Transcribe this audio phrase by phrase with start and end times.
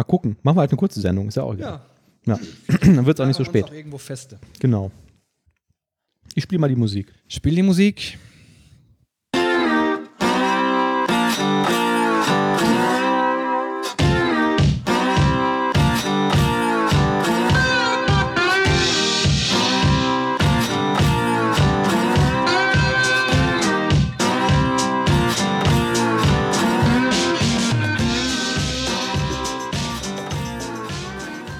[0.00, 0.38] Mal gucken.
[0.42, 1.82] Machen wir halt eine kurze Sendung, ist ja auch egal.
[2.24, 2.40] Ja.
[2.80, 3.70] Dann wird es auch nicht so spät.
[3.70, 4.38] Irgendwo feste.
[4.58, 4.90] Genau.
[6.34, 7.12] Ich spiele mal die Musik.
[7.28, 8.18] Spiel die Musik.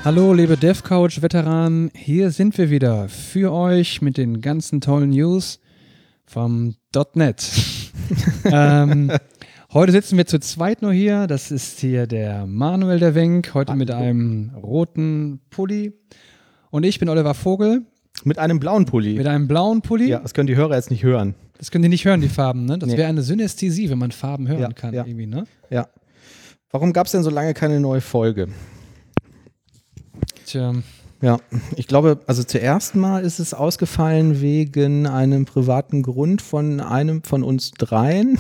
[0.03, 5.61] Hallo, liebe DevCouch-Veteranen, hier sind wir wieder für euch mit den ganzen tollen News
[6.25, 6.75] vom
[7.15, 7.47] .NET.
[8.51, 9.13] ähm,
[9.75, 11.27] heute sitzen wir zu zweit nur hier.
[11.27, 15.93] Das ist hier der Manuel der Wenk, heute mit einem roten Pulli.
[16.71, 17.83] Und ich bin Oliver Vogel.
[18.25, 19.17] Mit einem blauen Pulli.
[19.17, 20.09] Mit einem blauen Pulli.
[20.09, 21.35] Ja, das können die Hörer jetzt nicht hören.
[21.59, 22.79] Das können die nicht hören, die Farben, ne?
[22.79, 22.97] Das nee.
[22.97, 25.05] wäre eine Synästhesie, wenn man Farben hören ja, kann, ja.
[25.05, 25.45] irgendwie, ne?
[25.69, 25.89] Ja.
[26.71, 28.49] Warum gab es denn so lange keine neue Folge?
[30.51, 30.73] Tja.
[31.23, 31.39] Ja,
[31.77, 37.45] ich glaube, also zuerst mal ist es ausgefallen wegen einem privaten Grund von einem von
[37.45, 38.37] uns dreien.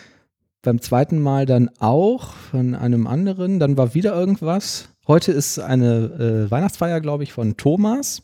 [0.62, 3.58] Beim zweiten Mal dann auch von einem anderen.
[3.58, 4.88] Dann war wieder irgendwas.
[5.06, 8.22] Heute ist eine äh, Weihnachtsfeier, glaube ich, von Thomas.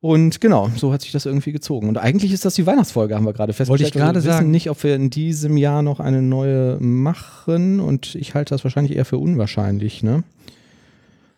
[0.00, 1.88] Und genau, so hat sich das irgendwie gezogen.
[1.88, 3.68] Und eigentlich ist das die Weihnachtsfolge, haben wir gerade festgestellt.
[3.68, 4.32] Wollte ich gerade sagen.
[4.32, 7.78] Wir wissen nicht, ob wir in diesem Jahr noch eine neue machen.
[7.78, 10.24] Und ich halte das wahrscheinlich eher für unwahrscheinlich, ne?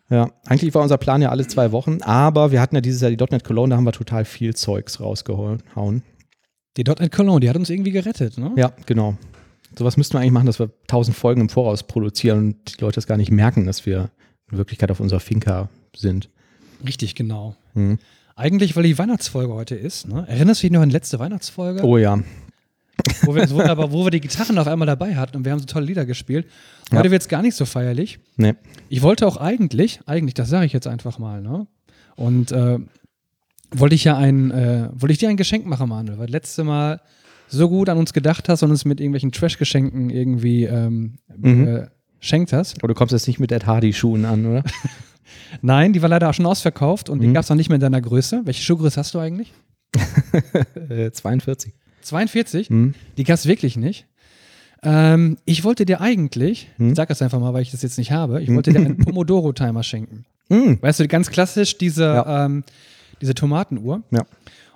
[0.09, 3.11] Ja, eigentlich war unser Plan ja alle zwei Wochen, aber wir hatten ja dieses Jahr
[3.11, 5.61] die .NET Cologne, da haben wir total viel Zeugs rausgehauen.
[6.77, 8.51] Die .NET Cologne, die hat uns irgendwie gerettet, ne?
[8.55, 9.17] Ja, genau.
[9.77, 12.95] Sowas müssten wir eigentlich machen, dass wir tausend Folgen im Voraus produzieren und die Leute
[12.95, 14.09] das gar nicht merken, dass wir
[14.51, 16.29] in Wirklichkeit auf unserer Finca sind.
[16.85, 17.55] Richtig, genau.
[17.75, 17.99] Mhm.
[18.35, 20.25] Eigentlich, weil die Weihnachtsfolge heute ist, ne?
[20.27, 21.83] Erinnerst du dich noch an die letzte Weihnachtsfolge?
[21.83, 22.19] Oh ja.
[23.23, 25.65] Wo wir, wunderbar, wo wir die Gitarren auf einmal dabei hatten und wir haben so
[25.65, 26.47] tolle Lieder gespielt.
[26.91, 27.11] Heute ja.
[27.11, 28.19] wird es gar nicht so feierlich.
[28.37, 28.55] Nee.
[28.89, 31.67] Ich wollte auch eigentlich, eigentlich, das sage ich jetzt einfach mal, ne?
[32.15, 32.79] Und äh,
[33.71, 37.01] wollte ich ja ein, äh, wollte ich dir ein Geschenk machen, Manuel, weil letzte Mal
[37.47, 41.67] so gut an uns gedacht hast und uns mit irgendwelchen Trash-Geschenken irgendwie ähm, mhm.
[41.67, 41.87] äh,
[42.19, 42.77] schenkt hast.
[42.79, 44.63] Aber du kommst jetzt nicht mit Ed Hardy-Schuhen an, oder?
[45.61, 47.27] Nein, die war leider auch schon ausverkauft und mhm.
[47.27, 48.41] die gab es noch nicht mehr in deiner Größe.
[48.45, 49.53] Welche Schuhgröße hast du eigentlich?
[51.11, 51.73] 42.
[52.09, 52.69] 42?
[52.69, 52.93] Mhm.
[53.17, 54.05] Die gab es wirklich nicht.
[54.83, 56.89] Ähm, ich wollte dir eigentlich, hm?
[56.89, 58.55] ich sag das einfach mal, weil ich das jetzt nicht habe, ich hm.
[58.55, 60.25] wollte dir einen Pomodoro-Timer schenken.
[60.49, 60.81] Hm.
[60.81, 62.45] Weißt du, ganz klassisch diese, ja.
[62.45, 62.63] ähm,
[63.21, 64.03] diese Tomatenuhr.
[64.11, 64.25] Ja.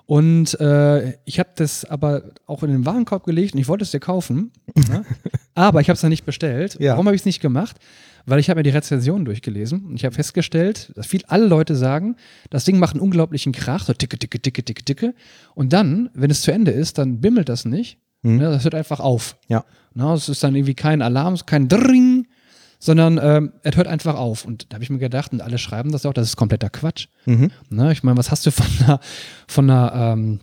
[0.06, 3.92] Und äh, ich habe das aber auch in den Warenkorb gelegt und ich wollte es
[3.92, 4.52] dir kaufen.
[4.76, 5.06] ne?
[5.56, 6.78] Aber ich habe es noch nicht bestellt.
[6.80, 6.94] Ja.
[6.94, 7.78] Warum habe ich es nicht gemacht?
[8.26, 11.76] Weil ich habe mir die Rezensionen durchgelesen und ich habe festgestellt, dass viele alle Leute
[11.76, 12.16] sagen,
[12.50, 15.14] das Ding macht einen unglaublichen Krach, so ticke, ticke, ticke, ticke, ticke.
[15.56, 17.98] Und dann, wenn es zu Ende ist, dann bimmelt das nicht.
[18.22, 18.38] Mhm.
[18.38, 19.38] Ne, das hört einfach auf.
[19.48, 19.66] Ja.
[19.94, 22.28] Ne, es ist dann irgendwie kein Alarm, kein Dring,
[22.80, 24.46] sondern ähm, es hört einfach auf.
[24.46, 27.08] Und da habe ich mir gedacht, und alle schreiben das auch, das ist kompletter Quatsch.
[27.26, 27.52] Mhm.
[27.70, 29.00] Ne, ich meine, was hast du von einer,
[29.48, 30.40] von einer, ähm,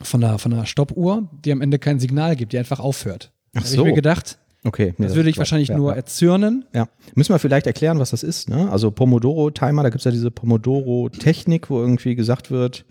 [0.00, 3.30] von einer, von einer Stoppuhr, die am Ende kein Signal gibt, die einfach aufhört?
[3.54, 3.78] Ach da so.
[3.78, 4.94] habe ich mir gedacht, Okay.
[4.98, 5.96] Nee, das, würde ich wahrscheinlich ja, nur ja.
[5.96, 6.66] erzürnen.
[6.74, 6.88] Ja.
[7.14, 8.50] Müssen wir vielleicht erklären, was das ist.
[8.50, 8.70] Ne?
[8.70, 12.84] Also Pomodoro-Timer, da gibt es ja diese Pomodoro-Technik, wo irgendwie gesagt wird,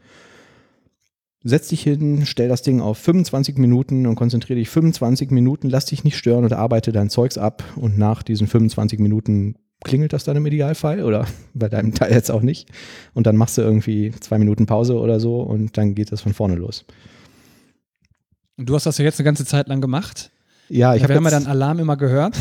[1.43, 5.85] setz dich hin, stell das Ding auf 25 Minuten und konzentriere dich 25 Minuten, lass
[5.85, 7.63] dich nicht stören und arbeite dein Zeugs ab.
[7.75, 12.31] Und nach diesen 25 Minuten klingelt das dann im Idealfall oder bei deinem Teil jetzt
[12.31, 12.69] auch nicht.
[13.13, 16.33] Und dann machst du irgendwie zwei Minuten Pause oder so und dann geht das von
[16.33, 16.85] vorne los.
[18.57, 20.31] Und du hast das ja jetzt eine ganze Zeit lang gemacht?
[20.69, 22.37] Ja, ich habe ja dann Alarm immer gehört.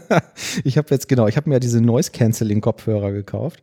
[0.64, 3.62] ich habe jetzt genau, ich habe mir diese Noise Cancelling Kopfhörer gekauft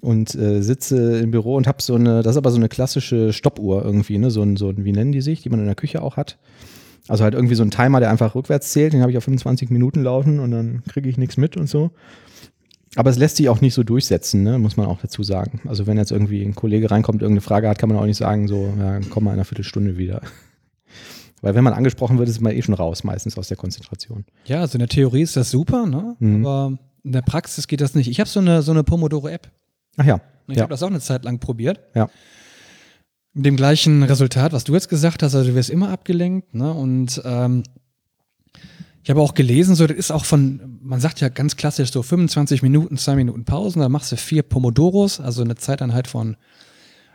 [0.00, 3.32] und äh, sitze im Büro und habe so eine, das ist aber so eine klassische
[3.32, 5.74] Stoppuhr irgendwie, ne, so ein, so ein, wie nennen die sich, die man in der
[5.74, 6.38] Küche auch hat.
[7.08, 9.70] Also halt irgendwie so ein Timer, der einfach rückwärts zählt, den habe ich auf 25
[9.70, 11.90] Minuten laufen und dann kriege ich nichts mit und so.
[12.96, 14.58] Aber es lässt sich auch nicht so durchsetzen, ne?
[14.58, 15.60] muss man auch dazu sagen.
[15.66, 18.48] Also wenn jetzt irgendwie ein Kollege reinkommt, irgendeine Frage hat, kann man auch nicht sagen,
[18.48, 20.22] so, ja, komm mal in einer Viertelstunde wieder.
[21.42, 24.24] Weil wenn man angesprochen wird, ist man eh schon raus, meistens aus der Konzentration.
[24.44, 26.16] Ja, also in der Theorie ist das super, ne?
[26.18, 26.46] Mhm.
[26.46, 28.10] aber in der Praxis geht das nicht.
[28.10, 29.50] Ich habe so eine, so eine Pomodoro-App.
[29.96, 30.20] Ach ja.
[30.48, 30.62] Ich ja.
[30.62, 31.80] habe das auch eine Zeit lang probiert.
[31.94, 32.10] Ja.
[33.32, 36.54] Mit dem gleichen Resultat, was du jetzt gesagt hast, also du wirst immer abgelenkt.
[36.54, 36.72] Ne?
[36.72, 37.62] Und ähm,
[39.02, 42.02] ich habe auch gelesen, so das ist auch von, man sagt ja ganz klassisch so
[42.02, 46.36] 25 Minuten, zwei Minuten Pausen, dann machst du vier Pomodoros, also eine Zeiteinheit von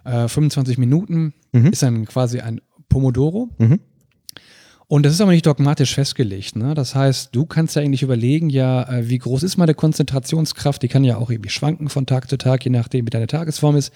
[0.04, 1.68] äh, 25 Minuten mhm.
[1.68, 3.50] ist dann quasi ein Pomodoro.
[3.58, 3.80] Mhm.
[4.88, 6.56] Und das ist aber nicht dogmatisch festgelegt.
[6.56, 6.74] Ne?
[6.76, 10.82] Das heißt, du kannst ja eigentlich überlegen, ja, äh, wie groß ist meine Konzentrationskraft?
[10.84, 13.76] Die kann ja auch irgendwie schwanken von Tag zu Tag, je nachdem, wie deine Tagesform
[13.78, 13.92] ist.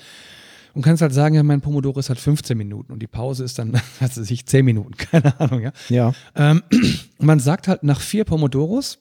[0.74, 3.59] Und kannst halt sagen, ja, mein Pomodoro ist halt 15 Minuten und die Pause ist
[3.59, 5.71] dann, also sich 10 Minuten, keine Ahnung, ja.
[5.89, 6.13] Ja.
[6.36, 6.63] Ähm,
[7.19, 9.00] man sagt halt nach vier Pomodoros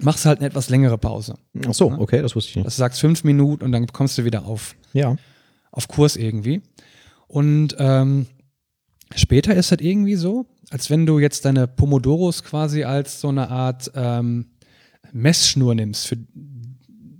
[0.00, 1.36] machst du halt eine etwas längere Pause.
[1.66, 2.66] Ach so, okay, das wusste ich nicht.
[2.66, 5.16] Du sagst fünf Minuten und dann kommst du wieder auf, Ja.
[5.70, 6.60] auf Kurs irgendwie.
[7.28, 8.26] Und ähm,
[9.14, 13.50] später ist das irgendwie so, als wenn du jetzt deine Pomodoros quasi als so eine
[13.50, 14.46] Art ähm,
[15.12, 16.16] Messschnur nimmst für,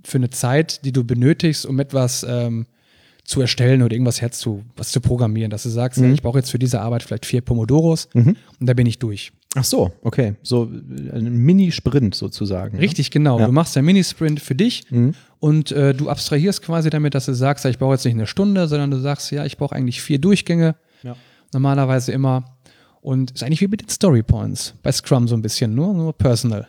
[0.03, 2.65] für eine Zeit, die du benötigst, um etwas ähm,
[3.23, 5.49] zu erstellen oder irgendwas herzu, was zu programmieren.
[5.51, 8.73] Dass du sagst, ja, ich brauche jetzt für diese Arbeit vielleicht vier Pomodoros und da
[8.73, 9.31] bin ich durch.
[9.55, 10.35] Ach so, okay.
[10.43, 12.75] So äh, ein Mini-Sprint sozusagen.
[12.77, 12.81] ne?
[12.83, 13.39] Richtig, genau.
[13.39, 13.47] Ja.
[13.47, 14.83] Du machst einen Minisprint für dich
[15.39, 18.27] und äh, du abstrahierst quasi damit, dass du sagst, ja, ich brauche jetzt nicht eine
[18.27, 21.15] Stunde, sondern du sagst, ja, ich brauche eigentlich vier Durchgänge, Ja.
[21.53, 22.56] normalerweise immer.
[23.07, 26.11] Und ist eigentlich wie mit den Story Points bei Scrum so ein bisschen, nur, nur
[26.11, 26.67] personal.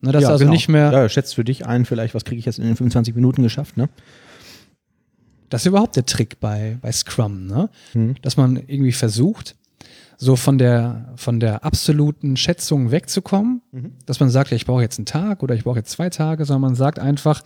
[0.00, 0.52] Ne, dass ja, also genau.
[0.52, 3.14] nicht mehr, Ja, schätzt für dich ein, vielleicht, was kriege ich jetzt in den 25
[3.16, 3.88] Minuten geschafft, ne?
[5.48, 7.68] das ist überhaupt der Trick bei, bei Scrum, ne?
[7.92, 8.14] Hm.
[8.22, 9.56] dass man irgendwie versucht,
[10.16, 13.92] so von der, von der absoluten Schätzung wegzukommen, Mhm.
[14.06, 16.44] dass man sagt, ja, ich brauche jetzt einen Tag oder ich brauche jetzt zwei Tage,
[16.44, 17.42] sondern man sagt einfach,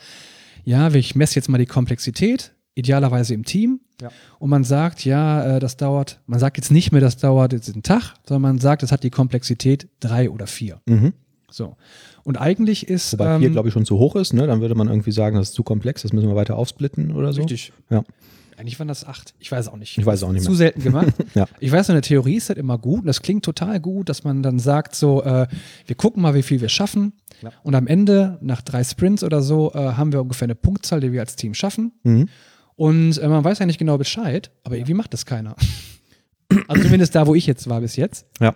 [0.64, 3.80] ja, ich messe jetzt mal die Komplexität, idealerweise im Team.
[4.00, 4.10] Ja.
[4.38, 7.72] Und man sagt, ja, äh, das dauert, man sagt jetzt nicht mehr, das dauert jetzt
[7.72, 10.80] einen Tag, sondern man sagt, es hat die Komplexität drei oder vier.
[10.86, 11.14] Mhm.
[11.50, 11.76] So.
[12.22, 13.14] Und eigentlich ist.
[13.14, 14.46] Wobei vier, ähm, glaube ich, schon zu hoch ist, ne?
[14.46, 17.32] Dann würde man irgendwie sagen, das ist zu komplex, das müssen wir weiter aufsplitten oder
[17.32, 17.40] so.
[17.40, 17.72] Richtig.
[17.88, 18.04] Ja.
[18.58, 19.34] Eigentlich waren das acht.
[19.38, 19.98] Ich weiß auch nicht.
[19.98, 20.58] Ich weiß auch nicht Zu mehr.
[20.58, 21.12] selten gemacht.
[21.34, 21.46] Ja.
[21.60, 24.24] Ich weiß, in der Theorie ist das immer gut und das klingt total gut, dass
[24.24, 25.46] man dann sagt, so, äh,
[25.86, 27.12] wir gucken mal, wie viel wir schaffen.
[27.42, 27.50] Ja.
[27.62, 31.12] Und am Ende, nach drei Sprints oder so, äh, haben wir ungefähr eine Punktzahl, die
[31.12, 31.92] wir als Team schaffen.
[32.02, 32.28] Mhm.
[32.76, 35.56] Und äh, man weiß ja nicht genau Bescheid, aber irgendwie macht das keiner.
[36.68, 38.26] also zumindest da, wo ich jetzt war bis jetzt.
[38.40, 38.54] Ja.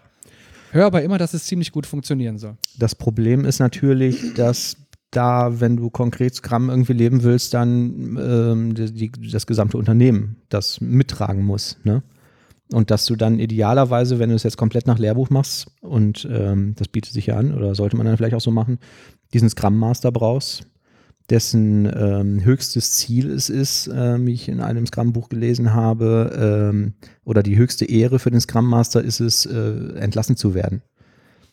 [0.73, 2.57] Höre aber immer, dass es ziemlich gut funktionieren soll.
[2.79, 4.77] Das Problem ist natürlich, dass
[5.11, 10.81] da, wenn du konkret Scrum irgendwie leben willst, dann ähm, die, das gesamte Unternehmen das
[10.81, 11.79] mittragen muss.
[11.83, 12.03] Ne?
[12.73, 16.75] Und dass du dann idealerweise, wenn du es jetzt komplett nach Lehrbuch machst, und ähm,
[16.77, 18.79] das bietet sich ja an, oder sollte man dann vielleicht auch so machen,
[19.33, 20.70] diesen Scrum Master brauchst,
[21.31, 26.95] dessen ähm, höchstes Ziel es ist, ähm, wie ich in einem Scrum-Buch gelesen habe, ähm,
[27.25, 30.83] oder die höchste Ehre für den Scrum Master ist es, äh, entlassen zu werden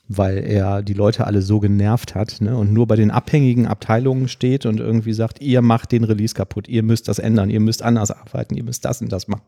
[0.08, 2.56] weil er die Leute alle so genervt hat ne?
[2.56, 6.68] und nur bei den abhängigen Abteilungen steht und irgendwie sagt, ihr macht den Release kaputt,
[6.68, 9.44] ihr müsst das ändern, ihr müsst anders arbeiten, ihr müsst das und das machen.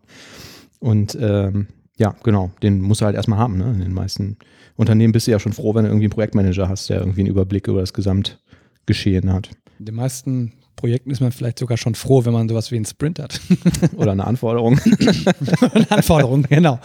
[0.79, 1.67] Und ähm,
[1.97, 3.57] ja, genau, den musst du halt erstmal haben.
[3.57, 3.71] Ne?
[3.71, 4.37] In den meisten
[4.75, 7.29] Unternehmen bist du ja schon froh, wenn du irgendwie einen Projektmanager hast, der irgendwie einen
[7.29, 9.49] Überblick über das Gesamtgeschehen hat.
[9.79, 12.85] In den meisten Projekten ist man vielleicht sogar schon froh, wenn man sowas wie einen
[12.85, 13.39] Sprint hat.
[13.95, 14.79] Oder eine Anforderung.
[15.73, 16.79] Eine Anforderung, genau.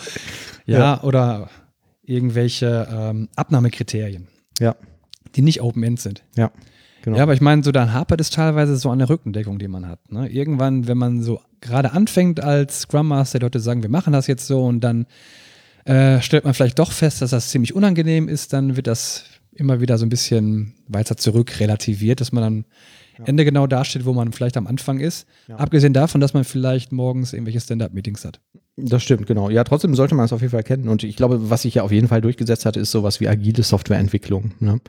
[0.67, 1.03] Ja, Ja.
[1.03, 1.51] oder
[2.03, 4.75] irgendwelche ähm, Abnahmekriterien, ja,
[5.37, 6.23] die nicht Open-End sind.
[6.37, 6.51] ja,
[7.03, 7.17] genau.
[7.17, 9.87] Ja, aber ich meine, so dann hapert es teilweise so an der Rückendeckung, die man
[9.89, 10.11] hat.
[10.11, 10.29] Ne?
[10.29, 14.27] Irgendwann, wenn man so gerade anfängt als Scrum Master, die Leute sagen, wir machen das
[14.27, 15.07] jetzt so und dann
[15.85, 19.25] äh, stellt man vielleicht doch fest, dass das ziemlich unangenehm ist, dann wird das
[19.55, 22.65] immer wieder so ein bisschen weiter zurück relativiert, dass man dann
[23.25, 25.27] Ende genau dasteht, wo man vielleicht am Anfang ist.
[25.47, 25.57] Ja.
[25.57, 28.41] Abgesehen davon, dass man vielleicht morgens irgendwelche Stand-Up-Meetings hat.
[28.77, 29.51] Das stimmt, genau.
[29.51, 30.89] Ja, trotzdem sollte man es auf jeden Fall kennen.
[30.89, 33.63] Und ich glaube, was sich ja auf jeden Fall durchgesetzt hat, ist sowas wie agile
[33.63, 34.53] Softwareentwicklung.
[34.59, 34.81] Ne?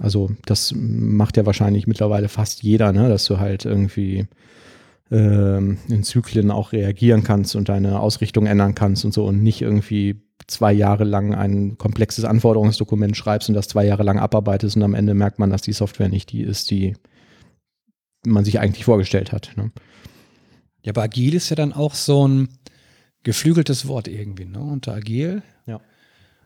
[0.00, 3.08] Also das macht ja wahrscheinlich mittlerweile fast jeder, ne?
[3.08, 4.26] dass du halt irgendwie
[5.10, 9.62] ähm, in Zyklen auch reagieren kannst und deine Ausrichtung ändern kannst und so und nicht
[9.62, 14.82] irgendwie zwei Jahre lang ein komplexes Anforderungsdokument schreibst und das zwei Jahre lang abarbeitest und
[14.82, 16.94] am Ende merkt man, dass die Software nicht die ist, die
[18.24, 19.52] man sich eigentlich vorgestellt hat.
[19.56, 19.70] Ne?
[20.82, 22.48] Ja, aber agil ist ja dann auch so ein
[23.22, 24.60] geflügeltes Wort irgendwie, ne?
[24.60, 25.42] Unter agil.
[25.66, 25.80] Ja.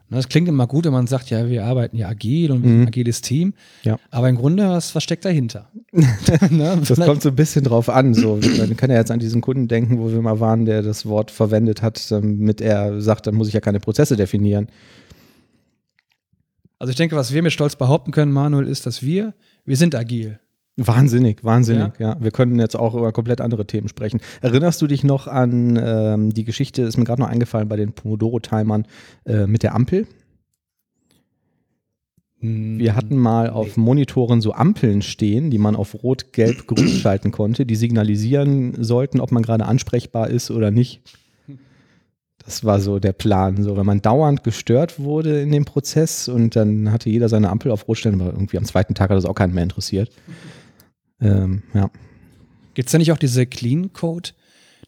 [0.09, 2.69] Ne, Das klingt immer gut, wenn man sagt, ja, wir arbeiten ja agil und wir
[2.69, 2.83] sind Mhm.
[2.83, 3.53] ein agiles Team.
[3.83, 3.97] Ja.
[4.11, 5.69] Aber im Grunde, was, was steckt dahinter?
[6.51, 6.79] ne?
[6.87, 8.13] Das kommt so ein bisschen drauf an.
[8.13, 11.05] So, man kann ja jetzt an diesen Kunden denken, wo wir mal waren, der das
[11.07, 14.67] Wort verwendet hat, damit er sagt, dann muss ich ja keine Prozesse definieren.
[16.77, 19.33] also ich denke, was wir mit Stolz behaupten können, Manuel, ist, dass wir,
[19.65, 20.39] wir sind agil.
[20.77, 22.17] Wahnsinnig, wahnsinnig, ja.
[22.19, 24.19] Wir können jetzt auch über komplett andere Themen sprechen.
[24.41, 27.93] Erinnerst du dich noch an ähm, die Geschichte, ist mir gerade noch eingefallen bei den
[27.93, 28.85] Pomodoro-Timern
[29.25, 30.05] äh, mit der Ampel?
[32.41, 37.31] Wir hatten mal auf Monitoren so Ampeln stehen, die man auf Rot, Gelb, Grün schalten
[37.31, 41.01] konnte, die signalisieren sollten, ob man gerade ansprechbar ist oder nicht.
[42.45, 43.63] Das war so der Plan.
[43.63, 47.71] So, wenn man dauernd gestört wurde in dem Prozess und dann hatte jeder seine Ampel
[47.71, 50.11] auf Rot stellen, aber irgendwie am zweiten Tag hat das auch keinen mehr interessiert.
[51.21, 51.89] Ähm, ja.
[52.73, 54.31] Gibt es da nicht auch diese Clean Code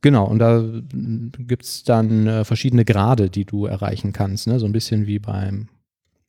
[0.00, 4.46] genau, und da gibt es dann äh, verschiedene Grade, die du erreichen kannst.
[4.46, 4.60] Ne?
[4.60, 5.68] So ein bisschen wie beim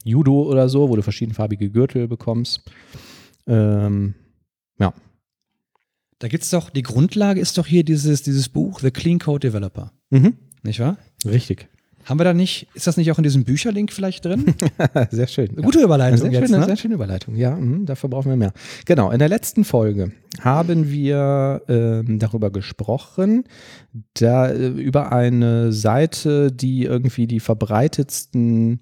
[0.03, 2.62] Judo oder so, wo du verschiedenfarbige Gürtel bekommst.
[3.48, 4.15] Ähm,
[4.79, 4.94] ja.
[6.20, 9.48] Da gibt es doch, die Grundlage ist doch hier dieses, dieses Buch, The Clean Code
[9.48, 9.91] Developer.
[10.09, 10.35] Mhm.
[10.63, 10.97] Nicht wahr?
[11.25, 11.67] Richtig.
[12.05, 14.53] Haben wir da nicht, ist das nicht auch in diesem Bücherlink vielleicht drin?
[15.09, 15.55] sehr schön.
[15.55, 16.65] Gute Überleitung sehr jetzt, schöne, ne?
[16.65, 18.53] Sehr schöne Überleitung, ja, mh, dafür brauchen wir mehr.
[18.85, 23.45] Genau, in der letzten Folge haben wir ähm, darüber gesprochen,
[24.13, 28.81] da, äh, über eine Seite, die irgendwie die verbreitetsten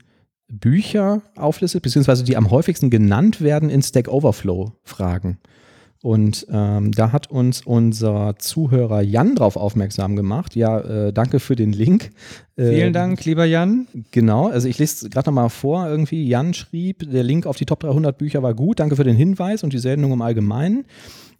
[0.50, 5.40] Bücher auflistet, beziehungsweise die am häufigsten genannt werden in Stack Overflow-Fragen.
[6.04, 10.54] Und ähm, da hat uns unser Zuhörer Jan drauf aufmerksam gemacht.
[10.54, 12.10] Ja, äh, danke für den Link.
[12.58, 13.88] Vielen Äh, Dank, lieber Jan.
[14.12, 17.80] Genau, also ich lese gerade nochmal vor, irgendwie Jan schrieb, der Link auf die Top
[17.80, 20.84] 300 Bücher war gut, danke für den Hinweis und die Sendung im Allgemeinen.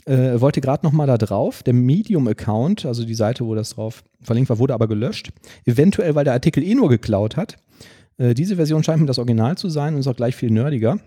[0.06, 4.50] Äh, wollte gerade nochmal da drauf, der Medium-Account, also die Seite, wo das drauf verlinkt
[4.50, 5.34] war, wurde aber gelöscht.
[5.66, 7.58] Eventuell, weil der Artikel eh nur geklaut hat.
[8.18, 11.00] Äh, diese Version scheint mir das Original zu sein und ist auch gleich viel nerdiger.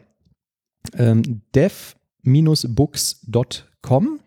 [0.98, 1.40] Ähm,
[2.26, 4.21] dev-books.com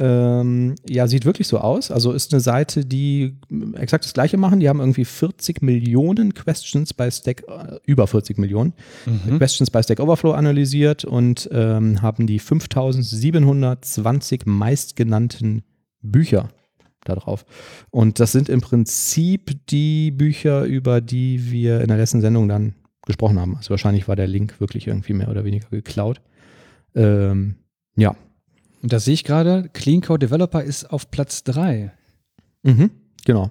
[0.00, 1.92] ähm, ja, sieht wirklich so aus.
[1.92, 3.36] Also ist eine Seite, die
[3.74, 4.58] exakt das gleiche machen.
[4.58, 8.72] Die haben irgendwie 40 Millionen Questions bei Stack, äh, über 40 Millionen
[9.06, 9.38] Mhm.
[9.38, 15.62] Questions bei Stack Overflow analysiert und ähm, haben die 5720 meistgenannten
[16.02, 16.48] Bücher
[17.04, 17.46] da drauf.
[17.90, 22.74] Und das sind im Prinzip die Bücher, über die wir in der letzten Sendung dann
[23.06, 23.56] gesprochen haben.
[23.56, 26.20] Also wahrscheinlich war der Link wirklich irgendwie mehr oder weniger geklaut.
[26.94, 27.56] Ähm,
[27.96, 28.14] ja.
[28.82, 31.92] Und da sehe ich gerade, Clean Code Developer ist auf Platz 3.
[32.62, 32.90] Mhm,
[33.24, 33.50] genau.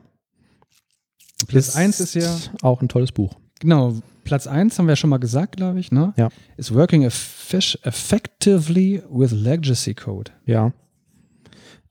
[1.47, 3.35] Platz 1 ist ja, auch ein tolles Buch.
[3.59, 6.13] genau, Platz 1 haben wir ja schon mal gesagt, glaube ich, ne?
[6.17, 6.29] Ja.
[6.57, 10.31] Is working effectively with Legacy Code.
[10.45, 10.71] Ja.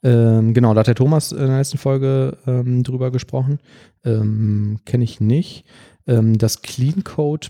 [0.02, 3.58] Ähm, genau, da hat der Thomas in der letzten Folge ähm, drüber gesprochen.
[4.04, 5.64] Ähm, Kenne ich nicht.
[6.06, 7.48] Ähm, das Clean Code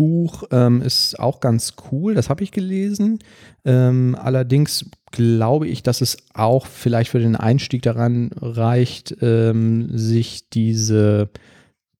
[0.00, 3.18] Buch ähm, ist auch ganz cool, das habe ich gelesen.
[3.66, 10.48] Ähm, allerdings glaube ich, dass es auch vielleicht für den Einstieg daran reicht, ähm, sich
[10.48, 11.28] diese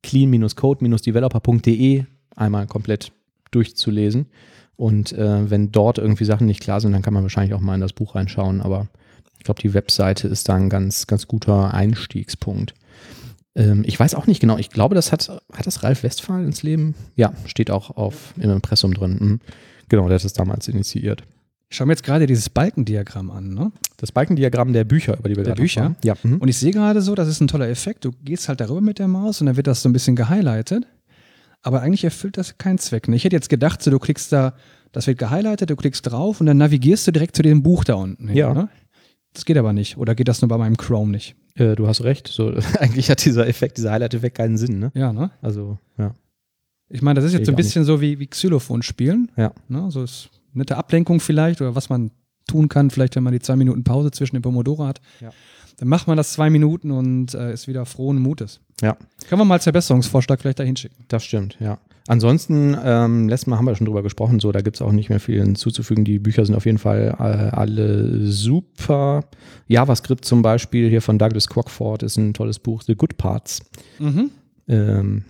[0.02, 2.04] clean-code-developer.de
[2.36, 3.12] einmal komplett
[3.50, 4.28] durchzulesen.
[4.76, 7.74] Und äh, wenn dort irgendwie Sachen nicht klar sind, dann kann man wahrscheinlich auch mal
[7.74, 8.62] in das Buch reinschauen.
[8.62, 8.88] Aber
[9.36, 12.72] ich glaube, die Webseite ist da ein ganz, ganz guter Einstiegspunkt.
[13.54, 14.58] Ähm, ich weiß auch nicht genau.
[14.58, 16.94] Ich glaube, das hat, hat das Ralf Westphal ins Leben?
[17.16, 19.16] Ja, steht auch auf, im Impressum drin.
[19.20, 19.40] Mhm.
[19.88, 21.24] Genau, der hat es damals initiiert.
[21.68, 23.70] Ich schaue mir jetzt gerade dieses Balkendiagramm an, ne?
[23.96, 25.94] Das Balkendiagramm der Bücher, über die wir Der gerade Bücher?
[26.02, 26.14] Ja.
[26.22, 26.38] Mhm.
[26.38, 28.04] Und ich sehe gerade so, das ist ein toller Effekt.
[28.04, 30.86] Du gehst halt darüber mit der Maus und dann wird das so ein bisschen gehighlightet.
[31.62, 33.06] Aber eigentlich erfüllt das keinen Zweck.
[33.08, 33.16] Ne?
[33.16, 34.54] Ich hätte jetzt gedacht, so, du klickst da,
[34.92, 37.94] das wird gehighlightet, du klickst drauf und dann navigierst du direkt zu dem Buch da
[37.94, 38.28] unten.
[38.28, 38.54] hin, Ja.
[38.54, 38.68] Ne?
[39.32, 39.96] Das geht aber nicht.
[39.96, 41.36] Oder geht das nur bei meinem Chrome nicht?
[41.54, 42.28] Äh, du hast recht.
[42.28, 44.78] So, eigentlich hat dieser Effekt, dieser Highlight-Effekt keinen Sinn.
[44.78, 44.90] Ne?
[44.94, 45.30] Ja, ne?
[45.40, 46.14] Also, ja.
[46.88, 49.30] Ich meine, das ist jetzt so ein bisschen so wie, wie Xylophon spielen.
[49.36, 49.52] Ja.
[49.68, 49.90] Ne?
[49.90, 52.10] So ist nette Ablenkung vielleicht oder was man
[52.48, 55.00] tun kann, vielleicht wenn man die zwei Minuten Pause zwischen dem Pomodoro hat.
[55.20, 55.30] Ja.
[55.76, 58.60] Dann macht man das zwei Minuten und äh, ist wieder frohen Mutes.
[58.82, 58.96] Ja.
[59.28, 61.04] Können wir mal als Verbesserungsvorschlag vielleicht dahin schicken.
[61.08, 61.78] Das stimmt, ja.
[62.06, 65.10] Ansonsten, ähm, letztes Mal haben wir schon drüber gesprochen, so, da gibt es auch nicht
[65.10, 66.04] mehr viel hinzuzufügen.
[66.04, 69.24] Die Bücher sind auf jeden Fall äh, alle super.
[69.68, 73.60] JavaScript zum Beispiel hier von Douglas Crockford ist ein tolles Buch, The Good Parts.
[73.98, 74.30] Mhm.
[74.66, 75.24] Ähm,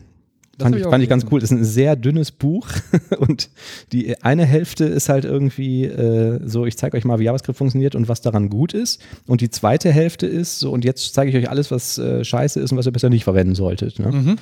[0.59, 1.41] fand ich, auch fand ich ganz cool.
[1.41, 2.69] Das ist ein sehr dünnes Buch
[3.19, 3.50] und
[3.93, 7.95] die eine Hälfte ist halt irgendwie äh, so, ich zeige euch mal, wie JavaScript funktioniert
[7.95, 9.03] und was daran gut ist.
[9.27, 12.61] Und die zweite Hälfte ist so, und jetzt zeige ich euch alles, was äh, scheiße
[12.61, 13.99] ist und was ihr besser nicht verwenden solltet.
[13.99, 14.12] Ne?
[14.12, 14.37] Mhm.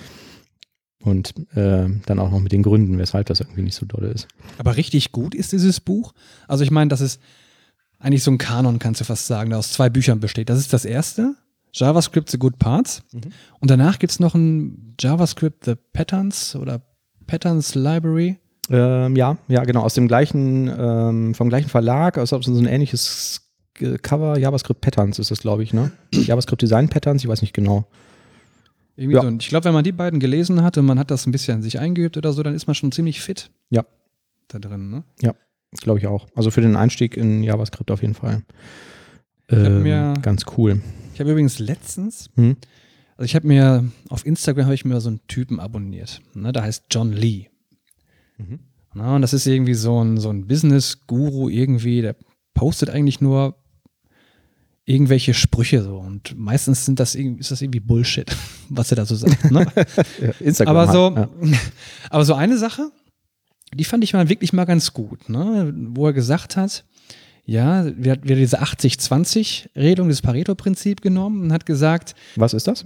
[1.05, 4.27] Und äh, dann auch noch mit den Gründen, weshalb das irgendwie nicht so dolle ist.
[4.59, 6.13] Aber richtig gut ist dieses Buch.
[6.49, 7.21] Also ich meine, das ist
[8.01, 10.51] eigentlich so ein Kanon, kannst du fast sagen, der aus zwei Büchern besteht.
[10.51, 11.35] Das ist das erste,
[11.73, 13.03] JavaScript The Good Parts.
[13.61, 16.83] Und danach gibt es noch ein JavaScript The Patterns oder
[17.27, 18.39] Patterns Library.
[18.71, 19.83] Ähm, ja, ja, genau.
[19.83, 25.19] Aus dem gleichen, ähm, vom gleichen Verlag, aus so ein ähnliches äh, Cover, JavaScript Patterns
[25.19, 25.93] ist das, glaube ich, ne?
[26.13, 27.87] JavaScript Design Patterns, ich weiß nicht genau.
[28.99, 29.23] Irgendwie Ja.
[29.23, 29.29] so.
[29.29, 31.63] Und ich glaube, wenn man die beiden gelesen hat und man hat das ein bisschen
[31.63, 33.85] sich eingeübt oder so, dann ist man schon ziemlich fit Ja,
[34.49, 34.91] da drin.
[34.91, 35.05] Ne?
[35.81, 36.27] glaube ich auch.
[36.35, 38.43] Also für den Einstieg in JavaScript auf jeden Fall.
[39.51, 40.81] Ähm, mir- ganz cool.
[41.15, 42.57] Ich habe übrigens letztens, Hm?
[43.17, 46.21] also ich habe mir auf Instagram habe ich mir so einen Typen abonniert.
[46.35, 46.53] Ne?
[46.53, 47.49] Der heißt John Lee.
[48.39, 48.61] Mhm.
[48.95, 52.17] Na, und das ist irgendwie so ein, so ein Business-Guru irgendwie, der
[52.55, 53.57] postet eigentlich nur
[54.89, 58.35] irgendwelche Sprüche so und meistens sind das ist das irgendwie Bullshit,
[58.71, 59.51] was er da so sagt.
[59.51, 59.67] Ne?
[60.21, 61.59] Ja, Instagram aber so, halt, ja.
[62.11, 62.91] aber so eine Sache,
[63.75, 65.73] die fand ich mal wirklich mal ganz gut, ne?
[65.91, 66.85] wo er gesagt hat,
[67.45, 72.85] ja, wir hat wieder diese 80-20-Regelung, das Pareto-Prinzip genommen und hat gesagt, Was ist das?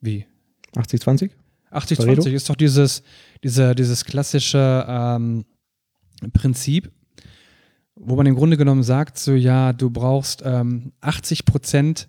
[0.00, 0.26] wie?
[0.74, 1.30] 80-20?
[1.72, 2.28] 80-20 Pareto?
[2.28, 3.02] ist doch dieses,
[3.44, 5.44] diese, dieses klassische ähm,
[6.32, 6.90] Prinzip,
[8.02, 12.08] wo man im Grunde genommen sagt, so ja, du brauchst ähm, 80 Prozent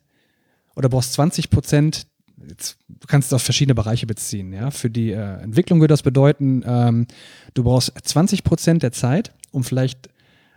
[0.76, 2.08] oder brauchst 20 Prozent,
[2.48, 4.72] jetzt, du kannst es auf verschiedene Bereiche beziehen, ja.
[4.72, 7.08] Für die äh, Entwicklung würde das bedeuten, ähm,
[7.54, 10.10] du brauchst 20 Prozent der Zeit, um vielleicht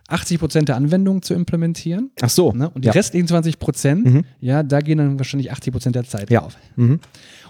[0.09, 2.11] 80 Prozent der Anwendung zu implementieren.
[2.21, 2.53] Ach so.
[2.53, 2.69] Ne?
[2.71, 2.93] Und die ja.
[2.93, 4.25] restlichen 20 Prozent, Mhm.
[4.39, 6.41] ja, da gehen dann wahrscheinlich 80 Prozent der Zeit Ja.
[6.41, 6.57] drauf.
[6.77, 7.01] Mhm.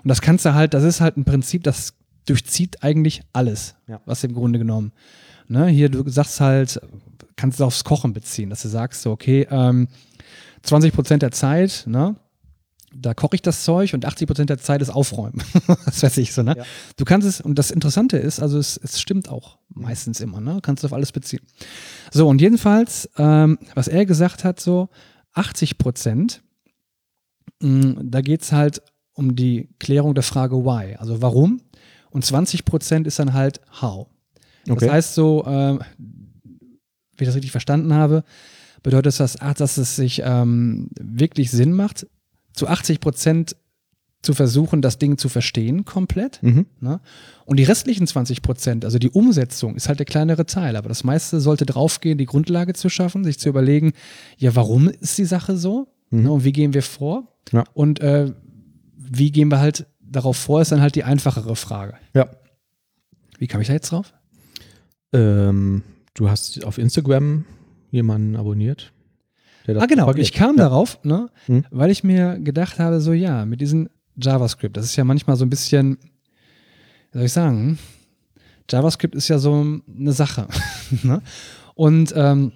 [0.03, 1.95] Und das kannst du halt, das ist halt ein Prinzip, das
[2.27, 4.01] durchzieht eigentlich alles, Ja.
[4.07, 4.93] was im Grunde genommen.
[5.49, 6.81] Ne, hier, du sagst halt,
[7.45, 9.89] kannst du aufs Kochen beziehen, dass du sagst, so, okay, ähm,
[10.63, 12.17] 20 Prozent der Zeit, ne,
[12.95, 15.43] da koche ich das Zeug und 80 Prozent der Zeit ist Aufräumen.
[15.85, 16.55] das weiß ich so, ne?
[16.57, 16.65] Ja.
[16.97, 20.61] Du kannst es, und das Interessante ist, also es, es stimmt auch meistens immer, ne?
[20.63, 21.43] Kannst du auf alles beziehen.
[22.11, 24.89] So, und jedenfalls, ähm, was er gesagt hat, so
[25.35, 26.43] 80 Prozent,
[27.61, 28.81] mh, da geht es halt
[29.13, 31.61] um die Klärung der Frage why, also warum.
[32.09, 34.07] Und 20 Prozent ist dann halt how.
[34.67, 34.87] Okay.
[34.87, 35.81] Das heißt so, ähm,
[37.17, 38.25] wie ich das richtig verstanden habe,
[38.83, 42.07] bedeutet das, ach, dass es sich ähm, wirklich Sinn macht,
[42.53, 43.57] zu 80 Prozent
[44.23, 46.43] zu versuchen, das Ding zu verstehen komplett.
[46.43, 46.67] Mhm.
[46.81, 47.01] Ne?
[47.45, 50.77] Und die restlichen 20 Prozent, also die Umsetzung, ist halt der kleinere Teil.
[50.77, 53.93] Aber das meiste sollte draufgehen, die Grundlage zu schaffen, sich zu überlegen,
[54.39, 55.89] ja, warum ist die Sache so?
[56.11, 56.23] Mhm.
[56.23, 56.33] Ne?
[56.33, 57.29] Und wie gehen wir vor?
[57.53, 57.65] Ja.
[57.75, 58.33] Und äh,
[58.97, 61.95] wie gehen wir halt darauf vor, ist dann halt die einfachere Frage.
[62.15, 62.29] Ja.
[63.39, 64.15] Wie kam ich da jetzt drauf?
[65.13, 65.83] Ähm,
[66.15, 67.45] du hast auf Instagram
[67.91, 68.93] jemanden abonniert.
[69.67, 70.05] Ah, genau.
[70.05, 70.27] propagiert.
[70.27, 70.65] Ich kam ja.
[70.65, 71.65] darauf, ne, Hm.
[71.71, 75.45] weil ich mir gedacht habe, so ja, mit diesem JavaScript, das ist ja manchmal so
[75.45, 75.99] ein bisschen,
[77.13, 77.79] wie soll ich sagen,
[78.71, 79.55] JavaScript ist ja so
[79.99, 80.49] eine Sache.
[81.03, 81.23] ne?
[81.75, 82.53] Und ähm,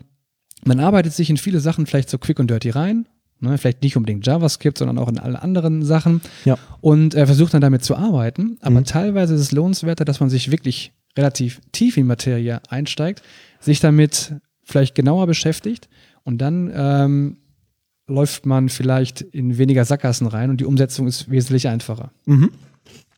[0.64, 3.06] man arbeitet sich in viele Sachen vielleicht so quick und dirty rein.
[3.40, 3.56] Ne?
[3.58, 6.20] Vielleicht nicht unbedingt JavaScript, sondern auch in alle anderen Sachen.
[6.44, 6.58] Ja.
[6.80, 8.58] Und äh, versucht dann damit zu arbeiten.
[8.60, 8.84] Aber Mhm.
[8.84, 13.22] teilweise ist es lohnenswerter, dass man sich wirklich relativ tief in Materie einsteigt,
[13.60, 15.88] sich damit vielleicht genauer beschäftigt
[16.24, 17.38] und dann ähm,
[18.06, 22.10] läuft man vielleicht in weniger Sackgassen rein und die Umsetzung ist wesentlich einfacher.
[22.26, 22.50] Mhm.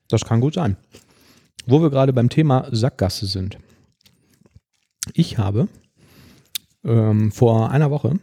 [0.09, 0.77] Das kann gut sein.
[1.67, 3.59] Wo wir gerade beim Thema Sackgasse sind.
[5.15, 5.69] Ich habe
[6.85, 8.19] ähm, vor einer Woche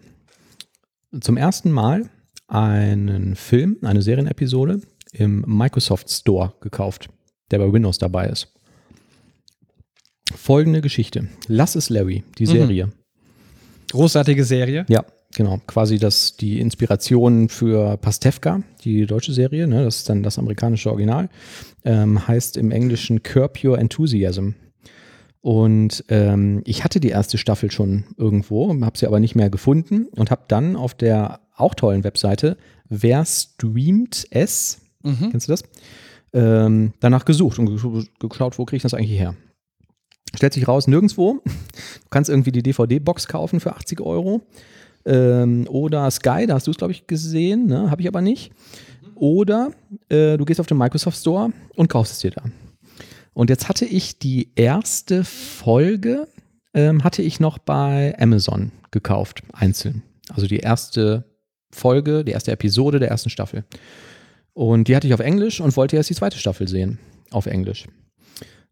[1.22, 2.10] zum ersten Mal
[2.48, 7.10] einen Film, eine Serienepisode im Microsoft Store gekauft,
[7.52, 8.54] der bei Windows dabei ist.
[10.36, 11.28] Folgende Geschichte.
[11.48, 12.50] Lass es Larry, die Mhm.
[12.52, 12.90] Serie.
[13.92, 14.86] Großartige Serie.
[14.90, 15.60] Ja, genau.
[15.68, 20.90] Quasi das, die Inspiration für Pastewka, die deutsche Serie, ne, das ist dann das amerikanische
[20.90, 21.30] Original,
[21.86, 24.50] ähm, heißt im Englischen Curb Your Enthusiasm.
[25.42, 30.08] Und ähm, ich hatte die erste Staffel schon irgendwo, habe sie aber nicht mehr gefunden
[30.12, 32.58] und habe dann auf der auch tollen Webseite
[32.90, 35.30] Wer streamt es, Mhm.
[35.32, 35.64] kennst du das?
[36.34, 39.36] Ähm, danach gesucht und ge- geschaut, wo kriege ich das eigentlich her?
[40.36, 41.42] Stellt sich raus, nirgendwo.
[41.44, 44.42] Du kannst irgendwie die DVD-Box kaufen für 80 Euro.
[45.06, 47.90] Ähm, oder Sky, da hast du es, glaube ich, gesehen, ne?
[47.90, 48.52] habe ich aber nicht.
[49.16, 49.72] Oder
[50.10, 52.44] äh, du gehst auf den Microsoft Store und kaufst es dir da.
[53.34, 56.28] Und jetzt hatte ich die erste Folge,
[56.74, 60.04] ähm, hatte ich noch bei Amazon gekauft, einzeln.
[60.30, 61.26] Also die erste
[61.72, 63.64] Folge, die erste Episode der ersten Staffel.
[64.54, 67.00] Und die hatte ich auf Englisch und wollte erst die zweite Staffel sehen,
[67.32, 67.86] auf Englisch.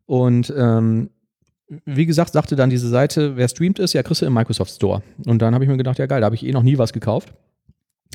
[0.05, 1.11] Und ähm,
[1.67, 5.01] wie gesagt, sagte dann diese Seite, wer streamt ist, ja, kriegst du im Microsoft Store.
[5.25, 6.93] Und dann habe ich mir gedacht, ja geil, da habe ich eh noch nie was
[6.93, 7.33] gekauft.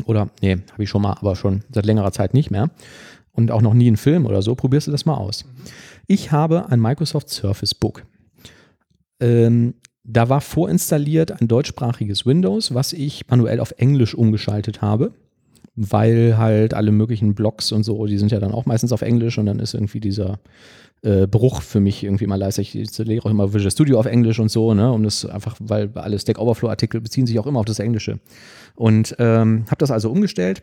[0.06, 2.70] Oder, nee, habe ich schon mal, aber schon seit längerer Zeit nicht mehr.
[3.32, 4.54] Und auch noch nie einen Film oder so.
[4.54, 5.44] Probierst du das mal aus.
[6.06, 8.04] Ich habe ein Microsoft Surface Book.
[9.20, 15.12] Ähm, da war vorinstalliert ein deutschsprachiges Windows, was ich manuell auf Englisch umgeschaltet habe,
[15.76, 19.38] weil halt alle möglichen Blogs und so, die sind ja dann auch meistens auf Englisch
[19.38, 20.40] und dann ist irgendwie dieser
[21.02, 22.62] äh, Bruch für mich irgendwie mal leise.
[22.62, 25.90] Ich installiere auch immer Visual Studio auf Englisch und so, ne, um das einfach, weil
[25.94, 28.20] alle Stack Overflow-Artikel beziehen sich auch immer auf das Englische.
[28.74, 30.62] Und ähm, habe das also umgestellt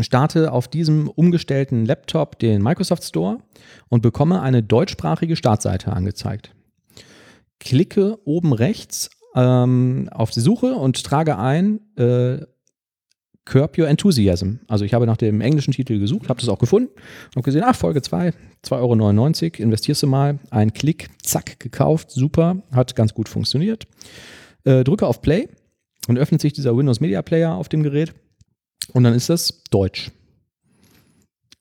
[0.00, 3.38] starte auf diesem umgestellten Laptop den Microsoft Store
[3.88, 6.54] und bekomme eine deutschsprachige Startseite angezeigt.
[7.60, 12.38] Klicke oben rechts ähm, auf die Suche und trage ein äh,
[13.44, 14.60] Curb Your Enthusiasm.
[14.68, 16.90] Also ich habe nach dem englischen Titel gesucht, habe das auch gefunden
[17.34, 18.32] und gesehen, ach, Folge 2,
[18.64, 23.86] 2,99 Euro, investierst du mal, ein Klick, zack, gekauft, super, hat ganz gut funktioniert.
[24.64, 25.48] Äh, drücke auf Play
[26.06, 28.14] Dann öffnet sich dieser Windows Media Player auf dem Gerät
[28.92, 30.10] und dann ist das Deutsch.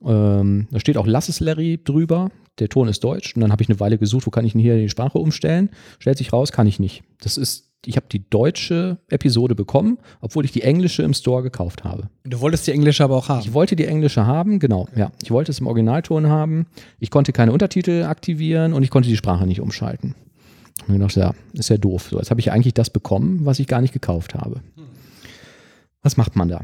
[0.05, 2.29] Ähm, da steht auch Lasses Larry drüber.
[2.59, 3.35] Der Ton ist deutsch.
[3.35, 5.69] Und dann habe ich eine Weile gesucht, wo kann ich denn hier die Sprache umstellen?
[5.99, 7.03] Stellt sich raus, kann ich nicht.
[7.21, 11.83] Das ist, ich habe die deutsche Episode bekommen, obwohl ich die englische im Store gekauft
[11.83, 12.09] habe.
[12.23, 13.41] Du wolltest die englische aber auch haben.
[13.41, 14.87] Ich wollte die englische haben, genau.
[14.95, 16.67] Ja, ich wollte es im Originalton haben.
[16.99, 20.15] Ich konnte keine Untertitel aktivieren und ich konnte die Sprache nicht umschalten.
[20.87, 22.09] Und ich gedacht, ja, ist ja doof.
[22.11, 24.61] So, jetzt habe ich eigentlich das bekommen, was ich gar nicht gekauft habe.
[26.01, 26.61] Was macht man da?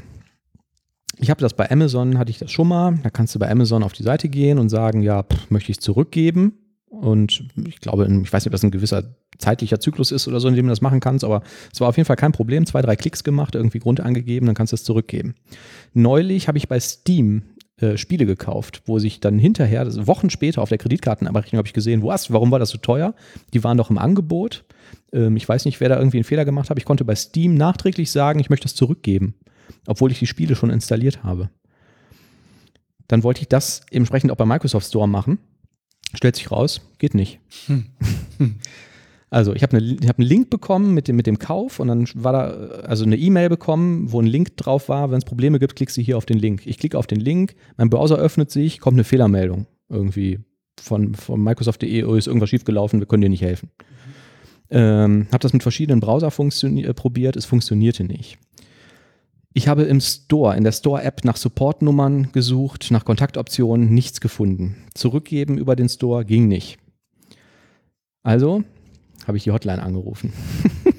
[1.21, 2.97] Ich habe das bei Amazon, hatte ich das schon mal.
[3.03, 5.77] Da kannst du bei Amazon auf die Seite gehen und sagen, ja, pff, möchte ich
[5.77, 6.53] es zurückgeben.
[6.87, 9.03] Und ich glaube, ich weiß nicht, ob das ein gewisser
[9.37, 11.97] zeitlicher Zyklus ist oder so, in dem du das machen kannst, aber es war auf
[11.97, 12.65] jeden Fall kein Problem.
[12.65, 15.35] Zwei, drei Klicks gemacht, irgendwie Grund angegeben, dann kannst du es zurückgeben.
[15.93, 17.43] Neulich habe ich bei Steam
[17.77, 21.73] äh, Spiele gekauft, wo sich dann hinterher, das Wochen später auf der Kreditkartenabrechnung habe ich
[21.73, 23.13] gesehen, was, warum war das so teuer?
[23.53, 24.63] Die waren doch im Angebot.
[25.13, 26.77] Ähm, ich weiß nicht, wer da irgendwie einen Fehler gemacht hat.
[26.77, 29.35] Ich konnte bei Steam nachträglich sagen, ich möchte das zurückgeben
[29.87, 31.49] obwohl ich die Spiele schon installiert habe.
[33.07, 35.39] Dann wollte ich das entsprechend auch bei Microsoft Store machen.
[36.13, 37.39] Stellt sich raus, geht nicht.
[37.67, 37.85] Hm.
[39.31, 42.07] Also ich habe eine, hab einen Link bekommen mit dem, mit dem Kauf und dann
[42.15, 42.47] war da
[42.81, 45.11] also eine E-Mail bekommen, wo ein Link drauf war.
[45.11, 46.65] Wenn es Probleme gibt, klickst du hier auf den Link.
[46.65, 50.39] Ich klicke auf den Link, mein Browser öffnet sich, kommt eine Fehlermeldung irgendwie
[50.81, 53.69] von, von Microsoft.de, oh, ist irgendwas schiefgelaufen, wir können dir nicht helfen.
[53.77, 54.09] Mhm.
[54.71, 58.37] Ähm, habe das mit verschiedenen Browser äh, probiert, es funktionierte nicht.
[59.53, 64.85] Ich habe im Store, in der Store-App nach Supportnummern gesucht, nach Kontaktoptionen, nichts gefunden.
[64.93, 66.77] Zurückgeben über den Store ging nicht.
[68.21, 68.63] Also
[69.25, 70.33] habe ich die Hotline angerufen.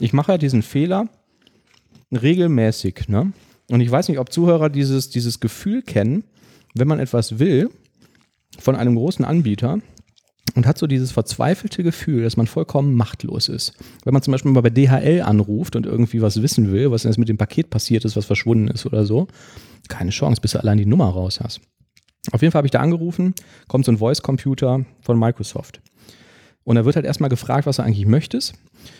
[0.00, 1.08] ich mache ja diesen Fehler
[2.10, 3.08] regelmäßig.
[3.08, 3.32] Ne?
[3.70, 6.24] Und ich weiß nicht, ob Zuhörer dieses, dieses Gefühl kennen,
[6.74, 7.70] wenn man etwas will
[8.58, 9.80] von einem großen Anbieter
[10.54, 13.74] und hat so dieses verzweifelte Gefühl, dass man vollkommen machtlos ist.
[14.04, 17.18] Wenn man zum Beispiel mal bei DHL anruft und irgendwie was wissen will, was jetzt
[17.18, 19.26] mit dem Paket passiert ist, was verschwunden ist oder so,
[19.88, 21.60] keine Chance, bis du allein die Nummer raus hast.
[22.32, 23.34] Auf jeden Fall habe ich da angerufen,
[23.68, 25.80] kommt so ein Voice-Computer von Microsoft.
[26.66, 28.54] Und da wird halt erstmal gefragt, was du eigentlich möchtest.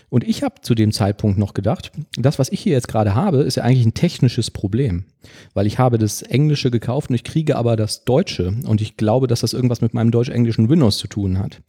[0.09, 3.38] Und ich habe zu dem Zeitpunkt noch gedacht, das, was ich hier jetzt gerade habe,
[3.38, 5.05] ist ja eigentlich ein technisches Problem.
[5.52, 8.55] Weil ich habe das Englische gekauft und ich kriege aber das Deutsche.
[8.66, 11.61] Und ich glaube, dass das irgendwas mit meinem deutsch-englischen Windows zu tun hat.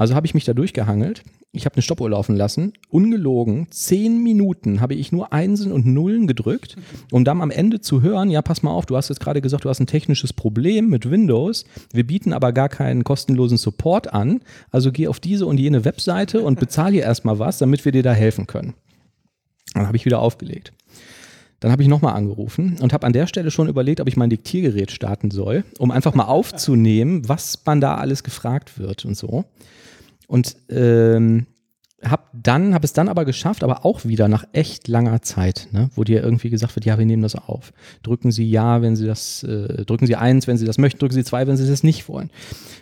[0.00, 4.80] Also habe ich mich da durchgehangelt ich habe eine Stoppuhr laufen lassen, ungelogen, zehn Minuten
[4.80, 6.76] habe ich nur Einsen und Nullen gedrückt,
[7.10, 9.64] um dann am Ende zu hören, ja, pass mal auf, du hast jetzt gerade gesagt,
[9.64, 14.42] du hast ein technisches Problem mit Windows, wir bieten aber gar keinen kostenlosen Support an,
[14.70, 18.04] also geh auf diese und jene Webseite und bezahl hier erstmal was, damit wir dir
[18.04, 18.74] da helfen können.
[19.74, 20.72] Dann habe ich wieder aufgelegt.
[21.58, 24.30] Dann habe ich nochmal angerufen und habe an der Stelle schon überlegt, ob ich mein
[24.30, 29.44] Diktiergerät starten soll, um einfach mal aufzunehmen, was man da alles gefragt wird und so.
[30.30, 31.46] Und ähm,
[32.02, 35.90] hab dann, habe es dann aber geschafft, aber auch wieder nach echt langer Zeit, ne,
[35.96, 37.72] wo dir irgendwie gesagt wird, ja, wir nehmen das auf.
[38.04, 41.14] Drücken Sie ja, wenn Sie das, äh, drücken Sie eins, wenn Sie das möchten, drücken
[41.14, 42.30] Sie zwei, wenn Sie das nicht wollen.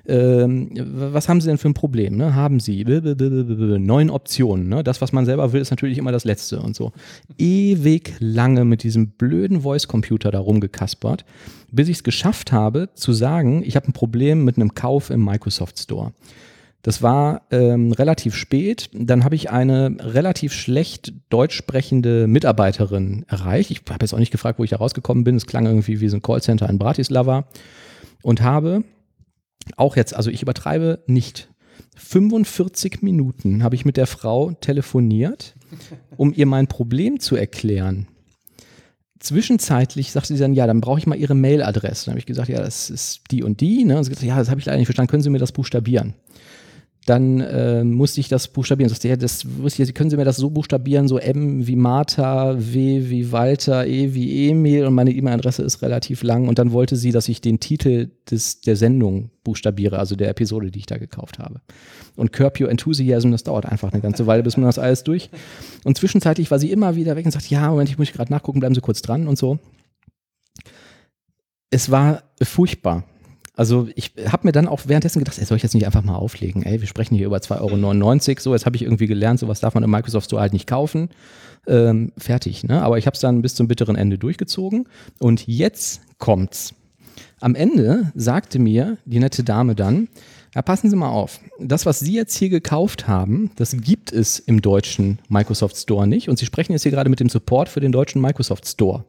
[0.07, 2.17] Ähm, was haben Sie denn für ein Problem?
[2.19, 2.35] Ne?
[2.35, 4.69] Haben Sie neun Optionen.
[4.69, 4.85] Ne?
[4.85, 6.93] Das, was man selber will, ist natürlich immer das Letzte und so.
[7.39, 11.25] Ewig lange mit diesem blöden Voice-Computer da rumgekaspert,
[11.73, 15.25] bis ich es geschafft habe, zu sagen, ich habe ein Problem mit einem Kauf im
[15.25, 16.13] Microsoft Store.
[16.83, 18.89] Das war ähm, relativ spät.
[18.93, 23.71] Dann habe ich eine relativ schlecht deutsch sprechende Mitarbeiterin erreicht.
[23.71, 25.37] Ich habe jetzt auch nicht gefragt, wo ich da rausgekommen bin.
[25.37, 27.47] Es klang irgendwie wie so ein Callcenter in Bratislava.
[28.23, 28.85] Und habe
[29.77, 31.49] auch jetzt, also ich übertreibe nicht,
[31.97, 35.57] 45 Minuten habe ich mit der Frau telefoniert,
[36.17, 38.07] um ihr mein Problem zu erklären.
[39.19, 42.07] Zwischenzeitlich sagte sie dann, ja, dann brauche ich mal ihre Mailadresse.
[42.07, 43.85] Dann habe ich gesagt, ja, das ist die und die.
[43.85, 43.99] Ne?
[43.99, 45.11] Und sie gesagt, ja, das habe ich leider nicht verstanden.
[45.11, 46.15] Können Sie mir das buchstabieren?
[47.09, 48.91] Dann äh, musste ich das buchstabieren.
[48.91, 53.09] Sagte, ja, das ich, können Sie mir das so buchstabieren, so M wie Martha, W
[53.09, 57.11] wie Walter, E wie Emil und meine E-Mail-Adresse ist relativ lang und dann wollte sie,
[57.11, 61.39] dass ich den Titel des, der Sendung buchstabiere, also der Episode, die ich da gekauft
[61.39, 61.63] habe.
[62.17, 65.31] Und Curb Your Enthusiasm, das dauert einfach eine ganze Weile, bis man das alles durch.
[65.85, 68.61] Und zwischenzeitlich war sie immer wieder weg und sagt, ja, Moment, ich muss gerade nachgucken,
[68.61, 69.59] bleiben Sie kurz dran und so.
[71.71, 73.05] Es war furchtbar.
[73.59, 76.15] Also ich habe mir dann auch währenddessen gedacht, ey, soll ich jetzt nicht einfach mal
[76.15, 76.63] auflegen?
[76.63, 78.41] Ey, wir sprechen hier über 2,99 Euro.
[78.41, 81.09] So, jetzt habe ich irgendwie gelernt, sowas darf man im Microsoft Store halt nicht kaufen.
[81.67, 82.81] Ähm, fertig, ne?
[82.81, 84.89] Aber ich habe es dann bis zum bitteren Ende durchgezogen.
[85.19, 86.73] Und jetzt kommt's.
[87.41, 90.07] Am Ende sagte mir die nette Dame dann,
[90.55, 91.41] ja, passen Sie mal auf.
[91.59, 96.29] Das, was Sie jetzt hier gekauft haben, das gibt es im deutschen Microsoft Store nicht.
[96.29, 99.05] Und Sie sprechen jetzt hier gerade mit dem Support für den deutschen Microsoft Store.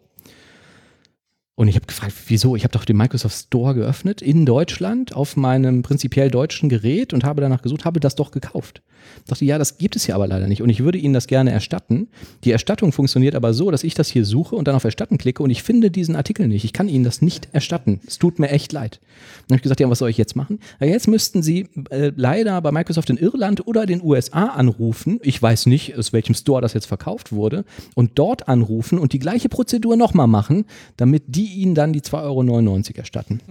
[1.60, 2.56] Und ich habe gefragt, wieso?
[2.56, 7.26] Ich habe doch den Microsoft Store geöffnet in Deutschland auf meinem prinzipiell deutschen Gerät und
[7.26, 8.82] habe danach gesucht, habe das doch gekauft.
[9.18, 11.28] Ich dachte, ja, das gibt es hier aber leider nicht und ich würde Ihnen das
[11.28, 12.08] gerne erstatten.
[12.44, 15.44] Die Erstattung funktioniert aber so, dass ich das hier suche und dann auf Erstatten klicke
[15.44, 16.64] und ich finde diesen Artikel nicht.
[16.64, 18.00] Ich kann Ihnen das nicht erstatten.
[18.08, 19.00] Es tut mir echt leid.
[19.48, 20.60] Dann habe ich gesagt, ja, was soll ich jetzt machen?
[20.80, 25.20] Ja, jetzt müssten Sie äh, leider bei Microsoft in Irland oder den USA anrufen.
[25.24, 29.20] Ich weiß nicht, aus welchem Store das jetzt verkauft wurde und dort anrufen und die
[29.20, 30.66] gleiche Prozedur nochmal machen,
[30.98, 33.42] damit die Ihnen dann die 2,99 Euro erstatten.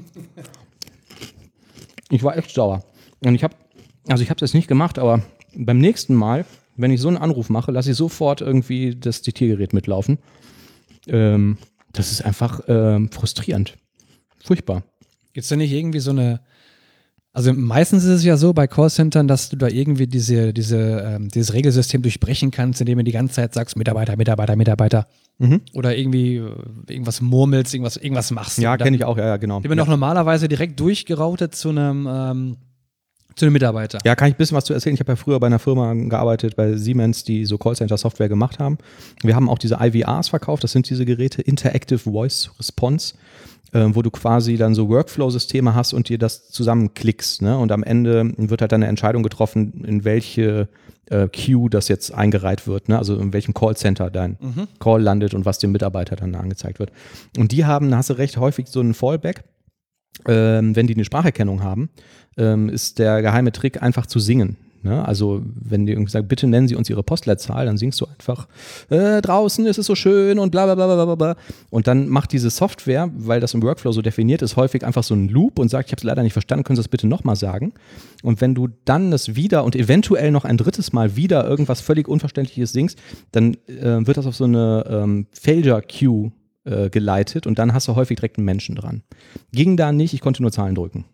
[2.11, 2.85] Ich war echt sauer.
[3.25, 3.55] Und ich habe,
[4.09, 5.23] also ich habe das nicht gemacht, aber
[5.55, 6.45] beim nächsten Mal,
[6.77, 10.19] wenn ich so einen Anruf mache, lasse ich sofort irgendwie das Diktiergerät mitlaufen.
[11.07, 11.59] Ähm,
[11.93, 13.77] das ist einfach ähm, frustrierend.
[14.43, 14.85] Furchtbar.
[15.33, 16.41] Gibt es da nicht irgendwie so eine,
[17.39, 21.29] also meistens ist es ja so bei Callcentern, dass du da irgendwie diese, diese, ähm,
[21.29, 25.07] dieses Regelsystem durchbrechen kannst, indem du die ganze Zeit sagst, Mitarbeiter, Mitarbeiter, Mitarbeiter.
[25.39, 25.61] Mhm.
[25.73, 26.51] Oder irgendwie äh,
[26.89, 28.59] irgendwas murmelst, irgendwas, irgendwas machst.
[28.59, 29.63] Ja, kenne ich auch, ja, ja, genau.
[29.63, 29.85] Wird man ja.
[29.85, 32.57] doch normalerweise direkt durchgeroutet zu einem, ähm,
[33.37, 34.01] zu einem Mitarbeiter.
[34.05, 34.95] Ja, kann ich ein bisschen was zu erzählen.
[34.95, 38.79] Ich habe ja früher bei einer Firma gearbeitet, bei Siemens, die so Callcenter-Software gemacht haben.
[39.23, 40.65] Wir haben auch diese IVRs verkauft.
[40.65, 43.15] Das sind diese Geräte, Interactive Voice Response,
[43.73, 47.43] äh, wo du quasi dann so Workflow-Systeme hast und dir das zusammenklickst.
[47.43, 47.59] Ne?
[47.59, 50.69] Und am Ende wird halt dann eine Entscheidung getroffen, in welche
[51.11, 52.89] äh, Queue das jetzt eingereiht wird.
[52.89, 52.99] Ne?
[52.99, 54.39] Also in welchem Callcenter dein
[54.79, 56.93] Call landet und was dem Mitarbeiter dann angezeigt wird.
[57.37, 59.45] Und die haben, da hast du recht, häufig so einen Fallback
[60.27, 61.91] ähm, wenn die eine Spracherkennung haben,
[62.37, 64.57] ähm, ist der geheime Trick einfach zu singen.
[64.83, 65.05] Ne?
[65.07, 68.49] Also wenn die irgendwie sagen, bitte nennen Sie uns Ihre Postleitzahl, dann singst du einfach,
[68.91, 71.37] äh, draußen ist es so schön und bla bla bla bla bla bla.
[71.71, 75.15] Und dann macht diese Software, weil das im Workflow so definiert ist, häufig einfach so
[75.15, 77.37] einen Loop und sagt, ich habe es leider nicht verstanden, können Sie das bitte nochmal
[77.37, 77.73] sagen?
[78.23, 82.09] Und wenn du dann das wieder und eventuell noch ein drittes Mal wieder irgendwas völlig
[82.09, 82.99] Unverständliches singst,
[83.33, 86.33] dann äh, wird das auf so eine ähm, Failure-Queue
[86.65, 89.03] äh, geleitet und dann hast du häufig direkt einen Menschen dran.
[89.53, 91.05] Ging da nicht, ich konnte nur Zahlen drücken.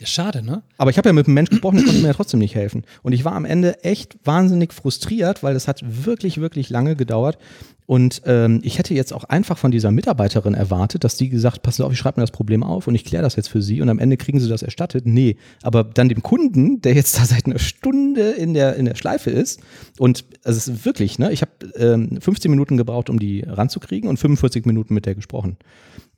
[0.00, 0.62] Ja, schade, ne?
[0.76, 2.82] Aber ich habe ja mit einem Menschen gesprochen, der konnte mir ja trotzdem nicht helfen.
[3.02, 7.38] Und ich war am Ende echt wahnsinnig frustriert, weil das hat wirklich, wirklich lange gedauert.
[7.86, 11.84] Und ähm, ich hätte jetzt auch einfach von dieser Mitarbeiterin erwartet, dass die gesagt, Sie
[11.84, 13.88] auf, ich schreibe mir das Problem auf und ich kläre das jetzt für Sie und
[13.88, 15.06] am Ende kriegen Sie das erstattet.
[15.06, 18.94] Nee, aber dann dem Kunden, der jetzt da seit einer Stunde in der, in der
[18.94, 19.60] Schleife ist
[19.98, 24.08] und also es ist wirklich, ne, ich habe ähm, 15 Minuten gebraucht, um die ranzukriegen
[24.08, 25.58] und 45 Minuten mit der gesprochen.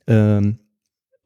[0.07, 0.59] Ähm,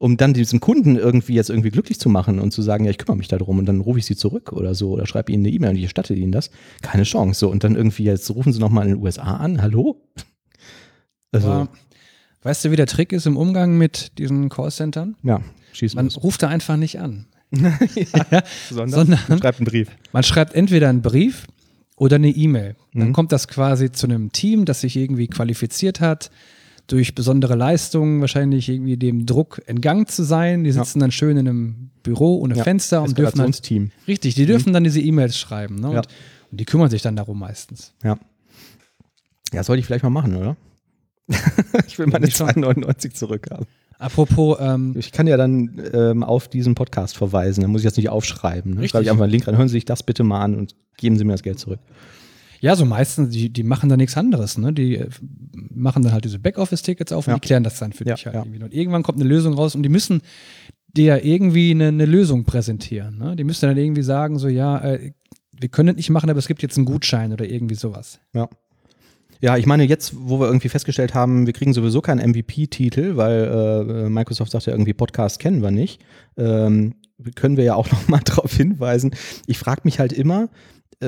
[0.02, 2.98] um dann diesen Kunden irgendwie jetzt irgendwie glücklich zu machen und zu sagen, ja, ich
[2.98, 5.54] kümmere mich darum und dann rufe ich sie zurück oder so oder schreibe ihnen eine
[5.54, 6.50] E-Mail und ich erstatte ihnen das.
[6.82, 7.38] Keine Chance.
[7.38, 9.62] So, und dann irgendwie jetzt rufen sie nochmal in den USA an.
[9.62, 10.02] Hallo?
[11.30, 11.68] Also, Aber
[12.42, 15.14] weißt du, wie der Trick ist im Umgang mit diesen Callcentern?
[15.22, 15.40] ja,
[15.72, 16.20] schieß Man los.
[16.22, 17.26] ruft da einfach nicht an.
[18.70, 19.88] Sondern, sondern- schreibt einen Brief.
[20.12, 21.46] Man schreibt entweder einen Brief
[21.96, 22.74] oder eine E-Mail.
[22.92, 23.12] Dann Mhm.
[23.12, 26.30] kommt das quasi zu einem Team, das sich irgendwie qualifiziert hat,
[26.92, 30.62] durch besondere Leistungen wahrscheinlich irgendwie dem Druck entgangen zu sein.
[30.62, 33.90] Die sitzen dann schön in einem Büro ohne Ja, Fenster und dürfen dann, Eskalationsteam.
[34.06, 35.76] richtig, die dürfen dann diese E-Mails schreiben.
[35.76, 35.88] Ne?
[35.88, 36.02] Und, Ja.
[36.50, 37.94] und die kümmern sich dann darum meistens.
[38.04, 38.18] Ja.
[39.54, 40.56] Ja, sollte ich vielleicht mal machen, oder?
[41.86, 42.48] ich will meine nicht schon.
[42.48, 43.66] 2,99 zurückhaben.
[43.98, 47.62] Apropos, ähm, Ich kann ja dann ähm, auf diesen Podcast verweisen.
[47.62, 48.74] Dann muss ich das nicht aufschreiben.
[48.74, 48.88] Ne?
[48.88, 49.56] Schreibe ich einfach einen Link rein.
[49.56, 51.78] Hören Sie sich das bitte mal an und geben Sie mir das Geld zurück.
[52.62, 54.56] Ja, so meistens, die, die machen da nichts anderes.
[54.56, 54.72] Ne?
[54.72, 55.08] Die äh,
[55.74, 57.38] machen dann halt diese Backoffice-Tickets auf und Ja.
[57.38, 58.42] die klären das dann für Ja, dich halt ja.
[58.42, 58.62] irgendwie.
[58.62, 60.22] Und irgendwann kommt eine Lösung raus und die müssen
[60.96, 63.18] dir irgendwie eine, eine Lösung präsentieren.
[63.18, 63.34] Ne?
[63.34, 65.12] Die müssen dann irgendwie sagen, so, ja, äh,
[65.50, 68.20] wir können das nicht machen, aber es gibt jetzt einen Gutschein oder irgendwie sowas.
[68.32, 68.48] Ja.
[69.40, 74.06] Ja, ich meine, jetzt, wo wir irgendwie festgestellt haben, wir kriegen sowieso keinen MVP-Titel, weil
[74.06, 76.00] äh, Microsoft sagt ja irgendwie, Podcast kennen wir nicht,
[76.36, 76.94] ähm,
[77.34, 79.16] können wir ja auch nochmal darauf hinweisen.
[79.48, 80.48] Ich frage mich halt immer,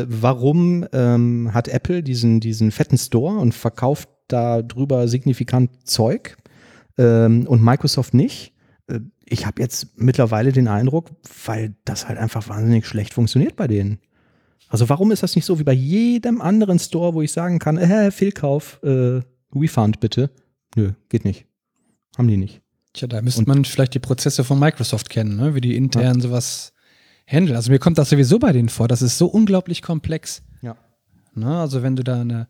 [0.09, 6.37] warum ähm, hat Apple diesen, diesen fetten Store und verkauft da drüber signifikant Zeug
[6.99, 8.53] ähm, und Microsoft nicht?
[8.89, 11.11] Äh, ich habe jetzt mittlerweile den Eindruck,
[11.47, 13.99] weil das halt einfach wahnsinnig schlecht funktioniert bei denen.
[14.69, 17.79] Also warum ist das nicht so wie bei jedem anderen Store, wo ich sagen kann,
[17.79, 19.21] äh, Fehlkauf, äh,
[19.55, 20.31] Refund bitte?
[20.77, 21.47] Nö, geht nicht.
[22.19, 22.61] Haben die nicht.
[22.93, 25.55] Tja, da müsste Und- man vielleicht die Prozesse von Microsoft kennen, ne?
[25.55, 26.74] wie die intern sowas
[27.27, 27.57] handeln.
[27.57, 30.43] Also mir kommt das sowieso bei denen vor, das ist so unglaublich komplex.
[30.63, 30.77] Ja.
[31.35, 31.59] Ne?
[31.59, 32.49] Also wenn du da eine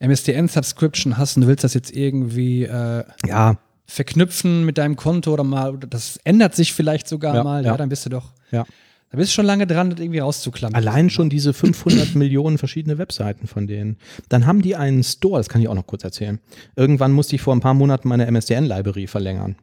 [0.00, 5.44] MSDN-Subscription hast und du willst das jetzt irgendwie äh, Ja, verknüpfen mit deinem Konto oder
[5.44, 7.72] mal, oder das ändert sich vielleicht sogar Ja, mal, ja.
[7.72, 7.76] ja.
[7.76, 8.64] dann bist du doch, ja.
[9.10, 10.74] da bist du schon lange dran, das irgendwie rauszuklammern.
[10.74, 13.96] Allein schon diese 500 Millionen verschiedene Webseiten von denen.
[14.28, 16.40] Dann haben die einen Store, das kann ich auch noch kurz erzählen.
[16.74, 19.56] Irgendwann musste ich vor ein paar Monaten meine MSDN-Library verlängern.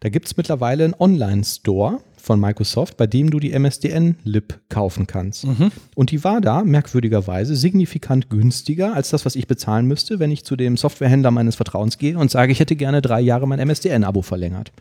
[0.00, 5.46] Da gibt es mittlerweile einen Online-Store von Microsoft, bei dem du die MSDN-Lib kaufen kannst.
[5.46, 5.72] Mhm.
[5.94, 10.44] Und die war da merkwürdigerweise signifikant günstiger als das, was ich bezahlen müsste, wenn ich
[10.44, 14.22] zu dem Softwarehändler meines Vertrauens gehe und sage, ich hätte gerne drei Jahre mein MSDN-Abo
[14.22, 14.72] verlängert.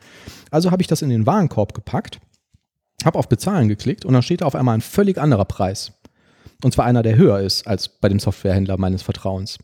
[0.52, 2.20] Also habe ich das in den Warenkorb gepackt,
[3.04, 5.94] habe auf Bezahlen geklickt und dann steht da auf einmal ein völlig anderer Preis.
[6.64, 9.60] Und zwar einer, der höher ist als bei dem Softwarehändler meines Vertrauens.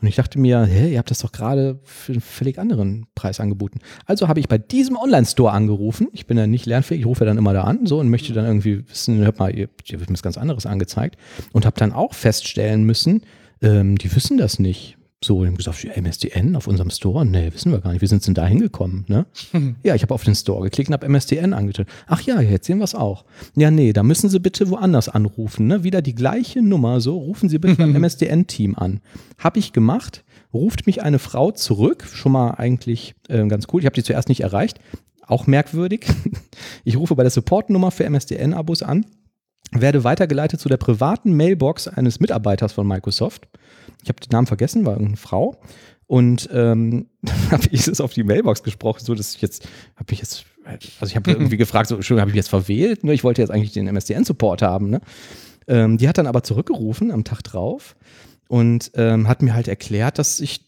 [0.00, 3.40] Und ich dachte mir, hä, ihr habt das doch gerade für einen völlig anderen Preis
[3.40, 3.78] angeboten.
[4.04, 6.08] Also habe ich bei diesem Online-Store angerufen.
[6.12, 8.34] Ich bin ja nicht lernfähig, ich rufe ja dann immer da an so und möchte
[8.34, 11.16] dann irgendwie wissen, hört mal, ihr, ihr wird mir was ganz anderes angezeigt.
[11.52, 13.22] Und habe dann auch feststellen müssen,
[13.62, 14.98] ähm, die wissen das nicht.
[15.24, 17.24] So, die haben gesagt, MSDN auf unserem Store?
[17.24, 18.02] Nee, wissen wir gar nicht.
[18.02, 19.04] Wie sind denn da hingekommen?
[19.08, 19.26] Ne?
[19.82, 21.88] Ja, ich habe auf den Store geklickt und habe MSDN angetönt.
[22.06, 23.24] Ach ja, jetzt sehen wir es auch.
[23.56, 25.68] Ja, nee, da müssen Sie bitte woanders anrufen.
[25.68, 25.84] Ne?
[25.84, 29.00] Wieder die gleiche Nummer, so rufen Sie bitte beim MSDN-Team an.
[29.38, 33.80] Habe ich gemacht, ruft mich eine Frau zurück, schon mal eigentlich äh, ganz cool.
[33.80, 34.80] Ich habe die zuerst nicht erreicht,
[35.26, 36.06] auch merkwürdig.
[36.84, 39.04] Ich rufe bei der Support-Nummer für MSDN-Abos an,
[39.72, 43.48] werde weitergeleitet zu der privaten Mailbox eines Mitarbeiters von Microsoft.
[44.02, 45.60] Ich habe den Namen vergessen, war irgendeine Frau.
[46.06, 47.06] Und ähm,
[47.50, 51.10] habe ich es auf die Mailbox gesprochen, so dass ich jetzt, habe ich jetzt, also
[51.10, 53.04] ich habe irgendwie gefragt, so, Entschuldigung, habe ich jetzt verwählt?
[53.04, 53.12] Ne?
[53.12, 54.90] Ich wollte jetzt eigentlich den MSDN-Support haben.
[54.90, 55.00] Ne?
[55.66, 57.96] Ähm, die hat dann aber zurückgerufen am Tag drauf
[58.48, 60.66] und ähm, hat mir halt erklärt, dass ich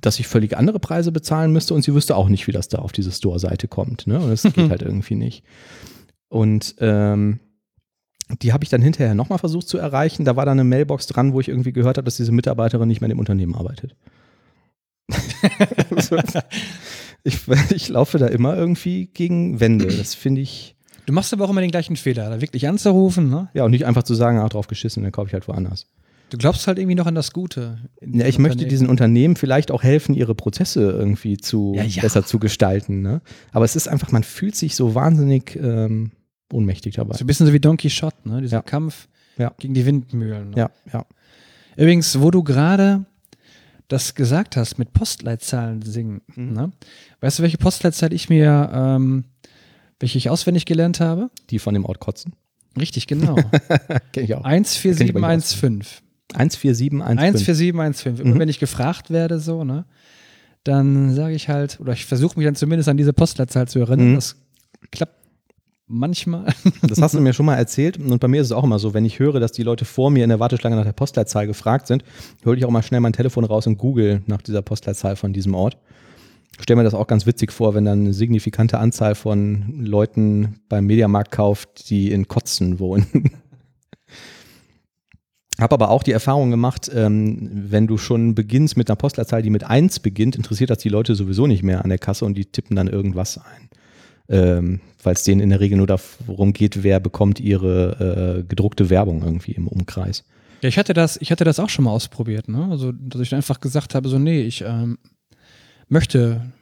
[0.00, 2.78] dass ich völlig andere Preise bezahlen müsste und sie wüsste auch nicht, wie das da
[2.78, 4.06] auf diese Store-Seite kommt.
[4.06, 4.18] Ne?
[4.18, 5.44] Und das geht halt irgendwie nicht.
[6.28, 7.40] Und ähm,
[8.42, 10.24] die habe ich dann hinterher nochmal versucht zu erreichen.
[10.24, 13.00] Da war dann eine Mailbox dran, wo ich irgendwie gehört habe, dass diese Mitarbeiterin nicht
[13.00, 13.96] mehr in dem Unternehmen arbeitet.
[17.24, 17.40] ich,
[17.70, 19.86] ich laufe da immer irgendwie gegen Wände.
[19.86, 20.76] Das finde ich.
[21.06, 23.48] Du machst aber auch immer den gleichen Fehler, da wirklich anzurufen, ne?
[23.54, 25.86] Ja, und nicht einfach zu sagen, ach, drauf geschissen, dann kaufe ich halt woanders.
[26.30, 27.78] Du glaubst halt irgendwie noch an das Gute.
[28.00, 32.02] Ja, ich möchte diesen Unternehmen vielleicht auch helfen, ihre Prozesse irgendwie zu Ja, ja.
[32.02, 33.02] besser zu gestalten.
[33.02, 33.20] Ne?
[33.50, 36.12] Aber es ist einfach, man fühlt sich so wahnsinnig ähm,
[36.52, 37.16] ohnmächtig dabei.
[37.16, 38.40] So ein bisschen so wie Don Quixote, ne?
[38.42, 38.62] Dieser Ja.
[38.62, 39.08] Kampf
[39.38, 39.52] Ja.
[39.58, 40.50] gegen die Windmühlen.
[40.50, 40.56] Ne?
[40.56, 41.06] Ja, ja.
[41.76, 43.04] Übrigens, wo du gerade
[43.88, 46.52] das gesagt hast mit Postleitzahlen singen, Mhm.
[46.52, 46.72] ne?
[47.20, 49.24] weißt du, welche Postleitzahl ich mir, ähm,
[49.98, 51.30] welche ich auswendig gelernt habe?
[51.50, 52.32] Die von dem Ort Kotzen.
[52.78, 53.34] Richtig, genau.
[54.12, 54.44] Kenn ich auch.
[54.44, 56.00] 14715.
[56.36, 57.20] 14715.
[57.34, 58.16] 14715.
[58.24, 58.38] Immer Mhm.
[58.38, 59.84] wenn ich gefragt werde, so, ne,
[60.62, 64.10] dann sage ich halt, oder ich versuche mich dann zumindest an diese Postleitzahl zu erinnern.
[64.12, 64.14] Mhm.
[64.16, 64.36] Das
[64.92, 65.19] klappt
[65.90, 66.46] manchmal.
[66.82, 67.98] Das hast du mir schon mal erzählt.
[67.98, 70.10] Und bei mir ist es auch immer so, wenn ich höre, dass die Leute vor
[70.10, 72.04] mir in der Warteschlange nach der Postleitzahl gefragt sind,
[72.44, 75.54] hole ich auch mal schnell mein Telefon raus und google nach dieser Postleitzahl von diesem
[75.54, 75.76] Ort.
[76.56, 80.60] Ich stelle mir das auch ganz witzig vor, wenn dann eine signifikante Anzahl von Leuten
[80.68, 83.30] beim Mediamarkt kauft, die in Kotzen wohnen.
[85.58, 89.50] Habe aber auch die Erfahrung gemacht, ähm, wenn du schon beginnst mit einer Postleitzahl, die
[89.50, 92.46] mit 1 beginnt, interessiert das die Leute sowieso nicht mehr an der Kasse und die
[92.46, 93.68] tippen dann irgendwas ein.
[94.30, 98.88] Ähm, Weil es denen in der Regel nur darum geht, wer bekommt ihre äh, gedruckte
[98.88, 100.24] Werbung irgendwie im Umkreis.
[100.62, 102.68] Ja, ich hatte das, ich hatte das auch schon mal ausprobiert, ne?
[102.70, 104.98] Also, dass ich einfach gesagt habe, so, nee, ich ähm,
[105.88, 106.52] möchte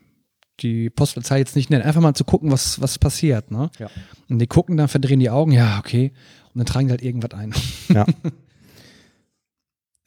[0.61, 3.70] die Postleitzahl jetzt nicht nennen, einfach mal zu gucken, was, was passiert, ne?
[3.78, 3.90] Ja.
[4.28, 6.12] Und die gucken dann, verdrehen die Augen, ja, okay.
[6.54, 7.52] Und dann tragen die halt irgendwas ein.
[7.88, 8.07] Ja.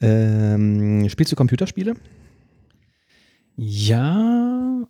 [0.00, 1.94] ähm, spielst du Computerspiele?
[3.56, 4.82] Ja,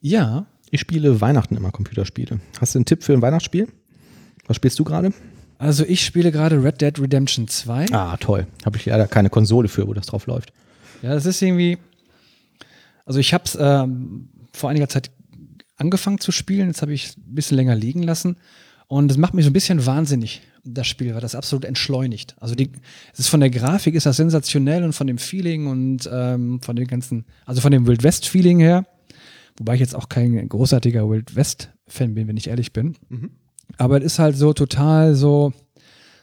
[0.00, 0.46] ja.
[0.70, 2.40] Ich spiele Weihnachten immer Computerspiele.
[2.60, 3.68] Hast du einen Tipp für ein Weihnachtsspiel?
[4.46, 5.12] Was spielst du gerade?
[5.58, 7.86] Also ich spiele gerade Red Dead Redemption 2.
[7.92, 8.46] Ah, toll.
[8.64, 10.52] Habe ich leider keine Konsole für, wo das drauf läuft.
[11.02, 11.78] Ja, das ist irgendwie.
[13.04, 15.10] Also ich habe es ähm, vor einiger Zeit
[15.76, 18.36] angefangen zu spielen, jetzt habe ich es ein bisschen länger liegen lassen.
[18.88, 22.36] Und das macht mich so ein bisschen wahnsinnig, das Spiel, weil das absolut entschleunigt.
[22.40, 22.70] Also die,
[23.12, 26.74] es ist von der Grafik ist das sensationell und von dem Feeling und ähm, von
[26.74, 28.86] den ganzen, also von dem Wild West Feeling her,
[29.58, 32.94] wobei ich jetzt auch kein großartiger Wild West Fan bin, wenn ich ehrlich bin.
[33.76, 35.52] Aber es ist halt so total so,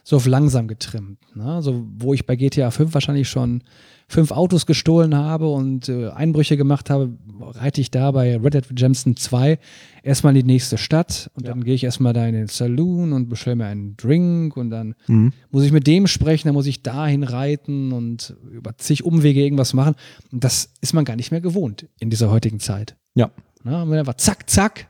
[0.04, 1.18] so auf langsam getrimmt.
[1.36, 1.62] Ne?
[1.62, 3.64] So, wo ich bei GTA 5 wahrscheinlich schon
[4.08, 8.70] fünf Autos gestohlen habe und äh, Einbrüche gemacht habe, reite ich da bei Red Dead
[8.70, 9.58] Redemption 2
[10.04, 13.30] erstmal in die nächste Stadt und dann gehe ich erstmal da in den Saloon und
[13.30, 15.34] bestelle mir einen Drink und dann Mhm.
[15.50, 19.74] muss ich mit dem sprechen, dann muss ich dahin reiten und über zig Umwege irgendwas
[19.74, 19.96] machen.
[20.32, 22.96] Und das ist man gar nicht mehr gewohnt in dieser heutigen Zeit.
[23.16, 23.32] Ja.
[23.64, 24.90] Na, und dann einfach zack, zack.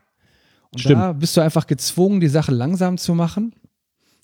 [0.72, 1.02] Und Stimmt.
[1.02, 3.56] da bist du einfach gezwungen, die Sache langsam zu machen.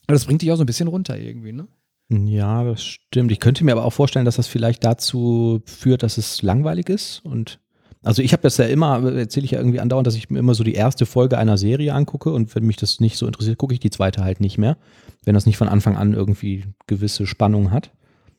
[0.07, 1.67] Aber das bringt dich auch so ein bisschen runter irgendwie, ne?
[2.09, 3.31] Ja, das stimmt.
[3.31, 7.21] Ich könnte mir aber auch vorstellen, dass das vielleicht dazu führt, dass es langweilig ist.
[7.23, 7.59] Und
[8.03, 10.53] also ich habe das ja immer, erzähle ich ja irgendwie andauernd, dass ich mir immer
[10.53, 13.73] so die erste Folge einer Serie angucke und wenn mich das nicht so interessiert, gucke
[13.73, 14.77] ich die zweite halt nicht mehr.
[15.23, 17.91] Wenn das nicht von Anfang an irgendwie gewisse Spannung hat.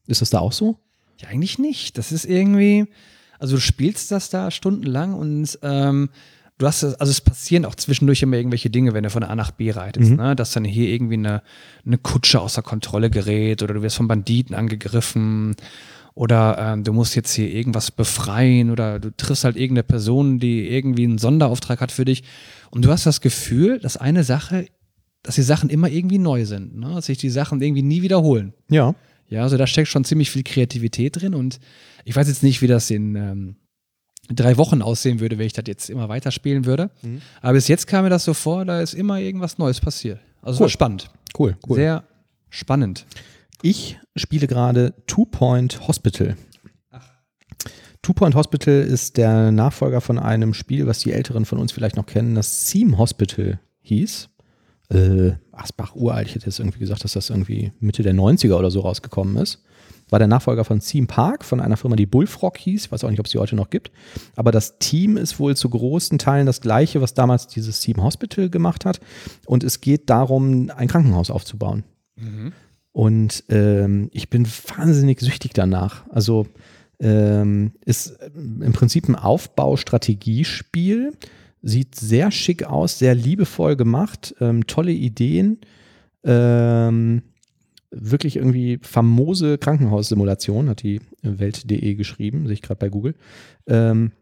[0.07, 0.79] Ist das da auch so?
[1.19, 1.97] Ja, eigentlich nicht.
[1.97, 2.89] Das ist irgendwie,
[3.43, 6.09] also du spielst das da stundenlang und ähm,
[6.59, 9.51] du hast, also es passieren auch zwischendurch immer irgendwelche Dinge, wenn du von A nach
[9.51, 10.17] B reitest, Mhm.
[10.17, 10.37] ne?
[10.37, 11.43] dass dann hier irgendwie eine,
[11.85, 15.57] eine Kutsche außer Kontrolle gerät oder du wirst von Banditen angegriffen
[16.15, 20.69] oder ähm, du musst jetzt hier irgendwas befreien oder du triffst halt irgendeine Person, die
[20.69, 22.23] irgendwie einen Sonderauftrag hat für dich
[22.71, 24.67] und du hast das Gefühl, dass eine Sache,
[25.23, 26.95] dass die Sachen immer irgendwie neu sind, ne?
[26.95, 28.53] dass sich die Sachen irgendwie nie wiederholen.
[28.69, 28.95] Ja.
[29.33, 31.59] Ja, also da steckt schon ziemlich viel Kreativität drin und
[32.05, 33.57] ich weiß jetzt nicht, wie das in ähm,
[34.29, 36.91] drei Wochen aussehen würde, wenn ich das jetzt immer weiterspielen würde.
[37.01, 37.23] Mhm.
[37.41, 40.21] Aber bis jetzt kam mir das so vor, da ist immer irgendwas Neues passiert.
[40.43, 40.65] Also Cool.
[40.65, 41.11] war spannend.
[41.39, 41.77] Cool, cool.
[41.77, 42.05] Sehr
[42.51, 43.07] spannend.
[43.63, 46.37] Ich spiele gerade Two Point Hospital.
[48.03, 51.97] Two Point Hospital ist der Nachfolger von einem Spiel, was die Älteren von uns vielleicht
[51.97, 54.29] noch kennen, das Theme Hospital hieß.
[54.93, 58.71] Äh, Asbach uralt, ich hätte jetzt irgendwie gesagt, dass das irgendwie Mitte der 90er oder
[58.71, 59.63] so rausgekommen ist.
[60.11, 62.87] War der Nachfolger von Theme Park, von einer Firma, die Bullfrog hieß.
[62.87, 63.91] Ich weiß auch nicht, ob es die heute noch gibt.
[64.37, 68.51] Aber das Team ist wohl zu großen Teilen das gleiche, was damals dieses Theme Hospital
[68.51, 69.01] gemacht hat.
[69.47, 71.85] Und es geht darum, ein Krankenhaus aufzubauen.
[72.93, 76.05] Und ähm, ich bin wahnsinnig süchtig danach.
[76.11, 76.47] Also
[77.01, 81.15] ähm, ist im Prinzip ein Aufbaustrategiespiel.
[81.63, 85.59] Sieht sehr schick aus, sehr liebevoll gemacht, ähm, tolle Ideen.
[86.25, 87.23] Ähm,
[87.91, 93.15] wirklich irgendwie famose Krankenhaussimulation, hat die Welt.de geschrieben, sehe ich gerade bei Google.
[93.67, 94.13] Ähm,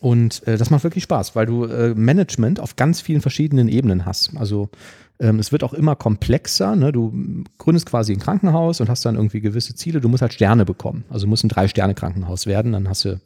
[0.00, 4.06] und äh, das macht wirklich Spaß, weil du äh, Management auf ganz vielen verschiedenen Ebenen
[4.06, 4.36] hast.
[4.36, 4.70] Also
[5.18, 6.76] ähm, es wird auch immer komplexer.
[6.76, 6.92] Ne?
[6.92, 10.00] Du gründest quasi ein Krankenhaus und hast dann irgendwie gewisse Ziele.
[10.00, 11.04] Du musst halt Sterne bekommen.
[11.08, 12.72] Also du musst ein Drei-Sterne-Krankenhaus werden.
[12.72, 13.20] Dann hast du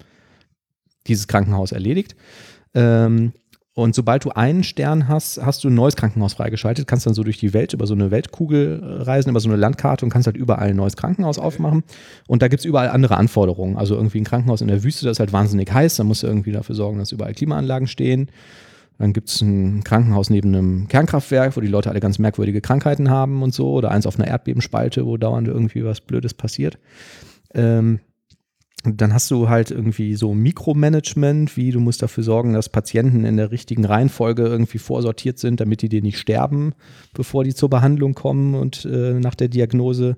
[1.06, 2.16] dieses Krankenhaus erledigt.
[2.74, 3.32] Ähm,
[3.76, 7.24] und sobald du einen Stern hast, hast du ein neues Krankenhaus freigeschaltet, kannst dann so
[7.24, 10.26] durch die Welt über so eine Weltkugel äh, reisen, über so eine Landkarte und kannst
[10.26, 11.82] halt überall ein neues Krankenhaus aufmachen.
[12.28, 13.76] Und da gibt es überall andere Anforderungen.
[13.76, 16.28] Also irgendwie ein Krankenhaus in der Wüste, das ist halt wahnsinnig heiß, da musst du
[16.28, 18.30] irgendwie dafür sorgen, dass überall Klimaanlagen stehen.
[18.98, 23.10] Dann gibt es ein Krankenhaus neben einem Kernkraftwerk, wo die Leute alle ganz merkwürdige Krankheiten
[23.10, 23.72] haben und so.
[23.72, 26.78] Oder eins auf einer Erdbebenspalte, wo dauernd irgendwie was Blödes passiert.
[27.54, 27.98] Ähm,
[28.86, 33.36] dann hast du halt irgendwie so Mikromanagement, wie du musst dafür sorgen, dass Patienten in
[33.36, 36.74] der richtigen Reihenfolge irgendwie vorsortiert sind, damit die dir nicht sterben,
[37.14, 40.16] bevor die zur Behandlung kommen und äh, nach der Diagnose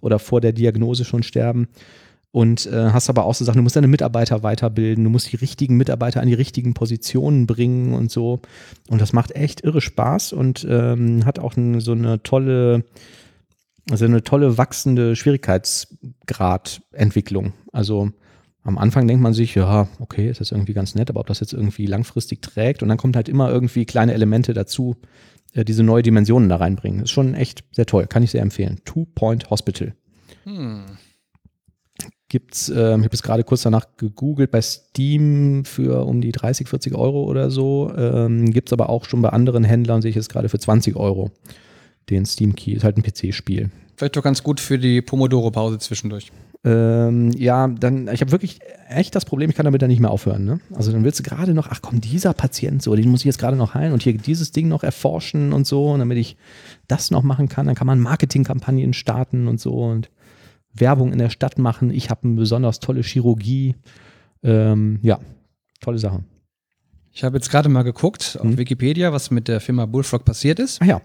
[0.00, 1.68] oder vor der Diagnose schon sterben.
[2.30, 5.36] Und äh, hast aber auch so Sachen, du musst deine Mitarbeiter weiterbilden, du musst die
[5.36, 8.40] richtigen Mitarbeiter an die richtigen Positionen bringen und so.
[8.88, 12.82] Und das macht echt irre Spaß und ähm, hat auch so eine tolle,
[13.90, 17.52] also eine tolle wachsende Schwierigkeitsgradentwicklung.
[17.72, 18.10] Also
[18.62, 21.40] am Anfang denkt man sich, ja, okay, ist das irgendwie ganz nett, aber ob das
[21.40, 24.96] jetzt irgendwie langfristig trägt und dann kommt halt immer irgendwie kleine Elemente dazu,
[25.52, 27.02] äh, diese neue Dimensionen da reinbringen.
[27.02, 28.80] Ist schon echt sehr toll, kann ich sehr empfehlen.
[28.84, 29.94] Two Point Hospital.
[30.44, 30.84] Hm.
[32.28, 36.66] Gibt's, ähm, ich habe es gerade kurz danach gegoogelt, bei Steam für um die 30,
[36.66, 37.92] 40 Euro oder so.
[37.96, 40.96] Ähm, Gibt es aber auch schon bei anderen Händlern, sehe ich jetzt gerade für 20
[40.96, 41.30] Euro.
[42.10, 42.72] Den Steam Key.
[42.72, 43.70] Ist halt ein PC-Spiel.
[43.96, 46.32] Vielleicht doch ganz gut für die Pomodoro-Pause zwischendurch.
[46.64, 50.10] Ähm, ja, dann, ich habe wirklich echt das Problem, ich kann damit dann nicht mehr
[50.10, 50.44] aufhören.
[50.44, 50.60] Ne?
[50.72, 53.38] Also dann willst du gerade noch, ach komm, dieser Patient, so, den muss ich jetzt
[53.38, 56.36] gerade noch heilen und hier dieses Ding noch erforschen und so, und damit ich
[56.88, 60.10] das noch machen kann, dann kann man Marketingkampagnen starten und so und
[60.72, 61.90] Werbung in der Stadt machen.
[61.90, 63.74] Ich habe eine besonders tolle Chirurgie.
[64.42, 65.20] Ähm, ja,
[65.80, 66.24] tolle Sache.
[67.12, 68.58] Ich habe jetzt gerade mal geguckt auf Hm.
[68.58, 70.80] Wikipedia, was mit der Firma Bullfrog passiert ist.
[70.82, 71.00] Ach ja,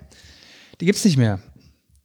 [0.82, 1.40] Die gibt es nicht mehr.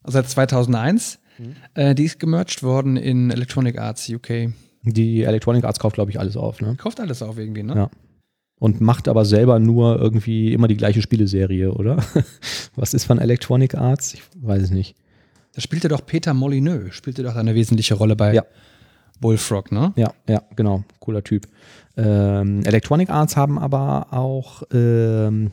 [0.05, 1.19] Seit 2001.
[1.39, 1.57] Mhm.
[1.75, 4.53] Äh, die ist gemerged worden in Electronic Arts UK.
[4.83, 6.61] die Electronic Arts kauft, glaube ich, alles auf.
[6.61, 6.77] Ne?
[6.77, 7.75] Kauft alles auf irgendwie, ne?
[7.75, 7.91] Ja.
[8.61, 11.97] Und macht aber selber nur irgendwie immer die gleiche Spieleserie, oder?
[12.77, 14.15] Was ist von Electronic Arts?
[14.15, 14.95] Ich weiß es nicht.
[15.55, 18.45] Da spielte doch Peter Molyneux, spielte doch eine wesentliche Rolle bei Ja.
[19.21, 19.93] Bullfrog, ne?
[19.97, 20.85] Ja, ja, genau.
[21.01, 21.47] Cooler Typ.
[21.97, 25.53] Ähm, Electronic Arts haben aber auch, ähm,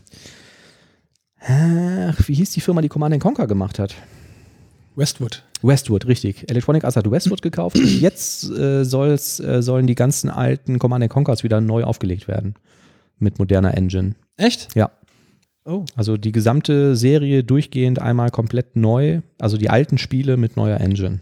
[1.41, 3.95] ach, wie hieß die Firma, die Command Conquer gemacht hat?
[4.95, 5.43] Westwood.
[5.61, 6.49] Westwood, richtig.
[6.49, 7.77] Electronic Arts hat Westwood gekauft.
[7.77, 12.55] Jetzt äh, soll's, äh, sollen die ganzen alten Command Conquers wieder neu aufgelegt werden.
[13.19, 14.15] Mit moderner Engine.
[14.37, 14.69] Echt?
[14.75, 14.91] Ja.
[15.63, 15.85] Oh.
[15.95, 19.21] Also die gesamte Serie durchgehend einmal komplett neu.
[19.39, 21.19] Also die alten Spiele mit neuer Engine.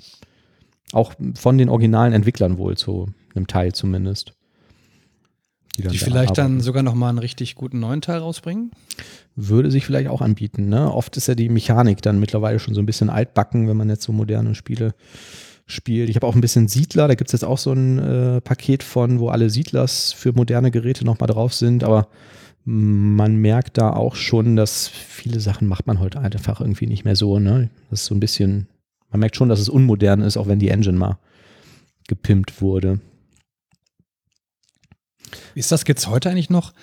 [0.93, 4.33] Auch von den originalen Entwicklern wohl, zu einem Teil zumindest.
[5.83, 6.61] Die da vielleicht dann arbeiten.
[6.61, 8.71] sogar noch mal einen richtig guten neuen Teil rausbringen?
[9.35, 10.69] Würde sich vielleicht auch anbieten.
[10.69, 10.91] Ne?
[10.93, 14.03] Oft ist ja die Mechanik dann mittlerweile schon so ein bisschen altbacken, wenn man jetzt
[14.03, 14.93] so moderne Spiele
[15.65, 16.09] spielt.
[16.09, 18.83] Ich habe auch ein bisschen Siedler, da gibt es jetzt auch so ein äh, Paket
[18.83, 22.07] von, wo alle Siedlers für moderne Geräte nochmal drauf sind, aber
[22.65, 27.15] man merkt da auch schon, dass viele Sachen macht man heute einfach irgendwie nicht mehr
[27.15, 27.39] so.
[27.39, 27.69] Ne?
[27.89, 28.67] Das ist so ein bisschen,
[29.11, 31.17] man merkt schon, dass es unmodern ist, auch wenn die Engine mal
[32.07, 32.99] gepimpt wurde.
[35.53, 35.83] Wie ist das?
[35.83, 36.73] Es heute eigentlich noch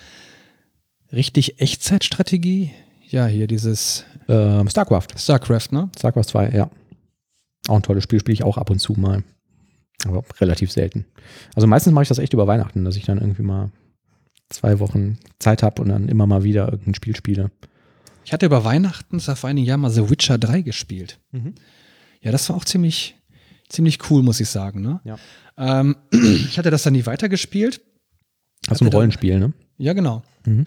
[1.12, 2.72] Richtig Echtzeitstrategie?
[3.08, 5.08] Ja, hier dieses Ähm, StarCraft.
[5.16, 5.88] StarCraft, ne?
[5.96, 6.68] StarCraft 2, ja.
[7.68, 9.22] Auch ein tolles Spiel, spiele ich auch ab und zu mal.
[10.04, 11.06] Aber relativ selten.
[11.54, 13.70] Also meistens mache ich das echt über Weihnachten, dass ich dann irgendwie mal
[14.50, 17.50] zwei Wochen Zeit habe und dann immer mal wieder irgendein Spiel spiele.
[18.24, 21.20] Ich hatte über Weihnachten vor einigen Jahren mal The Witcher 3 gespielt.
[21.30, 21.54] Mhm.
[22.20, 23.14] Ja, das war auch ziemlich,
[23.68, 24.80] ziemlich cool, muss ich sagen.
[24.80, 25.00] Ne?
[25.04, 25.18] Ja.
[25.56, 27.80] Ähm, ich hatte das dann nie weitergespielt.
[28.70, 29.52] Ist ein Rollenspiel, ne?
[29.78, 30.22] Ja, genau.
[30.44, 30.66] Mhm.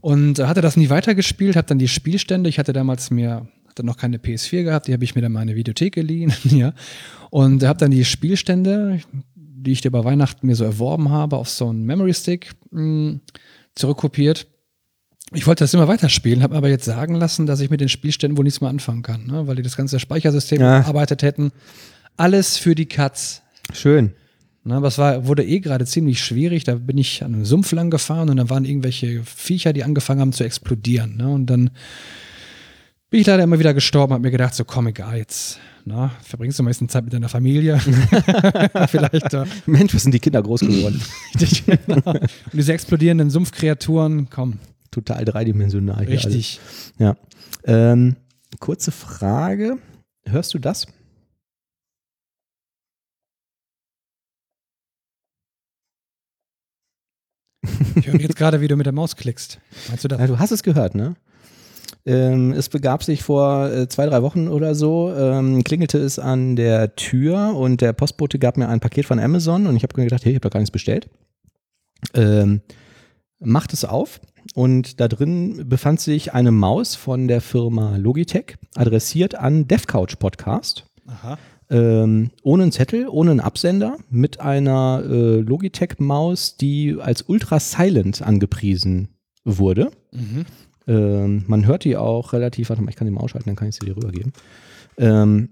[0.00, 3.84] Und äh, hatte das nie weitergespielt, habe dann die Spielstände, ich hatte damals mir, hatte
[3.84, 6.72] noch keine PS4 gehabt, die habe ich mir dann meine Videothek geliehen, ja.
[7.30, 9.00] Und habe dann die Spielstände,
[9.34, 13.20] die ich dir bei Weihnachten mir so erworben habe, auf so einen Memory Stick mh,
[13.74, 14.46] zurückkopiert.
[15.32, 18.36] Ich wollte das immer weiterspielen, habe aber jetzt sagen lassen, dass ich mit den Spielständen
[18.36, 19.46] wohl nichts mehr anfangen kann, ne?
[19.46, 20.80] weil die das ganze Speichersystem Ja.
[20.80, 21.52] bearbeitet hätten.
[22.16, 23.42] Alles für die Katz.
[23.72, 24.12] Schön.
[24.70, 26.62] Ne, aber es war, wurde eh gerade ziemlich schwierig.
[26.62, 30.20] Da bin ich an einem Sumpf lang gefahren und dann waren irgendwelche Viecher, die angefangen
[30.20, 31.16] haben zu explodieren.
[31.16, 31.28] Ne?
[31.28, 31.70] Und dann
[33.10, 36.56] bin ich leider immer wieder gestorben, habe mir gedacht, so komm, egal, jetzt na, verbringst
[36.60, 37.80] du meistens Zeit mit deiner Familie.
[38.88, 39.44] Vielleicht da.
[39.66, 41.02] Mensch, was sind die Kinder groß geworden?
[42.04, 44.60] Und diese explodierenden Sumpfkreaturen, komm,
[44.92, 46.60] Total dreidimensional hier richtig.
[46.98, 47.16] alles.
[47.66, 47.92] Ja.
[47.92, 48.14] Ähm,
[48.60, 49.78] kurze Frage.
[50.24, 50.86] Hörst du das?
[57.96, 59.60] Ich höre jetzt gerade, wie du mit der Maus klickst.
[59.88, 60.18] Meinst du das?
[60.18, 61.14] Ja, du hast es gehört, ne?
[62.06, 66.56] Ähm, es begab sich vor äh, zwei, drei Wochen oder so, ähm, klingelte es an
[66.56, 70.04] der Tür und der Postbote gab mir ein Paket von Amazon und ich habe mir
[70.04, 71.10] gedacht, hey, ich habe doch gar nichts bestellt.
[72.14, 72.62] Ähm,
[73.38, 74.20] macht es auf
[74.54, 80.86] und da drin befand sich eine Maus von der Firma Logitech, adressiert an DevCouch Podcast.
[81.06, 81.38] Aha.
[81.70, 88.22] Ähm, ohne einen Zettel, ohne einen Absender, mit einer äh, Logitech-Maus, die als Ultra Silent
[88.22, 89.08] angepriesen
[89.44, 89.92] wurde.
[90.10, 90.46] Mhm.
[90.88, 93.68] Ähm, man hört die auch relativ, warte mal, ich kann die mal ausschalten, dann kann
[93.68, 94.32] ich sie dir rübergeben.
[94.98, 95.50] Ähm,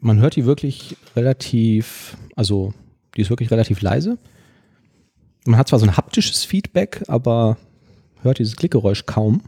[0.00, 2.74] man hört die wirklich relativ, also
[3.16, 4.18] die ist wirklich relativ leise.
[5.46, 7.56] Man hat zwar so ein haptisches Feedback, aber
[8.22, 9.42] hört dieses Klickgeräusch kaum,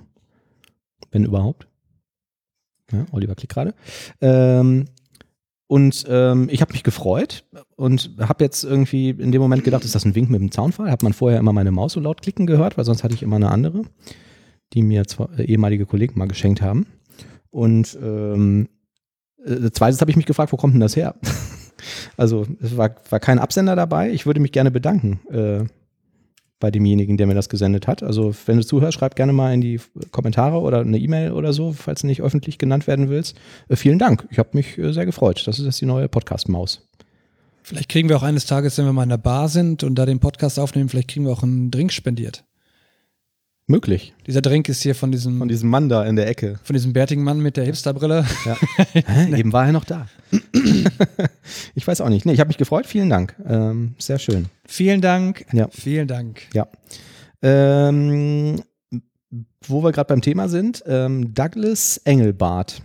[1.10, 1.66] wenn überhaupt.
[2.92, 3.74] Ja, Oliver klickt gerade.
[4.20, 4.86] Ähm,
[5.66, 7.44] und ähm, ich habe mich gefreut
[7.76, 10.90] und habe jetzt irgendwie in dem Moment gedacht, ist das ein Wink mit dem Zaunfall?
[10.90, 13.36] Hat man vorher immer meine Maus so laut klicken gehört, weil sonst hatte ich immer
[13.36, 13.82] eine andere,
[14.72, 16.86] die mir zwei äh, ehemalige Kollegen mal geschenkt haben.
[17.50, 18.68] Und ähm,
[19.44, 21.14] äh, zweitens habe ich mich gefragt, wo kommt denn das her?
[22.16, 24.10] also es war, war kein Absender dabei.
[24.10, 25.64] Ich würde mich gerne bedanken äh,
[26.62, 28.02] bei demjenigen, der mir das gesendet hat.
[28.02, 29.80] Also wenn du zuhörst, schreib gerne mal in die
[30.12, 33.36] Kommentare oder eine E-Mail oder so, falls du nicht öffentlich genannt werden willst.
[33.68, 34.26] Äh, vielen Dank.
[34.30, 35.42] Ich habe mich äh, sehr gefreut.
[35.46, 36.88] Das ist jetzt die neue Podcast-Maus.
[37.64, 40.06] Vielleicht kriegen wir auch eines Tages, wenn wir mal in der Bar sind und da
[40.06, 42.44] den Podcast aufnehmen, vielleicht kriegen wir auch einen Drink spendiert.
[43.72, 44.12] Möglich.
[44.26, 46.60] Dieser Drink ist hier von diesem, Von diesem Mann da in der Ecke.
[46.62, 48.26] von diesem bärtigen Mann mit der Hipsterbrille.
[48.44, 48.56] Ja.
[48.92, 49.34] Hä?
[49.34, 50.08] Eben war er noch da.
[51.74, 52.26] ich weiß auch nicht.
[52.26, 52.84] Nee, ich habe mich gefreut.
[52.86, 53.34] Vielen Dank.
[53.46, 54.50] Ähm, sehr schön.
[54.66, 55.46] Vielen Dank.
[55.54, 55.68] Ja.
[55.70, 56.42] Vielen Dank.
[56.52, 56.68] Ja.
[57.40, 58.62] Ähm,
[59.66, 62.82] wo wir gerade beim Thema sind, ähm, Douglas Engelbart.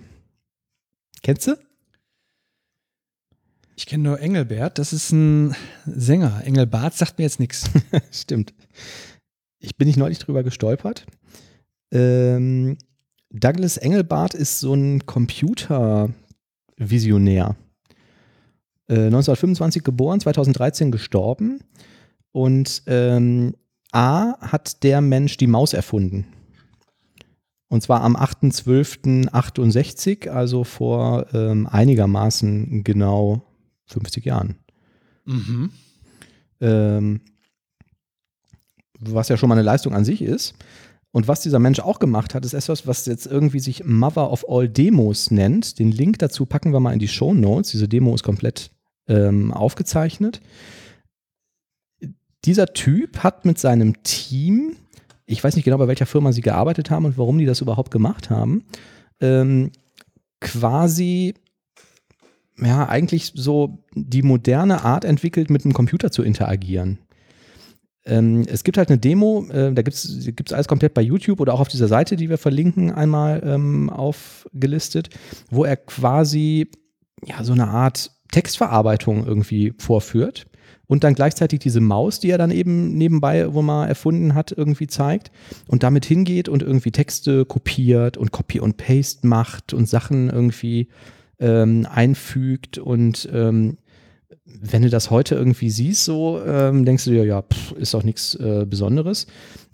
[1.22, 1.58] Kennst du?
[3.76, 5.54] Ich kenne nur Engelbert, das ist ein
[5.86, 6.42] Sänger.
[6.46, 7.70] Engelbart sagt mir jetzt nichts.
[8.12, 8.54] Stimmt.
[9.60, 11.08] Ich bin nicht neulich drüber gestolpert.
[11.92, 12.78] Ähm,
[13.30, 17.56] Douglas Engelbart ist so ein Computervisionär.
[18.88, 21.60] Äh, 1925 geboren, 2013 gestorben.
[22.32, 23.56] Und ähm,
[23.92, 26.26] A hat der Mensch die Maus erfunden.
[27.70, 33.42] Und zwar am 8.12.68, also vor ähm, einigermaßen genau
[33.88, 34.56] 50 Jahren.
[35.26, 35.72] Mhm.
[36.62, 37.22] Ähm,
[39.00, 40.56] was ja schon mal eine Leistung an sich ist.
[41.12, 44.46] Und was dieser Mensch auch gemacht hat, ist etwas, was jetzt irgendwie sich Mother of
[44.50, 45.80] All Demos nennt.
[45.80, 47.72] Den Link dazu packen wir mal in die Show Notes.
[47.72, 48.72] Diese Demo ist komplett
[49.08, 50.42] ähm, aufgezeichnet.
[52.46, 54.76] Dieser Typ hat mit seinem Team,
[55.26, 57.92] ich weiß nicht genau, bei welcher Firma sie gearbeitet haben und warum die das überhaupt
[57.92, 58.66] gemacht haben,
[59.20, 59.72] ähm,
[60.40, 61.34] quasi
[62.60, 67.00] ja, eigentlich so die moderne Art entwickelt, mit einem Computer zu interagieren.
[68.08, 71.54] Ähm, es gibt halt eine Demo, äh, da gibt es alles komplett bei YouTube oder
[71.54, 75.10] auch auf dieser Seite, die wir verlinken, einmal ähm, aufgelistet,
[75.50, 76.72] wo er quasi
[77.26, 80.48] ja so eine Art Textverarbeitung irgendwie vorführt
[80.88, 84.88] und dann gleichzeitig diese Maus, die er dann eben nebenbei wo mal erfunden hat, irgendwie
[84.88, 85.32] zeigt
[85.68, 90.88] und damit hingeht und irgendwie Texte kopiert und Copy und Paste macht und Sachen irgendwie
[91.40, 93.78] ähm, einfügt und ähm,
[94.62, 98.04] wenn du das heute irgendwie siehst, so ähm, denkst du dir, ja, pff, ist doch
[98.04, 99.28] nichts äh, Besonderes.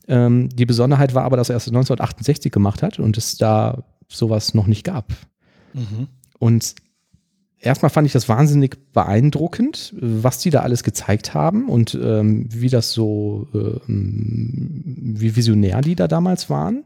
[0.07, 4.53] Ähm, die Besonderheit war aber, dass er es 1968 gemacht hat und es da sowas
[4.53, 5.13] noch nicht gab.
[5.74, 6.07] Mhm.
[6.39, 6.76] Und
[7.59, 12.69] erstmal fand ich das wahnsinnig beeindruckend, was die da alles gezeigt haben und ähm, wie
[12.69, 16.84] das so, ähm, wie visionär die da damals waren.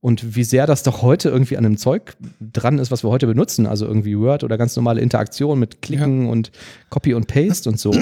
[0.00, 3.26] Und wie sehr das doch heute irgendwie an einem Zeug dran ist, was wir heute
[3.26, 3.66] benutzen.
[3.66, 6.52] Also irgendwie Word oder ganz normale Interaktion mit Klicken und
[6.88, 7.92] Copy und Paste und so.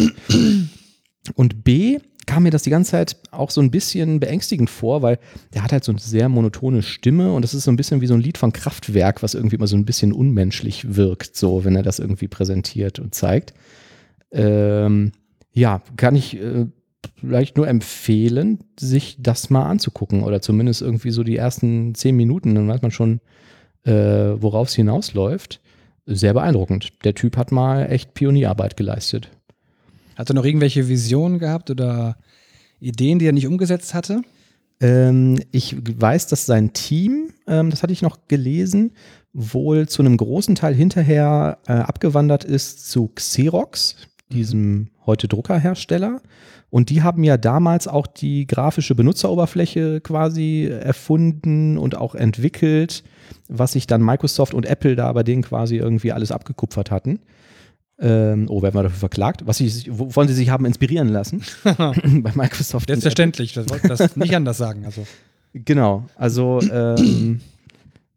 [1.34, 5.18] Und B, kam mir das die ganze Zeit auch so ein bisschen beängstigend vor, weil
[5.55, 8.07] der hat halt so eine sehr monotone Stimme und das ist so ein bisschen wie
[8.07, 11.76] so ein Lied von Kraftwerk, was irgendwie immer so ein bisschen unmenschlich wirkt, so wenn
[11.76, 13.55] er das irgendwie präsentiert und zeigt.
[14.32, 15.12] Ähm,
[15.53, 16.66] ja, kann ich äh,
[17.19, 22.55] vielleicht nur empfehlen, sich das mal anzugucken oder zumindest irgendwie so die ersten zehn Minuten,
[22.55, 23.21] dann weiß man schon,
[23.85, 25.61] äh, worauf es hinausläuft.
[26.07, 27.05] Sehr beeindruckend.
[27.05, 29.31] Der Typ hat mal echt Pionierarbeit geleistet.
[30.15, 32.17] Hat er noch irgendwelche Visionen gehabt oder
[32.81, 34.23] Ideen, die er nicht umgesetzt hatte?
[34.81, 38.93] Ähm, ich weiß, dass sein Team, ähm, das hatte ich noch gelesen,
[39.33, 43.97] wohl zu einem großen Teil hinterher äh, abgewandert ist zu Xerox,
[44.33, 46.21] diesem heute Druckerhersteller.
[46.71, 53.05] Und die haben ja damals auch die grafische Benutzeroberfläche quasi erfunden und auch entwickelt,
[53.49, 57.21] was sich dann Microsoft und Apple da bei denen quasi irgendwie alles abgekupfert hatten.
[57.99, 59.47] Ähm, oh, werden wir dafür verklagt?
[59.47, 62.89] Was sie, wovon sie sich haben inspirieren lassen bei Microsoft.
[62.89, 64.85] Selbstverständlich, das wollte das nicht anders sagen.
[64.85, 65.07] Also.
[65.55, 67.41] Genau, also ähm,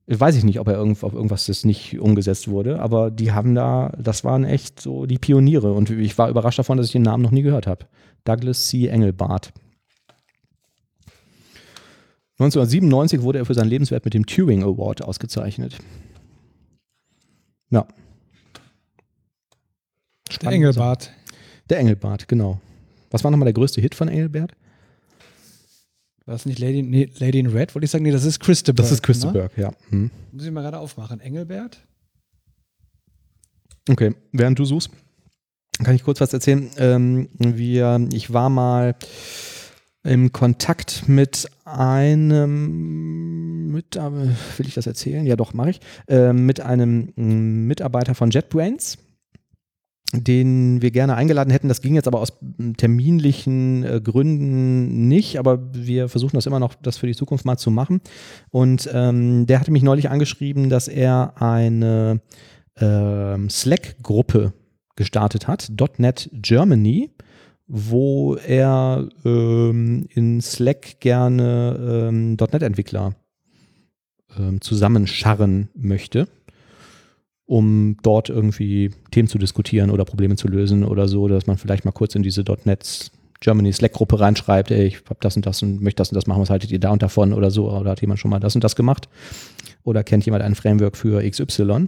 [0.08, 3.56] weiß ich nicht, ob er irgend, ob irgendwas das nicht umgesetzt wurde, aber die haben
[3.56, 7.04] da, das waren echt so die Pioniere und ich war überrascht davon, dass ich den
[7.04, 7.86] Namen noch nie gehört habe.
[8.24, 8.88] Douglas C.
[8.88, 9.54] Engelbart.
[12.40, 15.78] 1997 wurde er für sein Lebenswert mit dem Turing Award ausgezeichnet.
[17.70, 17.86] Ja.
[20.28, 20.56] Der Spannend.
[20.56, 21.12] Engelbart.
[21.70, 22.62] Der Engelbart, genau.
[23.12, 24.54] Was war nochmal der größte Hit von Engelbert?
[26.26, 27.76] War das nicht Lady, nee, Lady in Red?
[27.76, 28.84] Wollte ich sagen, nee, das ist Christabel.
[28.84, 29.74] Das ist Christopher, ja.
[29.90, 30.12] Hm.
[30.32, 31.20] Muss ich mal gerade aufmachen.
[31.20, 31.86] Engelbert?
[33.90, 34.92] Okay, während du suchst,
[35.84, 36.70] kann ich kurz was erzählen.
[36.78, 38.96] Ähm, wir, ich war mal
[40.04, 45.26] im Kontakt mit einem, mit, äh, will ich das erzählen?
[45.26, 45.82] Ja, doch, mache ich.
[46.08, 48.98] Ähm, mit einem mm, Mitarbeiter von JetBrains,
[50.14, 51.68] den wir gerne eingeladen hätten.
[51.68, 52.34] Das ging jetzt aber aus
[52.78, 57.58] terminlichen äh, Gründen nicht, aber wir versuchen das immer noch, das für die Zukunft mal
[57.58, 58.02] zu machen.
[58.52, 62.22] Und ähm, der hatte mich neulich angeschrieben, dass er eine
[62.80, 64.54] ähm, Slack-Gruppe
[65.00, 67.10] gestartet hat, .NET Germany,
[67.68, 73.16] wo er ähm, in Slack gerne ähm, .NET-Entwickler
[74.38, 76.28] ähm, zusammenscharren möchte,
[77.46, 81.86] um dort irgendwie Themen zu diskutieren oder Probleme zu lösen oder so, dass man vielleicht
[81.86, 85.82] mal kurz in diese .NET Germany Slack-Gruppe reinschreibt, ey, ich habe das und das und
[85.82, 88.02] möchte das und das machen, was haltet ihr da und davon oder so, oder hat
[88.02, 89.08] jemand schon mal das und das gemacht?
[89.84, 91.88] Oder kennt jemand ein Framework für XY?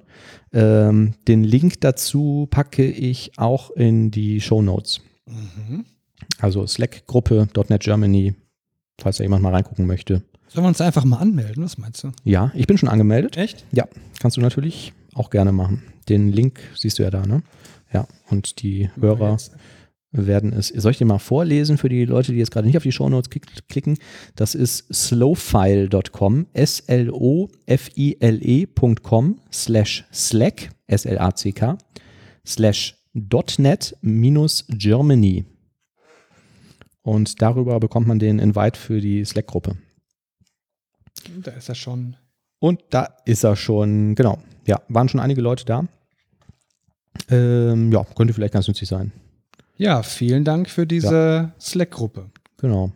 [0.54, 5.02] Ähm, den Link dazu packe ich auch in die Show Notes.
[5.28, 5.86] Mhm.
[6.40, 8.36] Also Slack-Gruppe .NET Germany,
[9.00, 10.24] falls da jemand mal reingucken möchte.
[10.48, 11.64] Sollen wir uns einfach mal anmelden?
[11.64, 12.12] Was meinst du?
[12.24, 13.38] Ja, ich bin schon angemeldet.
[13.38, 13.66] Echt?
[13.72, 13.88] Ja,
[14.20, 15.84] kannst du natürlich auch gerne machen.
[16.10, 17.44] Den Link siehst du ja da, ne?
[17.94, 19.38] Ja, und die Hörer
[20.12, 20.68] werden es.
[20.70, 23.30] Soll ich dir mal vorlesen für die Leute, die jetzt gerade nicht auf die Shownotes
[23.30, 23.98] klick- klicken?
[24.36, 27.52] Das ist slowfile.com, S-L-O-F-I-L-E.com
[29.52, 31.78] slash slack, S-L-A-C-K,
[32.46, 32.98] slash
[33.58, 35.46] .NET minus Germany.
[37.04, 39.78] Und darüber bekommt man den Invite für die Slack-Gruppe.
[41.44, 42.16] Da ist er schon.
[42.60, 44.40] Und da ist er schon, genau.
[44.68, 45.88] Ja, waren schon einige Leute da.
[47.30, 49.12] Ähm, ja, könnte vielleicht ganz nützlich sein.
[49.82, 52.30] Ja, vielen Dank für diese Slack-Gruppe.
[52.58, 52.92] Genau.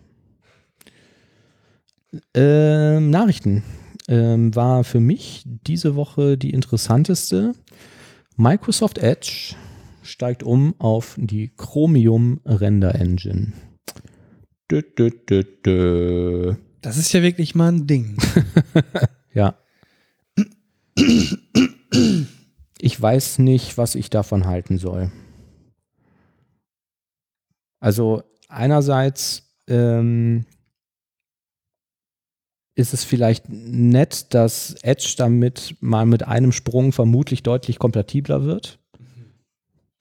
[2.36, 3.64] Ähm, Nachrichten
[4.08, 7.54] ähm, war für mich diese Woche die interessanteste.
[8.38, 9.56] Microsoft Edge
[10.04, 13.54] steigt um auf die Chromium Render Engine.
[14.70, 15.10] Dö, dö,
[15.66, 16.54] dö.
[16.82, 18.18] Das ist ja wirklich mal ein Ding.
[19.34, 19.58] Ja.
[22.80, 25.12] Ich weiß nicht, was ich davon halten soll.
[27.86, 30.48] Also einerseits ähm,
[32.74, 38.80] ist es vielleicht nett, dass Edge damit mal mit einem Sprung vermutlich deutlich kompatibler wird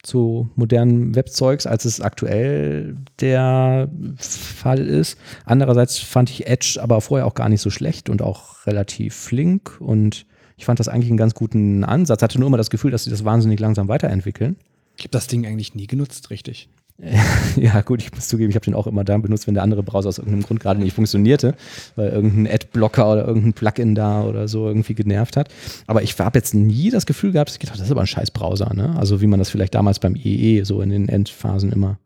[0.02, 5.18] zu modernen Webzeugs, als es aktuell der Fall ist.
[5.44, 9.78] Andererseits fand ich Edge aber vorher auch gar nicht so schlecht und auch relativ flink
[9.78, 10.24] und
[10.56, 12.22] ich fand das eigentlich einen ganz guten Ansatz.
[12.22, 14.56] Hatte nur immer das Gefühl, dass sie das wahnsinnig langsam weiterentwickeln.
[14.96, 16.70] Ich habe das Ding eigentlich nie genutzt, richtig.
[17.56, 19.82] ja, gut, ich muss zugeben, ich habe den auch immer dann benutzt, wenn der andere
[19.82, 21.56] Browser aus irgendeinem Grund gerade nicht funktionierte,
[21.96, 25.48] weil irgendein Adblocker oder irgendein Plugin da oder so irgendwie genervt hat.
[25.88, 28.30] Aber ich habe jetzt nie das Gefühl gehabt, ich gedacht, das ist aber ein scheiß
[28.30, 28.94] Browser, ne?
[28.96, 31.98] Also wie man das vielleicht damals beim IE so in den Endphasen immer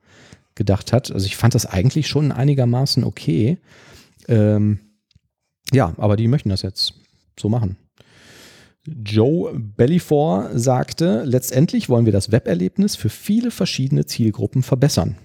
[0.55, 1.13] gedacht hat.
[1.13, 3.59] Also ich fand das eigentlich schon einigermaßen okay.
[4.27, 4.79] Ähm,
[5.71, 6.95] ja, aber die möchten das jetzt
[7.39, 7.77] so machen.
[9.05, 15.17] Joe Bellifor sagte, letztendlich wollen wir das Weberlebnis für viele verschiedene Zielgruppen verbessern.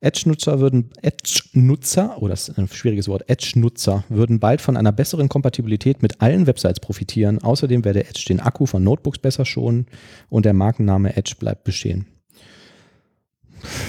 [0.00, 5.28] Edge-Nutzer würden, Edge-Nutzer, oh, das ist ein schwieriges Wort, Edge-Nutzer würden bald von einer besseren
[5.28, 7.42] Kompatibilität mit allen Websites profitieren.
[7.42, 9.86] Außerdem werde Edge den Akku von Notebooks besser schonen
[10.28, 12.06] und der Markenname Edge bleibt bestehen.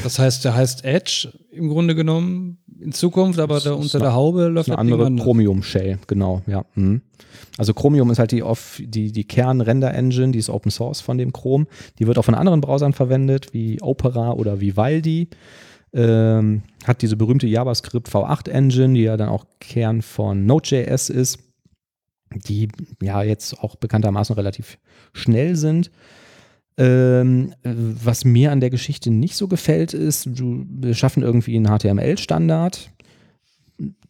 [0.04, 4.48] Das heißt, der heißt Edge im Grunde genommen in Zukunft, aber da unter der Haube
[4.48, 6.66] läuft eine andere Chromium Shell, genau, ja.
[6.76, 7.02] Mhm.
[7.58, 11.34] Also Chromium ist halt die, auf, die, die Kern-Render-Engine, die ist Open Source von dem
[11.34, 11.68] Chrome.
[12.00, 15.28] Die wird auch von anderen Browsern verwendet, wie Opera oder Vivaldi.
[15.92, 21.40] Ähm, hat diese berühmte JavaScript V8 Engine, die ja dann auch Kern von Node.js ist,
[22.34, 22.70] die
[23.02, 24.78] ja jetzt auch bekanntermaßen relativ
[25.14, 25.92] schnell sind.
[26.80, 31.68] Ähm, was mir an der Geschichte nicht so gefällt, ist, du, wir schaffen irgendwie einen
[31.68, 32.92] HTML-Standard.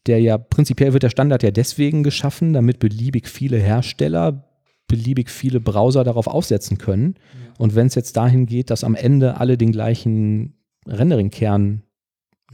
[0.05, 4.45] Der ja prinzipiell wird der Standard ja deswegen geschaffen, damit beliebig viele Hersteller
[4.89, 7.15] beliebig viele Browser darauf aufsetzen können.
[7.17, 7.53] Ja.
[7.59, 10.55] Und wenn es jetzt dahin geht, dass am Ende alle den gleichen
[10.85, 11.83] Rendering-Kern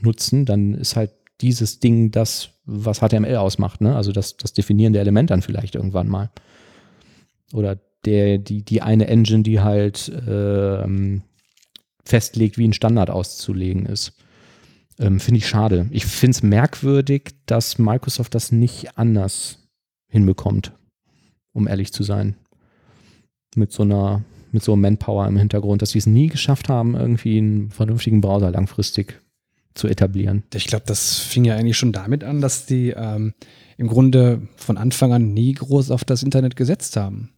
[0.01, 1.11] nutzen, dann ist halt
[1.41, 3.95] dieses Ding das, was HTML ausmacht, ne?
[3.95, 6.29] Also das, das definierende Element dann vielleicht irgendwann mal.
[7.53, 11.23] Oder der, die, die eine Engine, die halt ähm,
[12.03, 14.13] festlegt, wie ein Standard auszulegen ist.
[14.99, 15.87] Ähm, finde ich schade.
[15.91, 19.59] Ich finde es merkwürdig, dass Microsoft das nicht anders
[20.07, 20.71] hinbekommt,
[21.53, 22.35] um ehrlich zu sein.
[23.55, 26.95] Mit so einer, mit so einem Manpower im Hintergrund, dass sie es nie geschafft haben,
[26.95, 29.21] irgendwie einen vernünftigen Browser langfristig
[29.73, 30.43] zu etablieren.
[30.53, 33.33] Ich glaube, das fing ja eigentlich schon damit an, dass die ähm,
[33.77, 37.34] im Grunde von Anfang an nie groß auf das Internet gesetzt haben.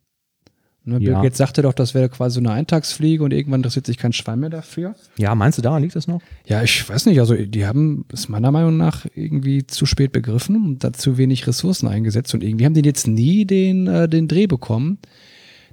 [0.87, 1.21] Ne, Bill ja.
[1.21, 4.39] Gates sagte doch, das wäre quasi so eine Eintagsfliege und irgendwann interessiert sich kein Schwein
[4.39, 4.95] mehr dafür.
[5.17, 6.21] Ja, meinst du, daran liegt das noch?
[6.45, 7.19] Ja, ich weiß nicht.
[7.19, 11.45] Also, die haben es meiner Meinung nach irgendwie zu spät begriffen und da zu wenig
[11.45, 14.99] Ressourcen eingesetzt und irgendwie haben die jetzt nie den, äh, den Dreh bekommen,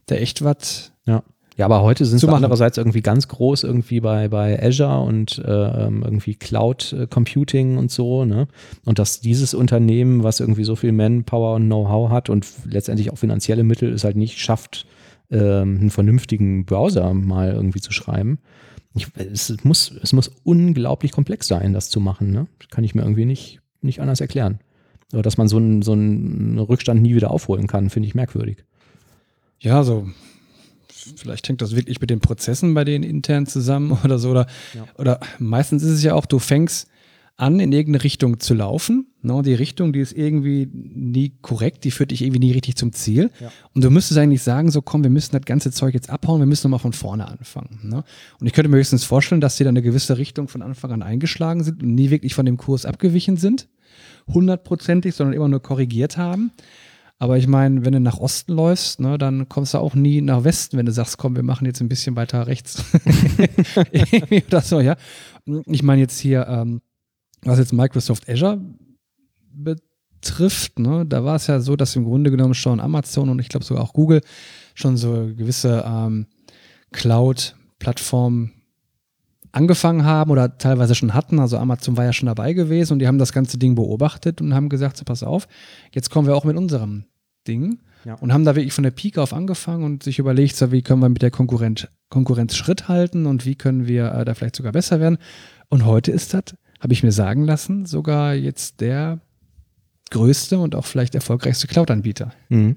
[0.08, 0.90] der echt was.
[1.06, 1.22] Ja.
[1.56, 5.86] Ja, aber heute sind sie andererseits irgendwie ganz groß irgendwie bei, bei Azure und äh,
[5.86, 8.48] ähm, irgendwie Cloud äh, Computing und so, ne?
[8.84, 13.18] Und dass dieses Unternehmen, was irgendwie so viel Manpower und Know-how hat und letztendlich auch
[13.18, 14.88] finanzielle Mittel, es halt nicht schafft,
[15.30, 18.38] ähm, einen vernünftigen Browser mal irgendwie zu schreiben.
[18.94, 22.30] Ich, es, muss, es muss unglaublich komplex sein, das zu machen.
[22.30, 22.46] Ne?
[22.70, 24.60] Kann ich mir irgendwie nicht, nicht anders erklären.
[25.12, 28.64] Aber dass man so einen, so einen Rückstand nie wieder aufholen kann, finde ich merkwürdig.
[29.60, 30.08] Ja, so
[31.16, 34.30] vielleicht hängt das wirklich mit den Prozessen bei denen intern zusammen oder so.
[34.30, 34.84] Oder, ja.
[34.98, 36.88] oder meistens ist es ja auch, du fängst
[37.36, 39.08] an, in irgendeine Richtung zu laufen.
[39.22, 39.42] Ne?
[39.42, 43.30] die Richtung, die ist irgendwie nie korrekt, die führt dich irgendwie nie richtig zum Ziel.
[43.40, 43.50] Ja.
[43.72, 46.46] Und du müsstest eigentlich sagen, so komm, wir müssen das ganze Zeug jetzt abhauen, wir
[46.46, 47.80] müssen nochmal von vorne anfangen.
[47.82, 48.04] Ne?
[48.38, 51.02] Und ich könnte mir höchstens vorstellen, dass die dann eine gewisse Richtung von Anfang an
[51.02, 53.68] eingeschlagen sind und nie wirklich von dem Kurs abgewichen sind.
[54.28, 56.52] Hundertprozentig, sondern immer nur korrigiert haben.
[57.18, 60.44] Aber ich meine, wenn du nach Osten läufst, ne, dann kommst du auch nie nach
[60.44, 62.84] Westen, wenn du sagst, komm, wir machen jetzt ein bisschen weiter rechts.
[64.50, 64.96] das so, ja.
[65.66, 66.80] Ich meine jetzt hier, ähm,
[67.44, 68.60] was jetzt Microsoft Azure
[69.52, 73.48] betrifft, ne, da war es ja so, dass im Grunde genommen schon Amazon und ich
[73.48, 74.20] glaube sogar auch Google
[74.74, 76.26] schon so gewisse ähm,
[76.92, 78.52] Cloud-Plattformen
[79.52, 81.38] angefangen haben oder teilweise schon hatten.
[81.38, 84.54] Also Amazon war ja schon dabei gewesen und die haben das ganze Ding beobachtet und
[84.54, 85.46] haben gesagt, so pass auf,
[85.92, 87.04] jetzt kommen wir auch mit unserem
[87.46, 88.14] Ding ja.
[88.14, 91.02] und haben da wirklich von der Pike auf angefangen und sich überlegt, so wie können
[91.02, 94.72] wir mit der Konkurrenz, Konkurrenz Schritt halten und wie können wir äh, da vielleicht sogar
[94.72, 95.18] besser werden.
[95.68, 96.42] Und heute ist das
[96.84, 99.18] habe ich mir sagen lassen, sogar jetzt der
[100.10, 102.32] größte und auch vielleicht erfolgreichste Cloud-Anbieter.
[102.50, 102.76] Mhm.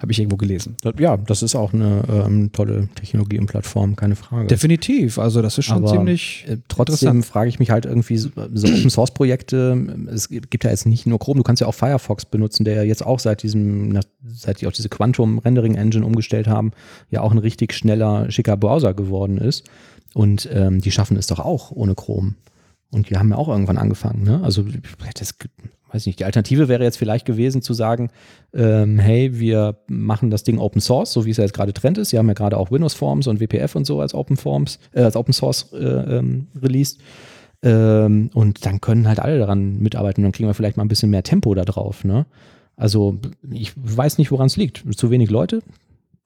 [0.00, 0.76] Habe ich irgendwo gelesen.
[0.98, 4.48] Ja, das ist auch eine ähm, tolle Technologie und Plattform, keine Frage.
[4.48, 6.44] Definitiv, also das ist schon Aber ziemlich.
[6.48, 10.70] Äh, trotzdem frage ich mich halt irgendwie, so, so Open Source Projekte, es gibt ja
[10.70, 13.44] jetzt nicht nur Chrome, du kannst ja auch Firefox benutzen, der ja jetzt auch seit
[13.44, 16.72] diesem, seit die auch diese Quantum Rendering Engine umgestellt haben,
[17.10, 19.70] ja auch ein richtig schneller, schicker Browser geworden ist.
[20.14, 22.34] Und ähm, die schaffen es doch auch ohne Chrome.
[22.90, 24.22] Und die haben ja auch irgendwann angefangen.
[24.22, 24.40] Ne?
[24.42, 24.64] Also
[25.14, 25.34] das
[25.96, 28.10] weiß nicht, die Alternative wäre jetzt vielleicht gewesen zu sagen,
[28.52, 31.98] ähm, hey, wir machen das Ding Open Source, so wie es ja jetzt gerade Trend
[31.98, 32.10] ist.
[32.10, 35.02] Sie haben ja gerade auch Windows Forms und WPF und so als Open Forms, äh,
[35.02, 37.00] als Open Source äh, ähm, released.
[37.62, 40.22] Ähm, und dann können halt alle daran mitarbeiten.
[40.22, 42.04] Dann kriegen wir vielleicht mal ein bisschen mehr Tempo da drauf.
[42.04, 42.26] Ne?
[42.76, 43.18] Also
[43.50, 44.84] ich weiß nicht, woran es liegt.
[44.96, 45.62] Zu wenig Leute?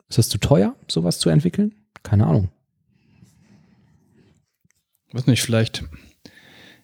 [0.09, 1.73] Ist das zu teuer, sowas zu entwickeln?
[2.03, 2.49] Keine Ahnung.
[5.13, 5.85] weiß nicht, vielleicht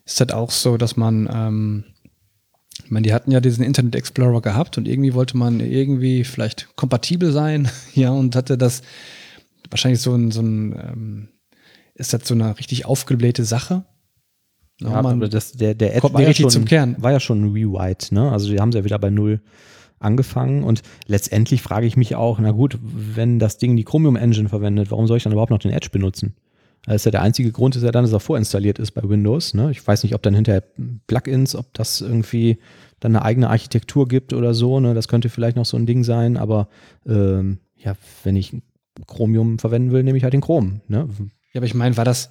[0.07, 1.83] ist das auch so, dass man, ähm,
[2.83, 6.75] ich meine, die hatten ja diesen Internet Explorer gehabt und irgendwie wollte man irgendwie vielleicht
[6.75, 8.81] kompatibel sein, ja, und hatte das
[9.69, 11.27] wahrscheinlich so ein, so ein ähm,
[11.93, 13.83] ist das so eine richtig aufgeblähte Sache?
[14.79, 16.95] Ja, aber das, der, der Edge kommt war ja, richtig schon, zum Kern.
[16.99, 18.31] war ja schon ein Rewrite, ne?
[18.31, 19.41] Also die haben sie ja wieder bei Null
[19.99, 24.47] angefangen und letztendlich frage ich mich auch, na gut, wenn das Ding die Chromium Engine
[24.47, 26.35] verwendet, warum soll ich dann überhaupt noch den Edge benutzen?
[26.87, 29.53] Das ist ja der einzige Grund, ist ja dann, dass er vorinstalliert ist bei Windows.
[29.53, 29.71] Ne?
[29.71, 30.63] Ich weiß nicht, ob dann hinterher
[31.05, 32.59] Plugins, ob das irgendwie
[33.01, 34.79] dann eine eigene Architektur gibt oder so.
[34.79, 34.93] Ne?
[34.93, 36.69] Das könnte vielleicht noch so ein Ding sein, aber
[37.05, 38.55] ähm, ja, wenn ich
[39.05, 40.79] Chromium verwenden will, nehme ich halt den Chrom.
[40.87, 41.09] Ne?
[41.51, 42.29] Ja, aber ich meine, war das,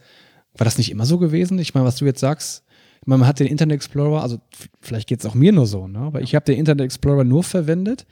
[0.57, 1.59] war das nicht immer so gewesen?
[1.59, 2.65] Ich meine, was du jetzt sagst,
[3.03, 4.39] ich meine, man hat den Internet Explorer, also
[4.81, 5.99] vielleicht geht es auch mir nur so, ne?
[5.99, 8.07] aber ich habe den Internet Explorer nur verwendet,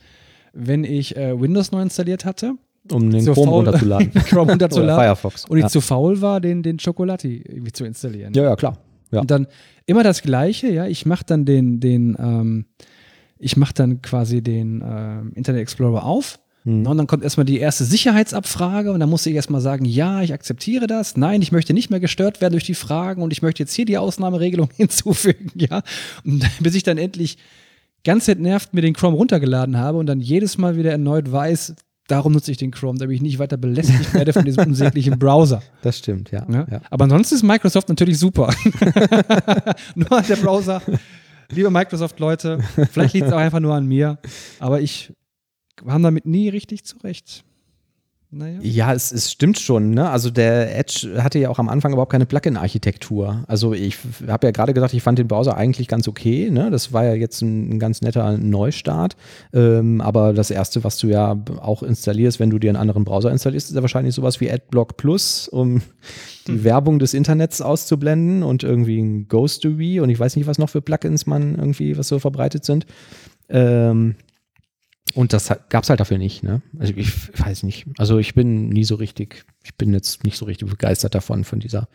[0.52, 2.54] wenn ich äh, Windows neu installiert hatte,
[2.92, 4.10] Um den Chrome faul- runterzuladen.
[4.28, 5.44] Chrome Oder runterzuladen Firefox.
[5.46, 5.68] und ich ja.
[5.68, 8.34] zu faul war, den, den Chocolati irgendwie zu installieren.
[8.34, 8.78] ja, ja, klar.
[9.10, 9.20] Ja.
[9.20, 9.46] Und dann
[9.86, 10.86] immer das Gleiche, ja.
[10.86, 12.66] Ich mache dann den, den, ähm,
[13.38, 16.40] ich mache dann quasi den ähm, Internet Explorer auf.
[16.64, 16.86] Hm.
[16.86, 20.32] Und dann kommt erstmal die erste Sicherheitsabfrage und dann muss ich erstmal sagen, ja, ich
[20.32, 21.16] akzeptiere das.
[21.16, 23.84] Nein, ich möchte nicht mehr gestört werden durch die Fragen und ich möchte jetzt hier
[23.84, 25.82] die Ausnahmeregelung hinzufügen, ja.
[26.24, 27.38] Und bis ich dann endlich
[28.04, 31.74] ganz entnervt mir den Chrome runtergeladen habe und dann jedes Mal wieder erneut weiß,
[32.08, 35.62] darum nutze ich den Chrome, damit ich nicht weiter belästigt werde von diesem unsäglichen Browser.
[35.82, 36.46] Das stimmt, ja.
[36.50, 36.66] Ja?
[36.70, 36.80] ja.
[36.90, 38.52] Aber ansonsten ist Microsoft natürlich super.
[39.94, 40.82] nur der Browser.
[41.50, 42.58] Liebe Microsoft-Leute,
[42.90, 44.18] vielleicht liegt es auch einfach nur an mir,
[44.58, 45.12] aber ich
[45.76, 47.44] kam damit nie richtig zurecht.
[48.36, 48.58] Naja.
[48.62, 49.90] Ja, es, es stimmt schon.
[49.90, 50.10] Ne?
[50.10, 53.44] Also der Edge hatte ja auch am Anfang überhaupt keine Plugin-Architektur.
[53.46, 56.50] Also ich habe ja gerade gesagt, ich fand den Browser eigentlich ganz okay.
[56.50, 56.68] Ne?
[56.72, 59.16] Das war ja jetzt ein, ein ganz netter Neustart.
[59.52, 63.30] Ähm, aber das Erste, was du ja auch installierst, wenn du dir einen anderen Browser
[63.30, 65.82] installierst, ist ja wahrscheinlich sowas wie AdBlock Plus, um
[66.48, 70.70] die Werbung des Internets auszublenden und irgendwie ein Ghostery und ich weiß nicht, was noch
[70.70, 72.84] für Plugins man irgendwie, was so verbreitet sind.
[73.48, 74.16] Ähm,
[75.14, 76.62] und das gab es halt dafür nicht, ne?
[76.78, 77.86] Also ich weiß nicht.
[77.98, 81.60] Also ich bin nie so richtig, ich bin jetzt nicht so richtig begeistert davon, von
[81.60, 81.88] dieser,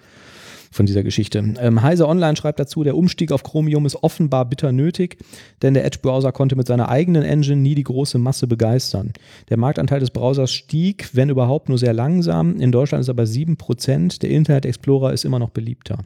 [0.71, 1.39] von dieser Geschichte.
[1.59, 5.17] Ähm, Heise Online schreibt dazu, der Umstieg auf Chromium ist offenbar bitter nötig,
[5.61, 9.11] denn der Edge-Browser konnte mit seiner eigenen Engine nie die große Masse begeistern.
[9.49, 12.59] Der Marktanteil des Browsers stieg, wenn überhaupt, nur sehr langsam.
[12.59, 14.19] In Deutschland ist er bei 7%.
[14.21, 15.99] Der Internet Explorer ist immer noch beliebter.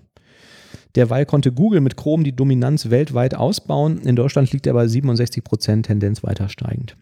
[0.95, 3.99] Derweil konnte Google mit Chrome die Dominanz weltweit ausbauen.
[3.99, 6.95] In Deutschland liegt er bei 67 Prozent, Tendenz weiter steigend.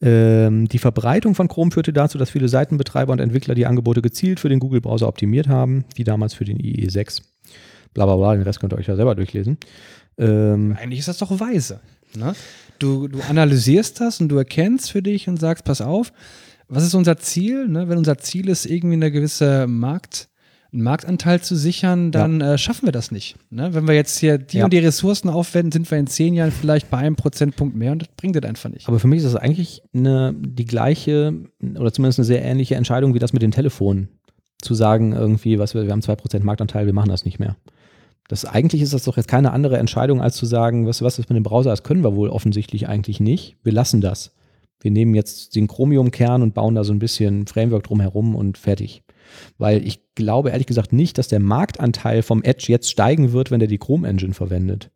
[0.00, 4.38] Ähm, die Verbreitung von Chrome führte dazu, dass viele Seitenbetreiber und Entwickler die Angebote gezielt
[4.38, 7.22] für den Google-Browser optimiert haben, wie damals für den IE6.
[7.94, 9.56] Bla bla bla, den Rest könnt ihr euch ja selber durchlesen.
[10.18, 11.80] Ähm, Eigentlich ist das doch weise.
[12.16, 12.34] Ne?
[12.78, 16.12] Du, du analysierst das und du erkennst für dich und sagst, pass auf,
[16.68, 17.68] was ist unser Ziel?
[17.68, 17.88] Ne?
[17.88, 20.28] Wenn unser Ziel ist, irgendwie eine gewisse Markt,
[20.74, 23.36] einen Marktanteil zu sichern, dann äh, schaffen wir das nicht.
[23.50, 23.72] Ne?
[23.72, 24.64] Wenn wir jetzt hier die Ja.
[24.64, 28.00] und die Ressourcen aufwenden, sind wir in zehn Jahren vielleicht bei einem Prozentpunkt mehr und
[28.02, 28.88] das bringt das einfach nicht.
[28.88, 31.32] Aber für mich ist das eigentlich eine, die gleiche
[31.78, 34.08] oder zumindest eine sehr ähnliche Entscheidung wie das mit den Telefonen.
[34.60, 37.56] Zu sagen, irgendwie, was wir, wir haben 2% Marktanteil, wir machen das nicht mehr.
[38.28, 41.28] Das, eigentlich ist das doch jetzt keine andere Entscheidung, als zu sagen, was, was ist
[41.28, 43.56] mit dem Browser, das können wir wohl offensichtlich eigentlich nicht.
[43.62, 44.34] Wir lassen das.
[44.80, 49.02] Wir nehmen jetzt den Chromium-Kern und bauen da so ein bisschen Framework drumherum und fertig.
[49.58, 53.60] Weil ich glaube ehrlich gesagt nicht, dass der Marktanteil vom Edge jetzt steigen wird, wenn
[53.60, 54.90] der die Chrome-Engine verwendet.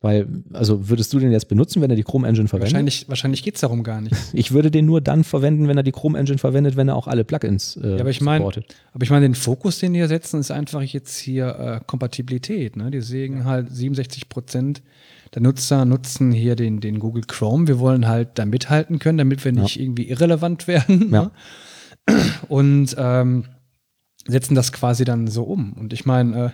[0.00, 2.74] Weil, also würdest du den jetzt benutzen, wenn er die Chrome-Engine verwendet?
[2.74, 4.14] Wahrscheinlich, wahrscheinlich geht es darum gar nicht.
[4.34, 7.24] Ich würde den nur dann verwenden, wenn er die Chrome-Engine verwendet, wenn er auch alle
[7.24, 8.66] Plugins äh, Ja, aber ich mein- supportet.
[8.92, 12.76] Aber ich meine, den Fokus, den die hier setzen, ist einfach jetzt hier äh, Kompatibilität.
[12.76, 12.90] Ne?
[12.90, 14.82] Die sägen halt 67 Prozent
[15.34, 17.66] der Nutzer nutzen hier den, den Google Chrome.
[17.66, 21.10] Wir wollen halt da mithalten können, damit wir nicht irgendwie irrelevant werden.
[21.12, 21.30] Ja.
[22.08, 22.20] Ne?
[22.48, 23.44] Und ähm,
[24.26, 25.72] setzen das quasi dann so um.
[25.72, 26.50] Und ich meine, äh,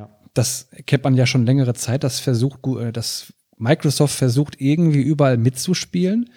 [0.00, 0.08] Ja.
[0.34, 5.36] das kennt man ja schon längere Zeit, dass versucht, äh, dass Microsoft versucht, irgendwie überall
[5.36, 6.30] mitzuspielen.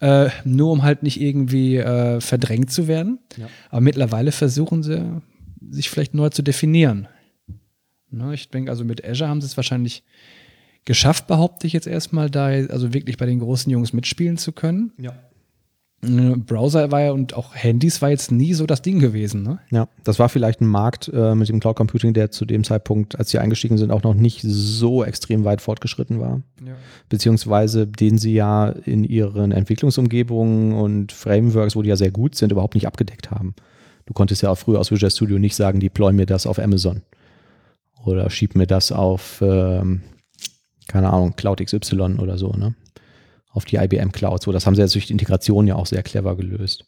[0.00, 3.18] Äh, nur um halt nicht irgendwie äh, verdrängt zu werden.
[3.36, 3.48] Ja.
[3.70, 5.20] Aber mittlerweile versuchen sie,
[5.70, 7.06] sich vielleicht neu zu definieren.
[8.10, 10.02] Ne, ich denke, also mit Azure haben sie es wahrscheinlich
[10.84, 14.92] geschafft, behaupte ich jetzt erstmal, da also wirklich bei den großen Jungs mitspielen zu können.
[14.98, 15.14] Ja.
[16.02, 19.42] Äh, Browser war ja und auch Handys war jetzt nie so das Ding gewesen.
[19.42, 19.58] Ne?
[19.70, 23.18] Ja, das war vielleicht ein Markt äh, mit dem Cloud Computing, der zu dem Zeitpunkt,
[23.18, 26.40] als sie eingestiegen sind, auch noch nicht so extrem weit fortgeschritten war.
[26.64, 26.72] Ja.
[27.08, 32.52] Beziehungsweise den sie ja in ihren Entwicklungsumgebungen und Frameworks, wo die ja sehr gut sind,
[32.52, 33.54] überhaupt nicht abgedeckt haben.
[34.06, 37.02] Du konntest ja auch früher aus Visual Studio nicht sagen, deploy mir das auf Amazon.
[38.04, 40.00] Oder schieb mir das auf, ähm,
[40.90, 42.74] keine Ahnung, Cloud XY oder so, ne?
[43.52, 44.42] Auf die IBM Cloud.
[44.42, 46.84] So, das haben sie jetzt durch die Integration ja auch sehr clever gelöst.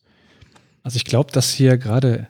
[0.83, 2.29] Also ich glaube, dass hier gerade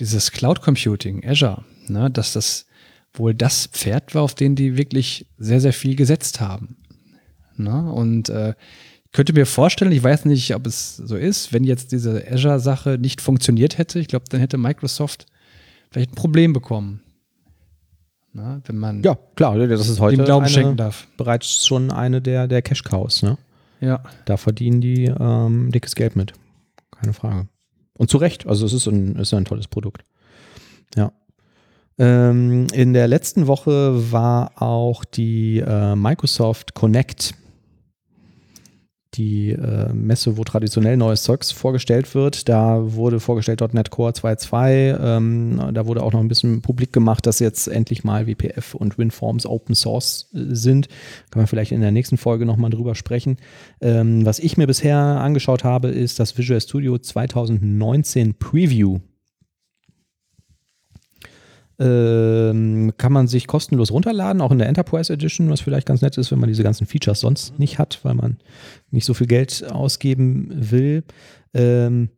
[0.00, 2.66] dieses Cloud Computing, Azure, ne, dass das
[3.12, 6.76] wohl das Pferd war, auf den die wirklich sehr, sehr viel gesetzt haben.
[7.56, 7.92] Ne?
[7.92, 8.54] Und äh,
[9.12, 13.20] könnte mir vorstellen, ich weiß nicht, ob es so ist, wenn jetzt diese Azure-Sache nicht
[13.20, 15.26] funktioniert hätte, ich glaube, dann hätte Microsoft
[15.90, 17.03] vielleicht ein Problem bekommen.
[18.36, 21.06] Na, wenn man ja, klar, das ist heute dem Glauben schenken darf.
[21.16, 23.22] bereits schon eine der, der Cash-Cows.
[23.22, 23.38] Ne?
[23.80, 24.02] Ja.
[24.24, 26.32] Da verdienen die ähm, dickes Geld mit.
[26.90, 27.46] Keine Frage.
[27.96, 28.46] Und zu Recht.
[28.48, 30.04] Also es ist ein, ist ein tolles Produkt.
[30.96, 31.12] Ja.
[31.96, 37.34] Ähm, in der letzten Woche war auch die äh, Microsoft Connect
[39.16, 42.48] die äh, Messe, wo traditionell neues Zeugs vorgestellt wird.
[42.48, 44.98] Da wurde vorgestellt .NET Core 2.2.
[45.00, 48.98] Ähm, da wurde auch noch ein bisschen publik gemacht, dass jetzt endlich mal WPF und
[48.98, 50.88] WinForms Open Source äh, sind.
[51.30, 53.36] Kann man vielleicht in der nächsten Folge nochmal drüber sprechen.
[53.80, 59.00] Ähm, was ich mir bisher angeschaut habe, ist das Visual Studio 2019 Preview.
[61.78, 66.16] Ähm, kann man sich kostenlos runterladen, auch in der Enterprise Edition, was vielleicht ganz nett
[66.16, 68.36] ist, wenn man diese ganzen Features sonst nicht hat, weil man
[68.90, 71.02] nicht so viel Geld ausgeben will.
[71.52, 72.10] Ähm,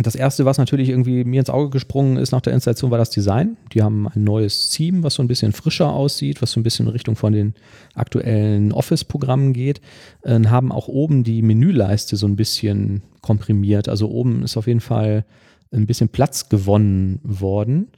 [0.00, 3.10] das erste, was natürlich irgendwie mir ins Auge gesprungen ist nach der Installation, war das
[3.10, 3.56] Design.
[3.72, 6.86] Die haben ein neues Theme, was so ein bisschen frischer aussieht, was so ein bisschen
[6.86, 7.54] in Richtung von den
[7.94, 9.80] aktuellen Office-Programmen geht.
[10.22, 13.88] Äh, haben auch oben die Menüleiste so ein bisschen komprimiert.
[13.88, 15.24] Also oben ist auf jeden Fall
[15.72, 17.88] ein bisschen Platz gewonnen worden.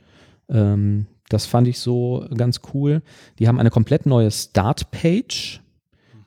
[0.50, 3.02] Ähm, das fand ich so ganz cool.
[3.38, 5.60] Die haben eine komplett neue Start-Page.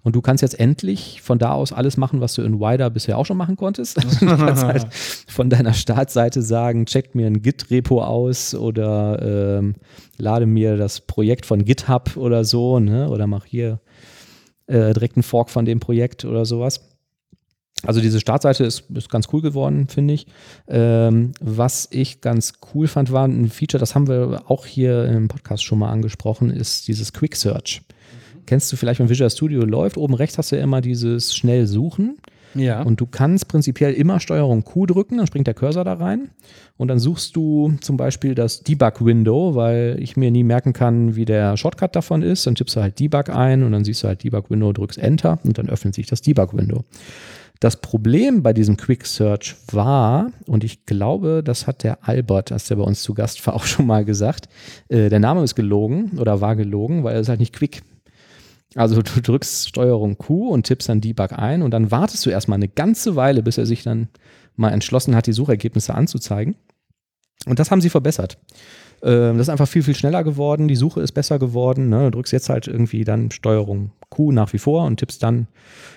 [0.01, 3.17] Und du kannst jetzt endlich von da aus alles machen, was du in Wider bisher
[3.17, 3.97] auch schon machen konntest.
[4.21, 9.75] du kannst halt von deiner Startseite sagen, check mir ein Git-Repo aus oder ähm,
[10.17, 13.09] lade mir das Projekt von GitHub oder so, ne?
[13.09, 13.79] oder mach hier
[14.67, 16.92] äh, direkt einen Fork von dem Projekt oder sowas.
[17.85, 20.27] Also diese Startseite ist, ist ganz cool geworden, finde ich.
[20.67, 25.27] Ähm, was ich ganz cool fand, war ein Feature, das haben wir auch hier im
[25.27, 27.81] Podcast schon mal angesprochen, ist dieses Quick Search.
[27.81, 28.45] Mhm.
[28.45, 31.67] Kennst du vielleicht, wenn Visual Studio läuft, oben rechts hast du ja immer dieses schnell
[31.67, 32.17] suchen.
[32.55, 32.83] Ja.
[32.83, 36.29] Und du kannst prinzipiell immer Steuerung Q drücken, dann springt der Cursor da rein.
[36.77, 41.25] Und dann suchst du zum Beispiel das Debug-Window, weil ich mir nie merken kann, wie
[41.25, 42.47] der Shortcut davon ist.
[42.47, 45.57] Dann tippst du halt Debug ein und dann siehst du halt Debug-Window, drückst Enter und
[45.57, 46.83] dann öffnet sich das Debug-Window.
[47.59, 52.67] Das Problem bei diesem Quick Search war, und ich glaube, das hat der Albert, als
[52.67, 54.49] der bei uns zu Gast war, auch schon mal gesagt,
[54.89, 57.83] äh, der Name ist gelogen oder war gelogen, weil er ist halt nicht quick.
[58.75, 62.57] Also du drückst Steuerung Q und tippst dann Debug ein und dann wartest du erstmal
[62.57, 64.09] eine ganze Weile, bis er sich dann
[64.55, 66.55] mal entschlossen hat, die Suchergebnisse anzuzeigen.
[67.45, 68.37] Und das haben sie verbessert.
[69.01, 70.67] Ähm, das ist einfach viel, viel schneller geworden.
[70.67, 71.89] Die Suche ist besser geworden.
[71.89, 72.05] Ne?
[72.05, 75.47] Du drückst jetzt halt irgendwie dann Steuerung Q nach wie vor und tippst dann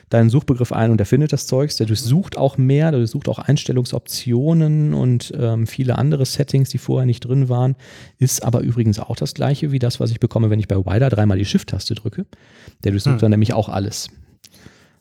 [0.09, 1.77] deinen Suchbegriff ein und er findet das Zeugs.
[1.77, 7.07] Der durchsucht auch mehr, der durchsucht auch Einstellungsoptionen und ähm, viele andere Settings, die vorher
[7.07, 7.77] nicht drin waren.
[8.19, 11.09] Ist aber übrigens auch das gleiche wie das, was ich bekomme, wenn ich bei Wider
[11.09, 12.27] dreimal die Shift-Taste drücke.
[12.85, 13.21] Der durchsucht hm.
[13.21, 14.09] dann nämlich auch alles.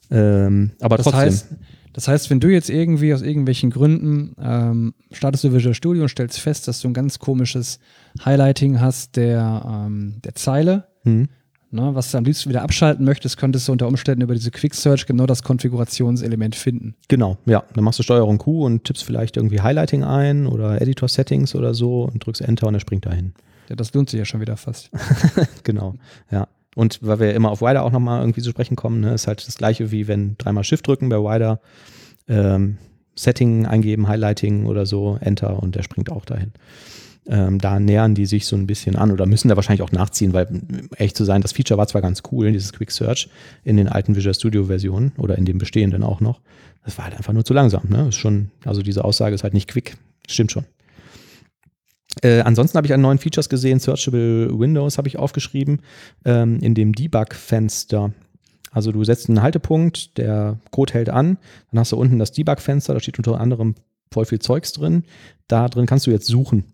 [0.09, 1.21] Ähm, aber das trotzdem.
[1.21, 1.47] Heißt,
[1.93, 6.09] das heißt, wenn du jetzt irgendwie aus irgendwelchen Gründen ähm, startest du Visual Studio und
[6.09, 7.79] stellst fest, dass du ein ganz komisches
[8.25, 11.29] Highlighting hast der, ähm, der Zeile, hm.
[11.75, 14.73] Ne, was du am liebsten wieder abschalten möchtest, könntest du unter Umständen über diese Quick
[14.73, 16.95] Search genau das Konfigurationselement finden.
[17.07, 17.63] Genau, ja.
[17.73, 21.73] Dann machst du Steuerung Q und tippst vielleicht irgendwie Highlighting ein oder Editor Settings oder
[21.73, 23.33] so und drückst Enter und er springt dahin.
[23.69, 24.89] Ja, das lohnt sich ja schon wieder fast.
[25.63, 25.95] genau,
[26.31, 26.47] ja.
[26.75, 29.47] Und weil wir immer auf Wider auch nochmal irgendwie zu sprechen kommen, ne, ist halt
[29.47, 31.61] das gleiche wie wenn dreimal Shift drücken bei Wider,
[32.27, 32.77] ähm,
[33.15, 36.51] Setting eingeben, Highlighting oder so, Enter und der springt auch dahin.
[37.27, 40.33] Ähm, da nähern die sich so ein bisschen an oder müssen da wahrscheinlich auch nachziehen,
[40.33, 40.47] weil
[40.97, 43.29] echt zu sein, das Feature war zwar ganz cool, dieses Quick Search
[43.63, 46.41] in den alten Visual Studio Versionen oder in den bestehenden auch noch.
[46.83, 47.83] Das war halt einfach nur zu langsam.
[47.89, 48.09] Ne?
[48.09, 49.97] Ist schon, also diese Aussage ist halt nicht quick.
[50.27, 50.65] Stimmt schon.
[52.21, 53.79] Äh, ansonsten habe ich an neuen Features gesehen.
[53.79, 55.81] Searchable Windows habe ich aufgeschrieben
[56.25, 58.13] ähm, in dem Debug-Fenster.
[58.71, 61.37] Also du setzt einen Haltepunkt, der Code hält an,
[61.71, 63.75] dann hast du unten das Debug-Fenster, da steht unter anderem
[64.11, 65.03] voll viel Zeugs drin.
[65.47, 66.65] Da drin kannst du jetzt suchen.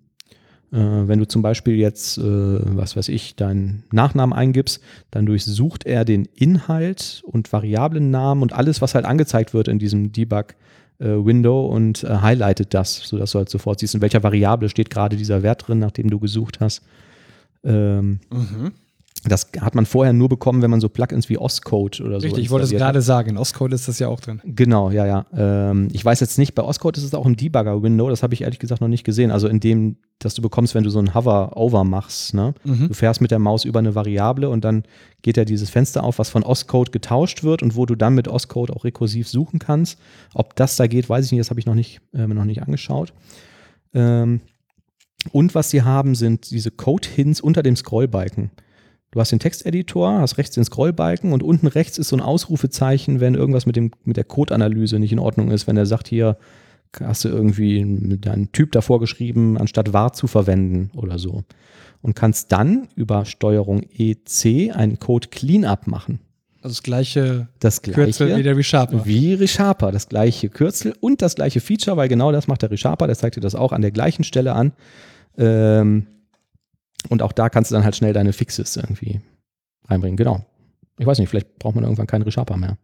[0.72, 5.86] Äh, wenn du zum Beispiel jetzt, äh, was weiß ich, deinen Nachnamen eingibst, dann durchsucht
[5.86, 11.67] er den Inhalt und Variablennamen und alles, was halt angezeigt wird in diesem Debug-Fenster äh,
[11.74, 15.67] und highlightet das, sodass du halt sofort siehst, in welcher Variable steht gerade dieser Wert
[15.67, 16.84] drin, nachdem du gesucht hast.
[17.63, 18.72] Ähm, mhm.
[19.24, 22.26] Das hat man vorher nur bekommen, wenn man so Plugins wie Oscode oder so.
[22.26, 22.80] Richtig, ich wollte es hat.
[22.80, 23.30] gerade sagen.
[23.30, 24.41] In Oscode ist das ja auch drin.
[24.43, 25.26] Genau, ja, ja.
[25.36, 28.41] Ähm, ich weiß jetzt nicht, bei Oscode ist es auch im Debugger-Window, das habe ich
[28.41, 29.30] ehrlich gesagt noch nicht gesehen.
[29.30, 32.34] Also in dem, dass du bekommst, wenn du so ein Hover-Over machst.
[32.34, 32.55] Ne?
[32.63, 32.88] Mhm.
[32.88, 34.84] Du fährst mit der Maus über eine Variable und dann
[35.22, 38.28] geht ja dieses Fenster auf, was von Oscode getauscht wird und wo du dann mit
[38.28, 39.99] Oscode auch rekursiv suchen kannst.
[40.34, 42.45] Ob das da geht, weiß ich nicht, das habe ich noch nicht, äh, mir noch
[42.45, 43.13] nicht angeschaut.
[43.93, 44.41] Ähm,
[45.32, 48.49] und was sie haben, sind diese Code-Hints unter dem Scrollbalken.
[49.12, 53.20] Du hast den Texteditor, hast rechts den Scrollbalken und unten rechts ist so ein Ausrufezeichen,
[53.20, 55.68] wenn irgendwas mit, dem, mit der Code-Analyse nicht in Ordnung ist.
[55.68, 56.38] Wenn er sagt, hier
[56.99, 61.43] hast du irgendwie mit deinem Typ davor geschrieben, anstatt var zu verwenden oder so.
[62.01, 66.22] Und kannst dann über Steuerung EC einen Code Cleanup machen.
[66.62, 69.05] Also das gleiche Das Kürzel gleiche wie der ReSharper.
[69.05, 73.07] wie ReSharper, das gleiche Kürzel und das gleiche Feature, weil genau das macht der ReSharper,
[73.07, 74.72] der zeigt dir das auch an der gleichen Stelle an.
[75.38, 76.07] Ähm,
[77.10, 79.22] und auch da kannst du dann halt schnell deine Fixes irgendwie
[79.88, 80.18] reinbringen.
[80.18, 80.45] Genau.
[80.97, 82.78] Ich weiß nicht, vielleicht braucht man irgendwann keinen ReSharper mehr.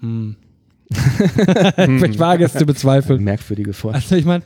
[0.00, 0.36] Hm.
[0.90, 3.24] ich wage es zu bezweifeln.
[3.24, 3.94] Merkwürdige Vor.
[3.94, 4.44] Also ich meine,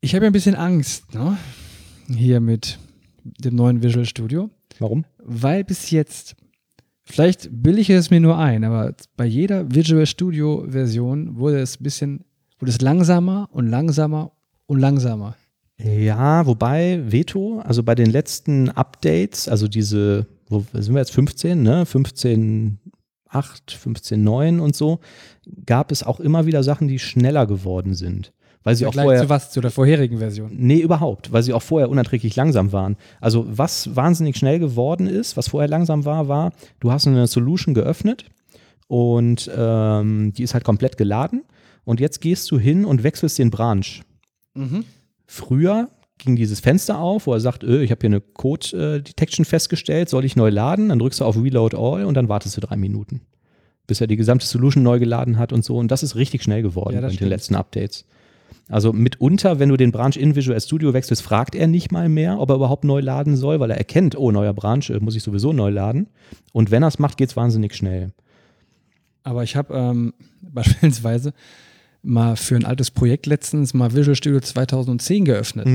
[0.00, 1.36] ich habe ja ein bisschen Angst, ne?
[2.08, 2.78] Hier mit
[3.24, 5.04] dem neuen Visual Studio, Warum?
[5.18, 6.36] weil bis jetzt,
[7.02, 11.80] vielleicht bilde ich es mir nur ein, aber bei jeder Visual Studio Version wurde es
[11.80, 12.24] ein bisschen,
[12.58, 14.32] wurde es langsamer und langsamer
[14.66, 15.36] und langsamer.
[15.78, 21.62] Ja, wobei Veto, also bei den letzten Updates, also diese, wo sind wir jetzt 15,
[21.62, 21.84] ne?
[21.84, 22.78] 15
[23.34, 25.00] 8, 15 9 und so,
[25.66, 28.32] gab es auch immer wieder Sachen, die schneller geworden sind.
[28.62, 29.20] Weil sie auch vorher.
[29.20, 29.50] zu was?
[29.50, 30.50] Zu der vorherigen Version.
[30.54, 32.96] Nee, überhaupt, weil sie auch vorher unerträglich langsam waren.
[33.20, 37.74] Also was wahnsinnig schnell geworden ist, was vorher langsam war, war, du hast eine Solution
[37.74, 38.24] geöffnet
[38.86, 41.42] und ähm, die ist halt komplett geladen
[41.84, 43.84] und jetzt gehst du hin und wechselst den Branch.
[44.54, 44.84] Mhm.
[45.26, 50.08] Früher ging dieses Fenster auf, wo er sagt, öh, ich habe hier eine Code-Detection festgestellt,
[50.08, 50.88] soll ich neu laden?
[50.88, 53.22] Dann drückst du auf Reload All und dann wartest du drei Minuten,
[53.86, 55.76] bis er die gesamte Solution neu geladen hat und so.
[55.76, 58.04] Und das ist richtig schnell geworden Ja, in den letzten Updates.
[58.68, 62.38] Also mitunter, wenn du den Branch in Visual Studio wechselst, fragt er nicht mal mehr,
[62.40, 65.22] ob er überhaupt neu laden soll, weil er erkennt, oh, neuer Branch, äh, muss ich
[65.22, 66.08] sowieso neu laden.
[66.52, 68.12] Und wenn er es macht, geht es wahnsinnig schnell.
[69.22, 71.34] Aber ich habe ähm, beispielsweise
[72.04, 75.66] mal für ein altes Projekt letztens mal Visual Studio 2010 geöffnet.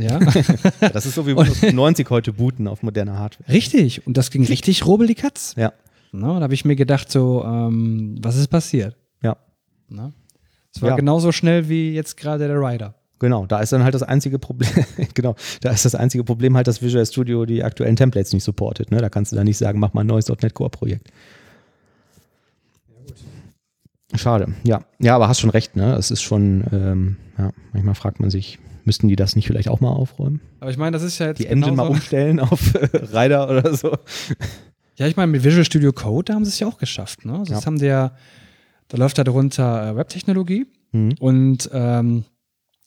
[0.00, 0.18] Ja,
[0.92, 3.52] Das ist so wie Windows 90 heute booten auf moderner Hardware.
[3.52, 4.06] richtig.
[4.06, 5.54] Und das ging richtig rubbel die Katz.
[5.56, 5.72] Ja,
[6.12, 8.96] Na, und da habe ich mir gedacht, so, ähm, was ist passiert?
[9.22, 9.36] ja.
[9.88, 10.12] Na?
[10.74, 10.96] Es war Ja.
[10.96, 12.94] genauso schnell wie jetzt gerade der Rider.
[13.18, 14.70] Genau, da ist dann halt das einzige Problem,
[15.14, 18.90] genau, da ist das einzige Problem halt, dass Visual Studio die aktuellen Templates nicht supportet.
[18.90, 18.98] Ne?
[18.98, 21.08] Da kannst du dann nicht sagen, mach mal ein neues .NET Core Projekt.
[24.14, 24.80] Schade, ja.
[24.98, 25.94] Ja, aber hast schon recht, ne?
[25.94, 29.80] Es ist schon, ähm, ja, manchmal fragt man sich, müssten die das nicht vielleicht auch
[29.80, 30.40] mal aufräumen?
[30.58, 33.74] Aber ich meine, das ist ja jetzt Die Engine mal umstellen auf äh, Rider oder
[33.74, 33.96] so.
[34.96, 37.24] Ja, ich meine, mit Visual Studio Code, da haben sie es ja auch geschafft.
[37.24, 37.32] Ne?
[37.32, 37.66] Also Das Ja.
[37.66, 38.12] haben die ja,
[38.88, 41.14] da läuft da drunter äh, Webtechnologie Mhm.
[41.20, 42.24] und ähm,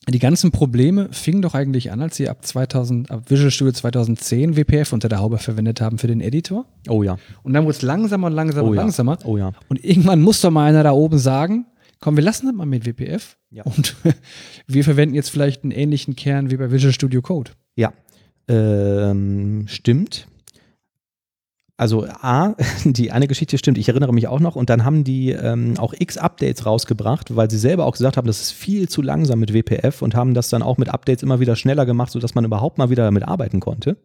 [0.10, 4.58] die ganzen Probleme fingen doch eigentlich an, als sie ab 2000, ab Visual Studio 2010
[4.58, 6.66] WPF unter der Haube verwendet haben für den Editor.
[6.90, 8.82] Oh ja, Und dann wurde es langsamer und langsamer oh und ja.
[8.82, 9.18] langsamer.
[9.24, 9.54] Oh ja.
[9.70, 11.66] Und irgendwann muss doch mal einer da oben sagen,
[12.00, 13.38] komm, wir lassen das mal mit WPF.
[13.50, 13.64] Ja.
[13.64, 13.96] Und
[14.68, 17.52] wir verwenden jetzt vielleicht einen ähnlichen Kern wie bei Visual Studio Code.
[17.76, 17.94] Ja,
[18.48, 20.28] ähm, stimmt.
[21.84, 22.56] Also A,
[22.86, 24.56] die eine Geschichte stimmt, ich erinnere mich auch noch.
[24.56, 28.26] Und dann haben die ähm, auch x Updates rausgebracht, weil sie selber auch gesagt haben,
[28.26, 31.42] das ist viel zu langsam mit WPF und haben das dann auch mit Updates immer
[31.42, 33.98] wieder schneller gemacht, sodass man überhaupt mal wieder damit arbeiten konnte.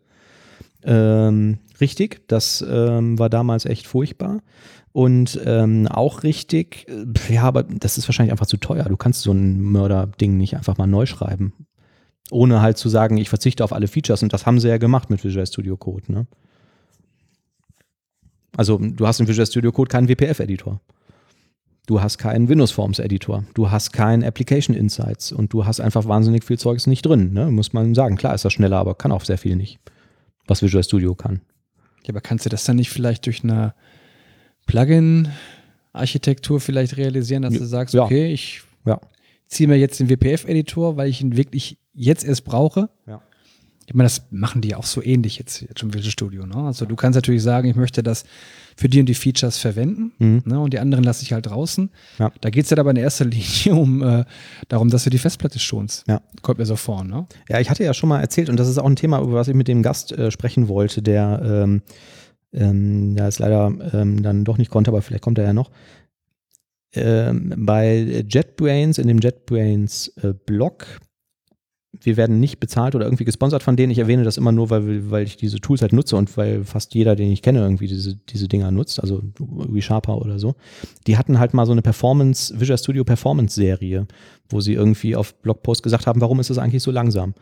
[0.82, 4.40] Ähm, richtig, das ähm, war damals echt furchtbar.
[4.90, 8.86] Und ähm, auch richtig, äh, ja, aber das ist wahrscheinlich einfach zu teuer.
[8.86, 11.52] Du kannst so ein Mörder-Ding nicht einfach mal neu schreiben
[12.30, 14.22] ohne halt zu sagen, ich verzichte auf alle Features.
[14.22, 16.12] Und das haben sie ja gemacht mit Visual Studio Code.
[16.12, 16.26] Ne?
[18.58, 20.80] Also du hast in Visual Studio Code keinen WPF-Editor.
[21.86, 23.44] Du hast keinen Windows Forms-Editor.
[23.54, 25.30] Du hast keinen Application Insights.
[25.30, 27.32] Und du hast einfach wahnsinnig viel Zeugs nicht drin.
[27.32, 27.50] Ne?
[27.52, 28.16] Muss man sagen.
[28.16, 29.78] Klar ist das schneller, aber kann auch sehr viel nicht.
[30.48, 31.40] Was Visual Studio kann.
[32.02, 33.74] Ja, aber kannst du das dann nicht vielleicht durch eine
[34.66, 38.02] Plugin-Architektur vielleicht realisieren, dass du sagst, Ja.
[38.04, 39.00] okay, ich Ja.
[39.46, 42.88] ziehe mir jetzt den WPF-Editor, weil ich ihn wirklich jetzt erst brauche.
[43.06, 43.22] Ja.
[43.88, 46.44] Ich meine, das machen die ja auch so ähnlich jetzt, jetzt schon Visual Studio.
[46.44, 46.56] Ne?
[46.56, 48.24] Also du kannst natürlich sagen, ich möchte das
[48.76, 50.42] für die und die Features verwenden Mhm.
[50.44, 50.60] ne?
[50.60, 51.88] und die anderen lasse ich halt draußen.
[52.18, 52.30] Ja.
[52.42, 54.24] Da geht es dann aber in erster Linie um äh,
[54.68, 56.06] darum, dass du die Festplatte schonst.
[56.06, 56.20] Ja.
[56.42, 57.02] Kommt mir so vor.
[57.02, 57.26] Ne?
[57.48, 59.48] Ja, ich hatte ja schon mal erzählt, und das ist auch ein Thema, über was
[59.48, 61.80] ich mit dem Gast äh, sprechen wollte, der ähm,
[62.52, 65.70] ähm, ja, es leider ähm, dann doch nicht konnte, aber vielleicht kommt er ja noch.
[66.94, 70.86] Ähm, bei JetBrains, in dem JetBrains äh, Blog,
[71.92, 73.90] wir werden nicht bezahlt oder irgendwie gesponsert von denen.
[73.90, 76.94] Ich erwähne das immer nur, weil, weil ich diese Tools halt nutze und weil fast
[76.94, 80.54] jeder, den ich kenne, irgendwie diese, diese Dinger nutzt, also wie Sharper oder so.
[81.06, 84.06] Die hatten halt mal so eine Performance, Visual Studio Performance Serie,
[84.50, 87.34] wo sie irgendwie auf Blogpost gesagt haben, warum ist das eigentlich so langsam?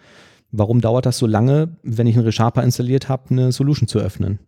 [0.53, 4.39] Warum dauert das so lange, wenn ich einen ReSharper installiert habe, eine Solution zu öffnen?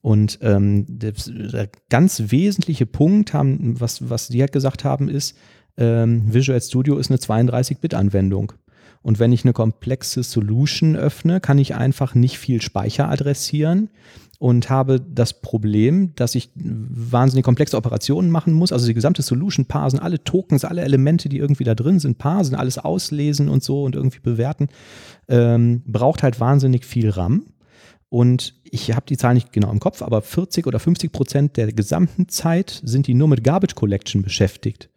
[0.00, 5.36] Und ähm, der, der ganz wesentliche Punkt, haben, was, was die halt gesagt haben, ist,
[5.76, 8.52] ähm, Visual Studio ist eine 32-Bit-Anwendung.
[9.02, 13.90] Und wenn ich eine komplexe Solution öffne, kann ich einfach nicht viel Speicher adressieren
[14.38, 19.66] und habe das Problem, dass ich wahnsinnig komplexe Operationen machen muss, also die gesamte Solution
[19.66, 23.82] parsen, alle Tokens, alle Elemente, die irgendwie da drin sind, parsen, alles auslesen und so
[23.82, 24.68] und irgendwie bewerten,
[25.28, 27.46] ähm, braucht halt wahnsinnig viel RAM.
[28.10, 31.72] Und ich habe die Zahl nicht genau im Kopf, aber 40 oder 50 Prozent der
[31.72, 34.88] gesamten Zeit sind die nur mit Garbage Collection beschäftigt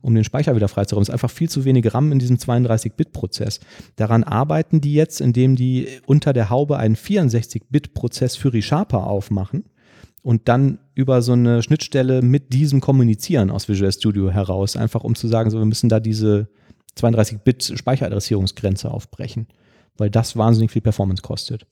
[0.00, 1.02] um den Speicher wieder freizuräumen.
[1.02, 3.60] Es ist einfach viel zu wenig RAM in diesem 32-Bit-Prozess.
[3.96, 9.64] Daran arbeiten die jetzt, indem die unter der Haube einen 64-Bit-Prozess für ReSharper aufmachen
[10.22, 15.14] und dann über so eine Schnittstelle mit diesem kommunizieren aus Visual Studio heraus, einfach um
[15.14, 16.48] zu sagen, so wir müssen da diese
[16.98, 19.46] 32-Bit Speicheradressierungsgrenze aufbrechen,
[19.96, 21.66] weil das wahnsinnig viel Performance kostet.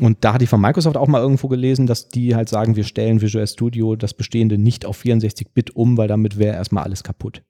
[0.00, 2.84] Und da hatte ich von Microsoft auch mal irgendwo gelesen, dass die halt sagen, wir
[2.84, 7.42] stellen Visual Studio das bestehende nicht auf 64-Bit um, weil damit wäre erstmal alles kaputt.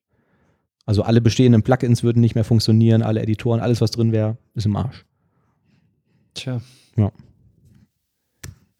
[0.84, 4.66] Also alle bestehenden Plugins würden nicht mehr funktionieren, alle Editoren, alles was drin wäre, ist
[4.66, 5.04] im Arsch.
[6.34, 6.60] Tja.
[6.96, 7.12] Ja.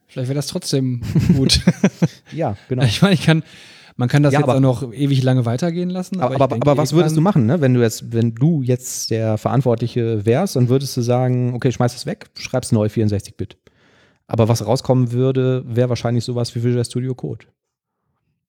[0.08, 1.00] Vielleicht wäre das trotzdem
[1.36, 1.60] gut.
[2.32, 2.82] ja, genau.
[2.82, 3.44] Ich meine, ich kann,
[4.02, 6.20] man kann das Ja, jetzt aber- auch noch ewig lange weitergehen lassen.
[6.20, 7.60] Aber, aber, denke, aber was würdest du machen, ne?
[7.60, 11.94] wenn du jetzt, wenn du jetzt der Verantwortliche wärst, dann würdest du sagen, okay, schmeiß
[11.94, 13.58] es weg, schreib's neu 64-Bit.
[14.26, 17.46] Aber was rauskommen würde, wäre wahrscheinlich sowas wie Visual Studio Code.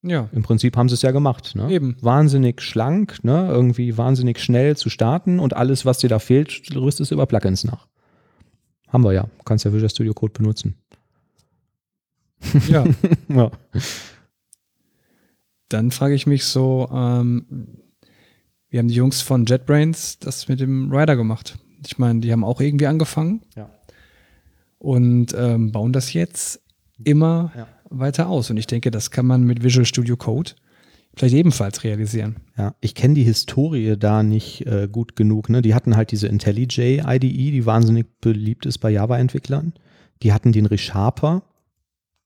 [0.02, 1.54] Ja, Im Prinzip haben sie es ja gemacht.
[1.56, 1.70] Ne?
[1.70, 1.98] Eben.
[2.02, 3.48] Wahnsinnig schlank, ne?
[3.48, 7.64] irgendwie wahnsinnig schnell zu starten und alles, was dir da fehlt, rüstest du über Plugins
[7.64, 7.86] nach.
[8.88, 9.22] Haben wir ja.
[9.24, 10.74] Du kannst ja Visual Studio Code benutzen.
[12.70, 12.86] ja.
[13.30, 13.52] Ja.
[15.74, 17.46] Dann frage ich mich so, ähm,
[18.70, 21.58] wie haben die Jungs von JetBrains das mit dem Rider gemacht?
[21.86, 23.70] Ich meine, die haben auch irgendwie angefangen Ja.
[24.78, 26.62] und ähm, bauen das jetzt
[27.04, 27.68] immer Ja.
[27.90, 28.50] weiter aus.
[28.50, 30.52] Und ich denke, das kann man mit Visual Studio Code
[31.16, 32.38] vielleicht ebenfalls realisieren.
[32.58, 35.50] Ja, ich kenne die Historie da nicht äh, gut genug.
[35.50, 35.62] Ne?
[35.62, 39.74] Die hatten halt diese IntelliJ IDE, die wahnsinnig beliebt ist bei Java-Entwicklern.
[40.24, 41.44] Die hatten den ReSharper,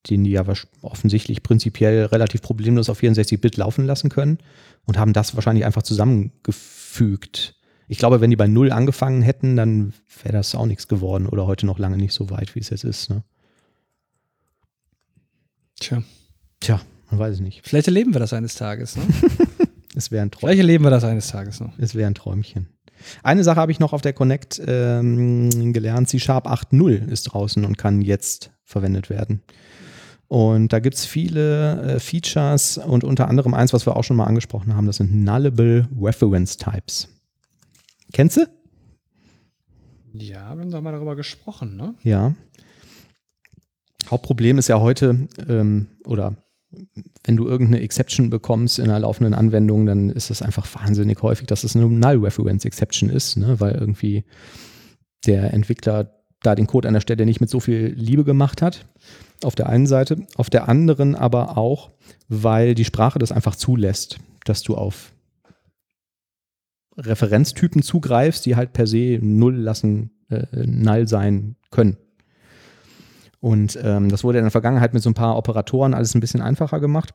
[0.07, 0.43] den die ja
[0.81, 4.39] offensichtlich prinzipiell relativ problemlos auf 64-Bit laufen lassen können
[4.85, 7.55] und haben das wahrscheinlich einfach zusammengefügt.
[7.88, 9.93] Ich glaube, wenn die bei Null angefangen hätten, dann
[10.23, 12.84] wäre das auch nichts geworden oder heute noch lange nicht so weit, wie es jetzt
[12.84, 13.09] ist.
[13.09, 13.23] Ne?
[15.79, 16.03] Tja,
[16.59, 16.81] Tja,
[17.11, 17.61] man weiß es nicht.
[17.67, 18.95] vielleicht erleben wir das eines Tages.
[18.97, 19.03] Ne?
[19.95, 20.41] Es wäre ein Traum.
[20.41, 21.73] vielleicht erleben wir das eines Tages noch.
[21.79, 22.67] Es wäre ein Träumchen.
[23.23, 26.07] Eine Sache habe ich noch auf der Connect ähm, gelernt.
[26.07, 29.41] C-Sharp 8.0 ist draußen und kann jetzt verwendet werden.
[30.28, 34.18] Und da gibt es viele äh, Features und unter anderem eins, was wir auch schon
[34.18, 37.08] mal angesprochen haben, das sind Nullable Reference Types.
[38.12, 38.41] Kennst du?
[40.14, 41.94] Ja, wir haben doch mal darüber gesprochen, ne?
[42.04, 42.36] Ja.
[44.10, 46.36] Hauptproblem ist ja heute, ähm, oder
[47.24, 51.48] wenn du irgendeine Exception bekommst in einer laufenden Anwendung, dann ist es einfach wahnsinnig häufig,
[51.48, 53.60] dass es eine Null Reference Exception ist, ne?
[53.60, 54.26] weil irgendwie
[55.26, 58.85] der Entwickler da den Code an der Stelle nicht mit so viel Liebe gemacht hat.
[59.43, 61.91] Auf der einen Seite, auf der anderen aber auch,
[62.27, 65.14] weil die Sprache das einfach zulässt, dass du auf
[66.97, 71.97] Referenztypen zugreifst, die halt per se null lassen, äh, null sein können.
[73.39, 76.41] Und ähm, das wurde in der Vergangenheit mit so ein paar Operatoren alles ein bisschen
[76.41, 77.14] einfacher gemacht.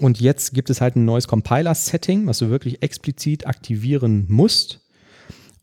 [0.00, 4.80] Und jetzt gibt es halt ein neues Compiler-Setting, was du wirklich explizit aktivieren musst.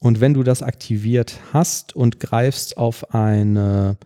[0.03, 3.97] Und wenn du das aktiviert hast und greifst auf eine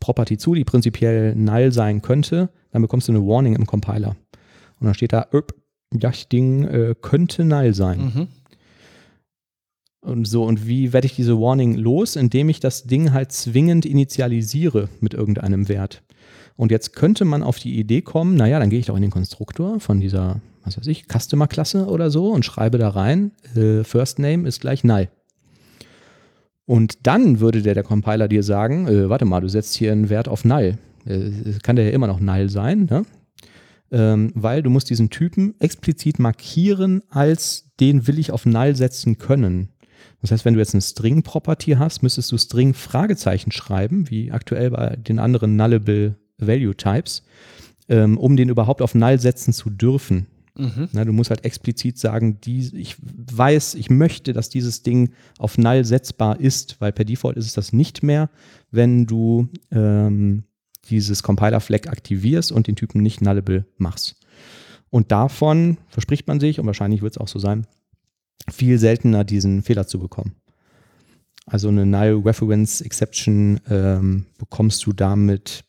[0.00, 4.16] Property zu, die prinzipiell null sein könnte, dann bekommst du eine Warning im Compiler.
[4.80, 5.54] Und dann steht da, "Öp,
[5.92, 8.00] das Ding äh, könnte null sein.
[8.00, 8.28] Mhm.
[10.00, 12.16] Und so, und wie werde ich diese Warning los?
[12.16, 16.02] Indem ich das Ding halt zwingend initialisiere mit irgendeinem Wert.
[16.56, 19.10] Und jetzt könnte man auf die Idee kommen, naja, dann gehe ich doch in den
[19.10, 24.18] Konstruktor von dieser, was weiß ich, Customer-Klasse oder so und schreibe da rein, äh, First
[24.18, 25.08] Name ist gleich null.
[26.66, 30.08] Und dann würde der, der Compiler dir sagen, äh, warte mal, du setzt hier einen
[30.08, 30.78] Wert auf null.
[31.04, 31.30] Äh,
[31.62, 33.04] kann der ja immer noch null sein, ne?
[33.92, 39.18] ähm, weil du musst diesen Typen explizit markieren, als den will ich auf null setzen
[39.18, 39.68] können.
[40.20, 44.70] Das heißt, wenn du jetzt eine String-Property hast, müsstest du String Fragezeichen schreiben, wie aktuell
[44.70, 47.24] bei den anderen Nullable Value Types,
[47.90, 50.26] ähm, um den überhaupt auf null setzen zu dürfen.
[50.56, 50.88] Mhm.
[50.92, 55.58] Na, du musst halt explizit sagen, die, ich weiß, ich möchte, dass dieses Ding auf
[55.58, 58.30] null setzbar ist, weil per Default ist es das nicht mehr,
[58.70, 60.44] wenn du ähm,
[60.88, 64.16] dieses Compiler-Flag aktivierst und den Typen nicht nullable machst.
[64.90, 67.66] Und davon verspricht man sich, und wahrscheinlich wird es auch so sein,
[68.48, 70.36] viel seltener diesen Fehler zu bekommen.
[71.46, 75.64] Also eine Null Reference Exception ähm, bekommst du damit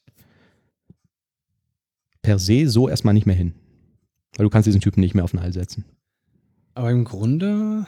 [2.21, 3.53] per se so erstmal nicht mehr hin.
[4.35, 5.85] Weil du kannst diesen Typen nicht mehr auf Null setzen.
[6.73, 7.85] Aber im Grunde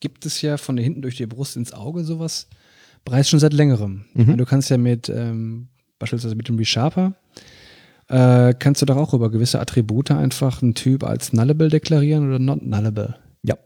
[0.00, 2.48] gibt es ja von hinten durch die Brust ins Auge sowas
[3.04, 4.04] bereits schon seit längerem.
[4.14, 4.36] Mhm.
[4.36, 7.14] Du kannst ja mit ähm, beispielsweise mit dem Resharper
[8.08, 12.38] äh, kannst du doch auch über gewisse Attribute einfach einen Typ als nullable deklarieren oder
[12.38, 13.16] not nullable.
[13.42, 13.56] Ja,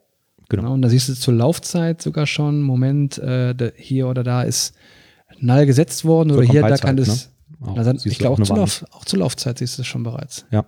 [0.49, 0.63] genau.
[0.63, 0.75] genau.
[0.75, 4.75] Und da siehst du zur Laufzeit sogar schon, Moment, äh, hier oder da ist
[5.39, 7.31] null gesetzt worden oder hier, da kann es.
[7.61, 7.97] Ne?
[8.05, 10.45] Ich glaube, auch, Lauf, auch, zur Laufzeit siehst du es schon bereits.
[10.51, 10.65] Ja.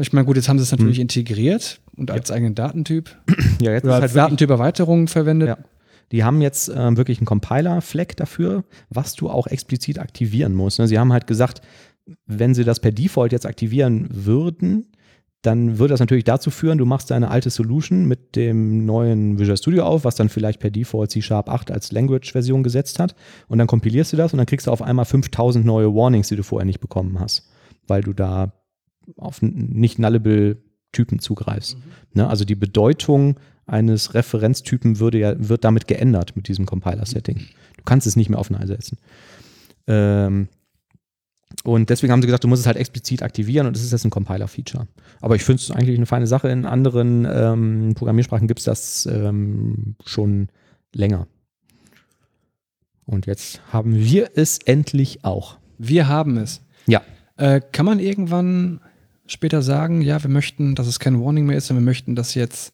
[0.00, 1.02] Ich meine, gut, jetzt haben sie es natürlich hm.
[1.02, 2.36] integriert und als ja.
[2.36, 3.16] eigenen Datentyp.
[3.60, 5.48] Ja, jetzt oder als halt Datentyp-Erweiterung verwendet.
[5.48, 5.58] Ja.
[6.12, 10.78] Die haben jetzt äh, wirklich einen Compiler-Flag dafür, was du auch explizit aktivieren musst.
[10.78, 10.86] Ne?
[10.86, 11.60] Sie haben halt gesagt,
[12.26, 14.86] wenn sie das per Default jetzt aktivieren würden,
[15.42, 19.56] dann würde das natürlich dazu führen, du machst deine alte Solution mit dem neuen Visual
[19.56, 23.14] Studio auf, was dann vielleicht per Default C Sharp 8 als Language-Version gesetzt hat.
[23.46, 26.36] Und dann kompilierst du das und dann kriegst du auf einmal 5000 neue Warnings, die
[26.36, 27.48] du vorher nicht bekommen hast,
[27.86, 28.52] weil du da
[29.16, 30.58] auf nicht nullable
[30.92, 31.76] Typen zugreifst.
[31.76, 31.82] Mhm.
[32.14, 32.28] Ne?
[32.28, 37.36] Also die Bedeutung eines Referenztypen würde ja, wird damit geändert mit diesem Compiler-Setting.
[37.76, 38.98] Du kannst es nicht mehr auf Null setzen.
[39.86, 40.48] Ähm,
[41.64, 44.04] und deswegen haben sie gesagt, du musst es halt explizit aktivieren und das ist jetzt
[44.04, 44.86] ein Compiler-Feature.
[45.20, 46.48] Aber ich finde es eigentlich eine feine Sache.
[46.48, 50.48] In anderen ähm, Programmiersprachen gibt es das ähm, schon
[50.94, 51.26] länger.
[53.04, 55.58] Und jetzt haben wir es endlich auch.
[55.78, 56.60] Wir haben es.
[56.86, 57.02] Ja.
[57.36, 58.80] Äh, kann man irgendwann
[59.28, 62.34] später sagen, ja, wir möchten, dass es kein Warning mehr ist, sondern wir möchten das
[62.34, 62.72] jetzt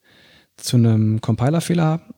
[0.56, 2.14] zu einem Compiler-Fehler haben?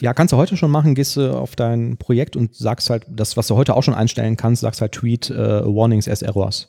[0.00, 3.36] Ja, kannst du heute schon machen, gehst du auf dein Projekt und sagst halt, das,
[3.36, 6.68] was du heute auch schon einstellen kannst, sagst halt Tweet äh, Warnings as Errors.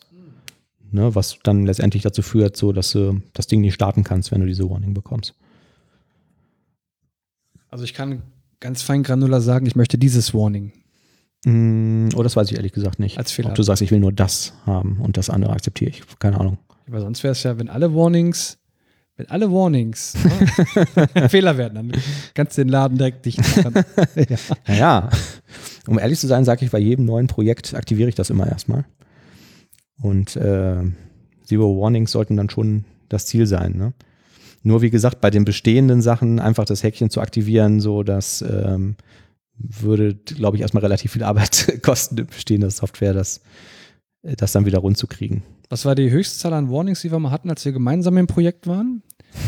[0.92, 4.42] Ne, was dann letztendlich dazu führt, so dass du das Ding nicht starten kannst, wenn
[4.42, 5.36] du diese Warning bekommst.
[7.70, 8.24] Also ich kann
[8.60, 10.74] ganz fein granular sagen, ich möchte dieses Warning.
[11.46, 13.18] Mm, oh, das weiß ich ehrlich gesagt nicht.
[13.18, 13.50] Als Fehler.
[13.50, 16.04] Ob du sagst, ich will nur das haben und das andere akzeptiere ich.
[16.20, 16.58] Keine Ahnung.
[16.88, 18.58] Aber sonst wäre es ja, wenn alle Warnings,
[19.16, 20.16] wenn alle Warnings
[21.16, 22.02] ne, Fehler werden, dann
[22.34, 23.74] kannst du den Laden direkt dicht machen.
[24.16, 24.38] ja.
[24.68, 25.10] Naja,
[25.88, 28.86] um ehrlich zu sein, sage ich, bei jedem neuen Projekt aktiviere ich das immer erstmal.
[30.02, 30.82] Und äh,
[31.44, 33.78] Zero Warnings sollten dann schon das Ziel sein.
[33.78, 33.94] Ne?
[34.64, 38.96] Nur wie gesagt, bei den bestehenden Sachen einfach das Häkchen zu aktivieren, so dass ähm,
[39.58, 43.42] würde, glaube ich, erstmal relativ viel Arbeit kosten, bestehende Software, das,
[44.24, 45.44] das dann wieder rund zu kriegen.
[45.72, 48.68] Was war die Höchstzahl an Warnings, die wir mal hatten, als wir gemeinsam im Projekt
[48.68, 49.04] waren?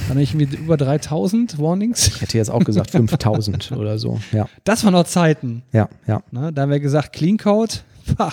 [0.07, 2.07] Dann irgendwie über 3000 Warnings.
[2.07, 4.21] Ich hätte jetzt auch gesagt 5000 oder so.
[4.31, 4.47] Ja.
[4.63, 5.63] Das waren noch Zeiten.
[5.73, 6.23] Ja, ja.
[6.31, 7.73] Na, da haben wir gesagt, Clean Code.
[8.15, 8.31] Pah.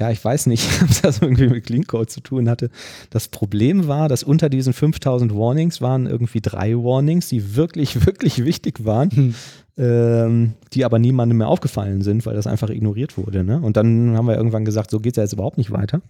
[0.00, 2.70] Ja, ich weiß nicht, ob das irgendwie mit Clean Code zu tun hatte.
[3.10, 8.44] Das Problem war, dass unter diesen 5000 Warnings waren irgendwie drei Warnings, die wirklich, wirklich
[8.44, 9.10] wichtig waren.
[9.10, 9.34] Hm
[9.80, 13.42] ähm, die aber niemandem mehr aufgefallen sind, weil das einfach ignoriert wurde.
[13.42, 13.60] Ne?
[13.62, 16.02] Und dann haben wir irgendwann gesagt, so geht es ja jetzt überhaupt nicht weiter.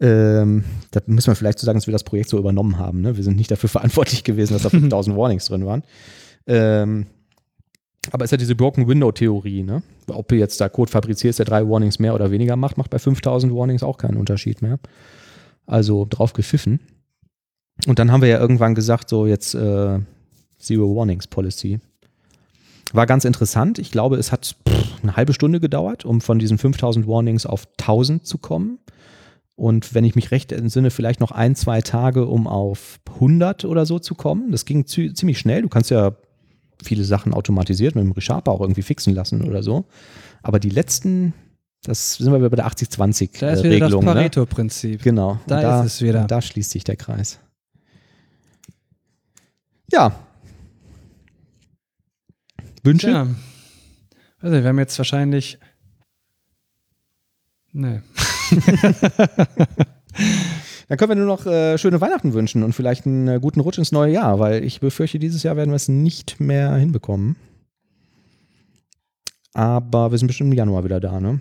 [0.00, 3.00] Ähm, da müssen wir vielleicht so sagen, dass wir das Projekt so übernommen haben.
[3.00, 3.16] Ne?
[3.16, 5.84] Wir sind nicht dafür verantwortlich gewesen, dass da 5000 Warnings drin waren.
[6.46, 7.06] Ähm,
[8.10, 9.62] aber es ist ja diese Broken Window Theorie.
[9.62, 9.82] Ne?
[10.08, 12.98] Ob du jetzt da Code fabrizierst, der drei Warnings mehr oder weniger macht, macht bei
[12.98, 14.78] 5000 Warnings auch keinen Unterschied mehr.
[15.66, 16.80] Also drauf gepfiffen.
[17.86, 19.98] Und dann haben wir ja irgendwann gesagt, so jetzt äh,
[20.58, 21.80] Zero Warnings Policy.
[22.92, 23.78] War ganz interessant.
[23.78, 24.56] Ich glaube, es hat
[25.02, 28.78] eine halbe Stunde gedauert, um von diesen 5000 Warnings auf 1000 zu kommen.
[29.54, 33.86] Und wenn ich mich recht entsinne, vielleicht noch ein, zwei Tage, um auf 100 oder
[33.86, 34.50] so zu kommen.
[34.52, 35.62] Das ging ziemlich schnell.
[35.62, 36.12] Du kannst ja
[36.82, 39.86] viele Sachen automatisiert mit dem ReSharper auch irgendwie fixen lassen oder so.
[40.42, 41.34] Aber die letzten,
[41.82, 43.40] das sind wir bei der 80-20-Regelung.
[43.40, 44.06] Da ist wieder das ne?
[44.06, 45.00] Pareto-Prinzip.
[45.00, 45.04] Ne?
[45.04, 45.40] Genau.
[45.46, 46.24] Da, da, ist es wieder.
[46.24, 47.40] Da schließt sich der Kreis.
[49.90, 50.12] Ja,
[52.82, 53.10] Wünsche?
[53.10, 53.26] Ja.
[54.40, 55.58] Also, wir haben jetzt wahrscheinlich.
[57.72, 58.00] Nee.
[60.88, 63.78] Dann können wir nur noch äh, schöne Weihnachten wünschen und vielleicht einen äh, guten Rutsch
[63.78, 67.36] ins neue Jahr, weil ich befürchte, dieses Jahr werden wir es nicht mehr hinbekommen.
[69.52, 71.40] Aber wir sind bestimmt im Januar wieder da, ne?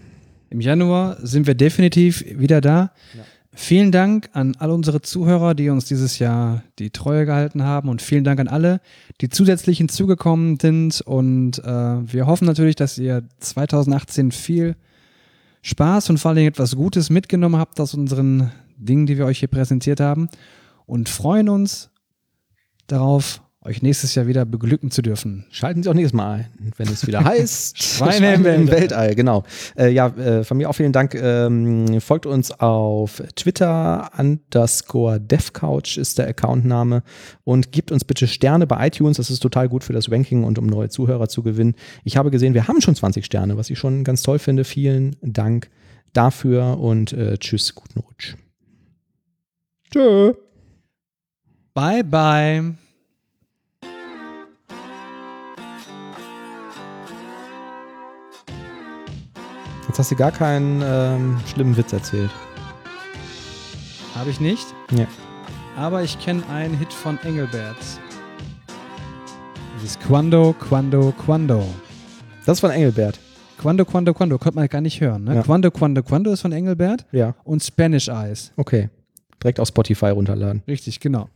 [0.50, 2.92] Im Januar sind wir definitiv wieder da.
[3.16, 3.24] Ja.
[3.54, 8.02] Vielen Dank an all unsere Zuhörer, die uns dieses Jahr die Treue gehalten haben und
[8.02, 8.82] vielen Dank an alle,
[9.20, 14.76] die zusätzlich hinzugekommen sind und äh, wir hoffen natürlich, dass ihr 2018 viel
[15.64, 19.50] Spaß und vor allem etwas Gutes mitgenommen habt aus unseren Dingen, die wir euch hier
[19.50, 20.30] präsentiert haben
[20.86, 21.90] und freuen uns
[22.88, 25.46] darauf, euch nächstes Jahr wieder beglücken zu dürfen.
[25.52, 29.14] Schalten Sie auch nächstes Mal ein, wenn es wieder heißt Schweine im Weltall.
[29.14, 29.44] Genau.
[29.78, 31.16] Äh, ja, äh, von mir auch vielen Dank.
[31.16, 37.04] Ähm, folgt uns auf Twitter, underscore devcouch ist der Accountname
[37.44, 39.18] und gebt uns bitte Sterne bei iTunes.
[39.18, 41.76] Das ist total gut für das Ranking und um neue Zuhörer zu gewinnen.
[42.06, 44.64] Ich habe gesehen, wir haben schon 20 Sterne, was ich schon ganz toll finde.
[44.64, 45.70] Vielen Dank
[46.14, 48.36] dafür und äh, tschüss, guten Rutsch.
[49.92, 50.34] Tschö.
[51.74, 52.76] Bye, bye.
[59.88, 62.30] Jetzt hast du gar keinen ähm, schlimmen Witz erzählt.
[64.16, 64.66] Habe ich nicht.
[64.92, 65.08] Ja.
[65.78, 67.78] Aber ich kenne einen Hit von Engelbert.
[69.76, 71.64] Das ist Quando, Quando, Quando.
[72.46, 73.20] Das ist von Engelbert.
[73.62, 74.38] Quando, Quando, Quando.
[74.38, 75.24] Konnte man gar nicht hören.
[75.24, 75.36] Ne?
[75.36, 75.44] Ja.
[75.44, 77.36] Quando, Quando, Quando ist von Engelbert Ja.
[77.44, 78.52] und Spanish Eyes.
[78.58, 78.90] Okay.
[79.44, 80.64] Direkt auf Spotify runterladen.
[80.68, 81.30] Richtig, genau.